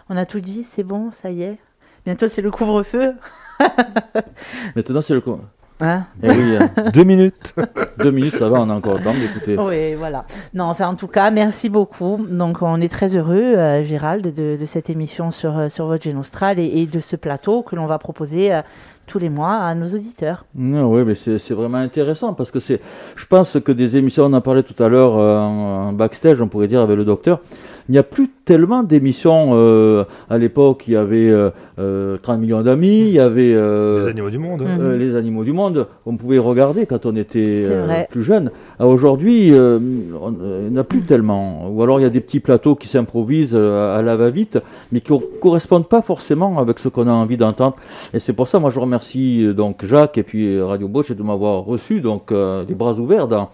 On 0.09 0.17
a 0.17 0.25
tout 0.25 0.39
dit, 0.41 0.67
c'est 0.71 0.83
bon, 0.83 1.09
ça 1.21 1.31
y 1.31 1.43
est. 1.43 1.57
Bientôt, 2.05 2.27
c'est 2.27 2.41
le 2.41 2.51
couvre-feu. 2.51 3.13
Maintenant, 4.75 5.01
c'est 5.01 5.13
le. 5.13 5.21
co- 5.21 5.39
Hein 5.81 6.07
Eh 6.21 6.29
oui, 6.29 6.57
hein. 6.57 6.69
Deux 6.93 7.05
minutes. 7.05 7.55
deux 7.99 8.11
minutes, 8.11 8.35
ça 8.37 8.49
va, 8.49 8.59
on 8.59 8.69
a 8.69 8.73
encore 8.73 8.97
le 8.97 9.03
temps 9.03 9.13
d'écouter. 9.13 9.57
Oui, 9.57 9.93
voilà. 9.95 10.25
Non, 10.53 10.65
enfin, 10.65 10.89
en 10.89 10.95
tout 10.95 11.07
cas, 11.07 11.31
merci 11.31 11.69
beaucoup. 11.69 12.17
Donc, 12.29 12.61
on 12.61 12.81
est 12.81 12.91
très 12.91 13.15
heureux, 13.15 13.37
euh, 13.55 13.81
Gérald, 13.85 14.33
de, 14.33 14.57
de 14.59 14.65
cette 14.65 14.89
émission 14.89 15.31
sur, 15.31 15.71
sur 15.71 15.85
votre 15.85 16.09
Austral 16.17 16.59
et, 16.59 16.65
et 16.81 16.85
de 16.85 16.99
ce 16.99 17.15
plateau 17.15 17.61
que 17.61 17.77
l'on 17.77 17.85
va 17.85 17.97
proposer 17.97 18.53
euh, 18.53 18.61
tous 19.09 19.19
les 19.19 19.29
mois 19.29 19.55
à 19.55 19.75
nos 19.75 19.87
auditeurs. 19.87 20.45
oui, 20.55 21.03
mais 21.03 21.15
c'est 21.15 21.53
vraiment 21.53 21.79
intéressant 21.79 22.33
parce 22.33 22.51
que 22.51 22.59
c'est, 22.59 22.79
je 23.15 23.25
pense 23.25 23.57
que 23.59 23.71
des 23.71 23.97
émissions, 23.97 24.25
on 24.25 24.33
en 24.33 24.41
parlait 24.41 24.63
tout 24.63 24.81
à 24.81 24.87
l'heure 24.87 25.17
euh, 25.17 25.37
en 25.39 25.93
backstage, 25.93 26.39
on 26.41 26.47
pourrait 26.47 26.67
dire 26.67 26.81
avec 26.81 26.95
le 26.95 27.03
docteur, 27.03 27.41
il 27.89 27.93
n'y 27.93 27.97
a 27.97 28.03
plus 28.03 28.29
tellement 28.45 28.83
d'émissions. 28.83 29.49
euh, 29.53 30.03
à 30.29 30.37
l'époque, 30.37 30.83
il 30.87 30.93
y 30.93 30.95
avait 30.95 31.29
euh, 31.29 31.49
euh, 31.79 32.17
30 32.21 32.39
millions 32.39 32.61
d'amis, 32.61 32.99
il 32.99 33.09
y 33.13 33.19
avait 33.19 33.53
euh, 33.55 33.99
Les 34.01 34.07
animaux 34.07 34.29
du 34.29 34.37
monde. 34.37 34.61
Euh, 34.61 34.95
les 34.97 35.15
animaux 35.15 35.43
du 35.43 35.51
monde. 35.53 35.87
On 36.05 36.15
pouvait 36.15 36.37
regarder 36.37 36.85
quand 36.85 37.05
on 37.05 37.15
était 37.15 37.65
euh, 37.67 37.87
plus 38.11 38.23
jeune. 38.23 38.51
Aujourd'hui, 38.79 39.51
euh, 39.53 39.79
on- 40.21 40.33
euh, 40.41 40.61
il 40.67 40.71
n'y 40.71 40.77
en 40.77 40.81
a 40.81 40.83
plus 40.83 41.01
tellement. 41.01 41.69
Ou 41.71 41.81
alors 41.83 41.99
il 41.99 42.03
y 42.03 42.05
a 42.05 42.09
des 42.09 42.21
petits 42.21 42.39
plateaux 42.39 42.75
qui 42.75 42.87
s'improvisent 42.87 43.51
euh, 43.53 43.97
à 43.97 44.01
la 44.01 44.15
va-vite, 44.15 44.59
mais 44.91 44.99
qui 45.01 45.11
ne 45.11 45.17
correspondent 45.41 45.87
pas 45.87 46.01
forcément 46.01 46.59
avec 46.59 46.79
ce 46.79 46.87
qu'on 46.89 47.07
a 47.07 47.11
envie 47.11 47.37
d'entendre. 47.37 47.75
Et 48.13 48.19
c'est 48.19 48.33
pour 48.33 48.47
ça, 48.47 48.59
moi, 48.59 48.69
je 48.69 48.79
remercie 48.79 49.43
euh, 49.43 49.53
donc 49.53 49.83
Jacques 49.85 50.17
et 50.17 50.23
puis 50.23 50.55
euh, 50.55 50.65
Radio 50.65 50.87
Bosch 50.87 51.11
de 51.11 51.23
m'avoir 51.23 51.63
reçu 51.65 52.01
donc 52.01 52.31
euh, 52.31 52.63
les 52.69 52.75
bras 52.75 52.93
ouverts 52.93 53.27
dans, 53.27 53.49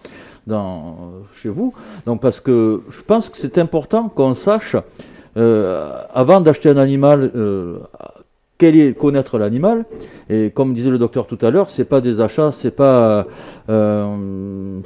dans 0.46 0.96
chez 1.42 1.48
vous. 1.48 1.72
Donc 2.06 2.20
parce 2.20 2.40
que 2.40 2.82
je 2.90 3.02
pense 3.02 3.28
que 3.28 3.36
c'est 3.36 3.58
important 3.58 4.08
qu'on 4.08 4.34
sache 4.34 4.76
euh, 5.36 5.92
avant 6.14 6.40
d'acheter 6.40 6.68
un 6.70 6.76
animal. 6.76 7.30
euh, 7.34 7.78
quel 8.58 8.74
est 8.80 8.94
connaître 8.96 9.36
l'animal 9.36 9.84
et 10.30 10.48
comme 10.50 10.72
disait 10.72 10.88
le 10.88 10.96
docteur 10.96 11.26
tout 11.26 11.36
à 11.42 11.50
l'heure, 11.50 11.68
c'est 11.68 11.84
pas 11.84 12.00
des 12.00 12.22
achats, 12.22 12.52
c'est 12.52 12.70
pas, 12.70 13.26
euh, 13.68 14.04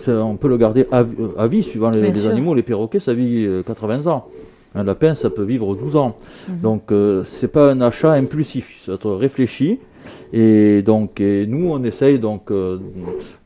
on 0.08 0.36
peut 0.36 0.48
le 0.48 0.56
garder 0.56 0.88
à, 0.90 1.04
vie- 1.04 1.14
à 1.38 1.46
vie 1.46 1.62
suivant 1.62 1.90
les, 1.90 2.00
animaux. 2.32 2.54
Les 2.54 2.64
perroquets, 2.64 2.98
ça 2.98 3.14
vit 3.14 3.44
euh, 3.46 3.62
80 3.62 4.08
ans. 4.10 4.26
Un 4.74 4.82
lapin, 4.82 5.14
ça 5.14 5.30
peut 5.30 5.44
vivre 5.44 5.76
12 5.76 5.94
ans. 5.94 6.16
Mhm. 6.48 6.58
Donc, 6.62 6.90
euh, 6.90 7.22
c'est 7.24 7.46
pas 7.46 7.70
un 7.70 7.80
achat 7.80 8.10
impulsif, 8.14 8.66
c'est 8.84 8.92
être 8.92 9.12
réfléchi. 9.12 9.78
Et 10.32 10.82
donc, 10.82 11.20
nous, 11.20 11.70
on 11.70 11.82
essaye 11.84 12.18
donc 12.18 12.50
euh, 12.50 12.78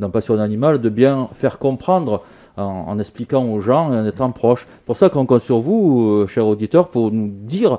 dans 0.01 0.11
Passion 0.11 0.39
Animale 0.39 0.80
de 0.80 0.89
bien 0.89 1.28
faire 1.35 1.59
comprendre 1.59 2.22
en, 2.57 2.99
expliquant 3.01 3.45
aux 3.53 3.61
gens 3.61 3.93
et 3.93 3.97
en 3.97 4.07
étant 4.07 4.30
proche. 4.30 4.66
pour 4.87 4.97
ça 4.97 5.09
qu'on 5.09 5.26
compte 5.26 5.43
sur 5.43 5.61
vous, 5.61 6.20
euh, 6.22 6.26
chers 6.28 6.47
auditeurs, 6.47 6.89
pour 6.89 7.11
nous 7.11 7.28
dire 7.28 7.78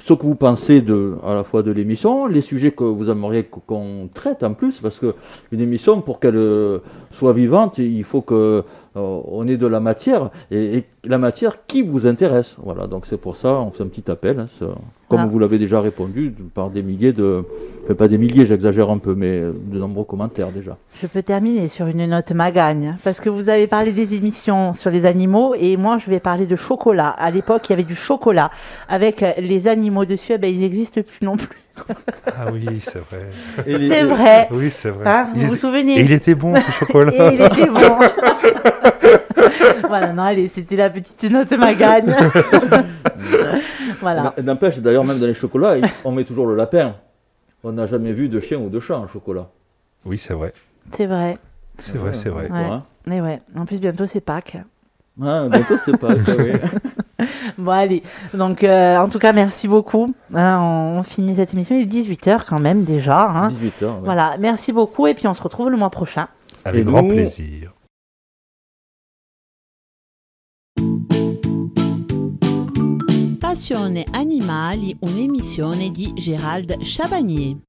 ce 0.00 0.12
que 0.12 0.22
vous 0.26 0.34
pensez 0.34 0.80
de, 0.80 1.14
à 1.24 1.34
la 1.34 1.44
fois 1.44 1.62
de 1.62 1.70
l'émission, 1.70 2.26
les 2.26 2.42
sujets 2.42 2.70
que 2.72 2.84
vous 2.84 3.10
aimeriez 3.10 3.44
qu- 3.44 3.60
qu'on 3.66 4.08
traite 4.12 4.42
en 4.42 4.54
plus, 4.54 4.80
parce 4.80 4.98
que 4.98 5.14
une 5.52 5.60
émission, 5.60 6.00
pour 6.00 6.20
qu'elle 6.20 6.36
euh, 6.36 6.78
soit 7.10 7.32
vivante, 7.32 7.78
il 7.78 8.04
faut 8.04 8.20
que 8.20 8.64
euh, 8.96 9.20
on 9.30 9.46
ait 9.48 9.56
de 9.56 9.66
la 9.66 9.80
matière, 9.80 10.30
et, 10.50 10.78
et 10.78 10.84
la 11.04 11.18
matière 11.18 11.66
qui 11.66 11.82
vous 11.82 12.06
intéresse. 12.06 12.56
Voilà, 12.62 12.86
donc 12.86 13.06
c'est 13.06 13.16
pour 13.20 13.36
ça, 13.36 13.60
on 13.60 13.70
fait 13.70 13.82
un 13.82 13.88
petit 13.88 14.10
appel, 14.10 14.40
hein, 14.40 14.66
comme 15.08 15.20
Ah. 15.20 15.26
vous 15.26 15.38
l'avez 15.38 15.58
déjà 15.58 15.80
répondu, 15.80 16.34
par 16.54 16.70
des 16.70 16.82
milliers 16.82 17.12
de, 17.12 17.44
enfin, 17.84 17.94
pas 17.94 18.08
des 18.08 18.18
milliers, 18.18 18.46
j'exagère 18.46 18.90
un 18.90 18.98
peu, 18.98 19.14
mais 19.14 19.40
de 19.40 19.78
nombreux 19.78 20.04
commentaires 20.04 20.50
déjà. 20.52 20.76
Je 21.00 21.06
peux 21.06 21.22
terminer 21.22 21.68
sur 21.68 21.86
une 21.86 22.04
note 22.06 22.30
magagne, 22.32 22.96
parce 23.04 23.20
que 23.20 23.28
vous 23.28 23.48
avez 23.48 23.66
parlé 23.66 23.92
des 23.92 24.14
émissions 24.14 24.72
sur 24.72 24.90
les 24.90 25.06
animaux, 25.06 25.54
et 25.54 25.76
moi 25.76 25.98
je 25.98 26.10
vais 26.10 26.20
parler 26.20 26.46
de 26.46 26.56
chocolat. 26.56 27.08
À 27.10 27.30
l'époque, 27.30 27.68
il 27.68 27.70
y 27.70 27.74
avait 27.74 27.84
du 27.84 27.96
chocolat 27.96 28.50
avec 28.88 29.24
les 29.38 29.68
animaux 29.68 30.04
dessus, 30.04 30.32
eh 30.34 30.38
ben, 30.38 30.52
ils 30.52 30.60
n'existent 30.60 31.00
plus 31.02 31.24
non 31.26 31.36
plus. 31.36 31.58
Ah 32.26 32.46
oui, 32.52 32.80
c'est 32.80 32.98
vrai. 33.00 33.26
C'est 33.66 34.02
vrai. 34.04 34.48
Oui, 34.50 34.70
c'est 34.70 34.90
vrai. 34.90 35.04
Hein, 35.08 35.28
Il 35.34 35.40
vous 35.42 35.46
vous 35.48 35.52
était- 35.54 35.60
souvenez 35.60 36.00
Et 36.00 36.02
il 36.04 36.12
était 36.12 36.34
bon 36.34 36.54
ce 36.56 36.70
chocolat. 36.78 37.12
Et 37.32 37.34
il 37.34 37.40
était 37.42 37.66
bon. 37.66 37.98
voilà, 39.88 40.12
non, 40.12 40.22
allez, 40.24 40.48
c'était 40.52 40.76
la 40.76 40.90
petite 40.90 41.22
note 41.24 41.50
magagne. 41.52 42.14
voilà. 44.00 44.34
N'empêche, 44.42 44.78
d'ailleurs, 44.78 45.04
même 45.04 45.18
dans 45.18 45.26
les 45.26 45.34
chocolats, 45.34 45.76
on 46.04 46.12
met 46.12 46.24
toujours 46.24 46.46
le 46.46 46.54
lapin. 46.56 46.94
On 47.62 47.72
n'a 47.72 47.86
jamais 47.86 48.12
vu 48.12 48.28
de 48.28 48.40
chien 48.40 48.58
ou 48.58 48.68
de 48.70 48.80
chat 48.80 48.96
en 48.96 49.06
chocolat. 49.06 49.48
Oui, 50.04 50.18
c'est 50.18 50.34
vrai. 50.34 50.52
C'est 50.96 51.06
vrai. 51.06 51.38
C'est 51.78 51.98
vrai, 51.98 52.14
c'est 52.14 52.28
vrai. 52.30 52.50
Ouais. 52.50 52.78
Mais 53.06 53.20
ouais, 53.20 53.40
en 53.56 53.64
plus 53.66 53.80
bientôt 53.80 54.06
c'est 54.06 54.20
Pâques. 54.20 54.56
Ah, 55.22 55.46
bientôt, 55.50 55.76
c'est 55.84 55.96
pas. 55.98 56.08
oui. 56.08 56.52
Bon 57.58 57.70
allez, 57.72 58.02
donc 58.34 58.64
euh, 58.64 58.96
en 58.98 59.08
tout 59.08 59.18
cas 59.18 59.32
merci 59.32 59.68
beaucoup. 59.68 60.14
Hein, 60.34 60.58
on, 60.60 60.98
on 60.98 61.02
finit 61.02 61.34
cette 61.36 61.52
émission, 61.54 61.76
il 61.76 61.82
est 61.82 61.86
18h 62.02 62.44
quand 62.48 62.60
même 62.60 62.84
déjà. 62.84 63.28
Hein. 63.28 63.48
18 63.48 63.82
heures. 63.82 63.94
ouais. 63.96 64.00
Voilà, 64.04 64.36
merci 64.38 64.72
beaucoup 64.72 65.06
et 65.06 65.14
puis 65.14 65.26
on 65.26 65.34
se 65.34 65.42
retrouve 65.42 65.70
le 65.70 65.76
mois 65.76 65.90
prochain. 65.90 66.28
Avec 66.64 66.82
Et 66.82 66.84
grand 66.84 67.02
nous- 67.02 67.14
plaisir. 67.14 67.72
Passione 73.40 74.04
Animali, 74.12 74.96
un'emissione 75.02 75.90
di 75.90 76.12
Gérald 76.16 76.76
Chabagnier. 76.82 77.56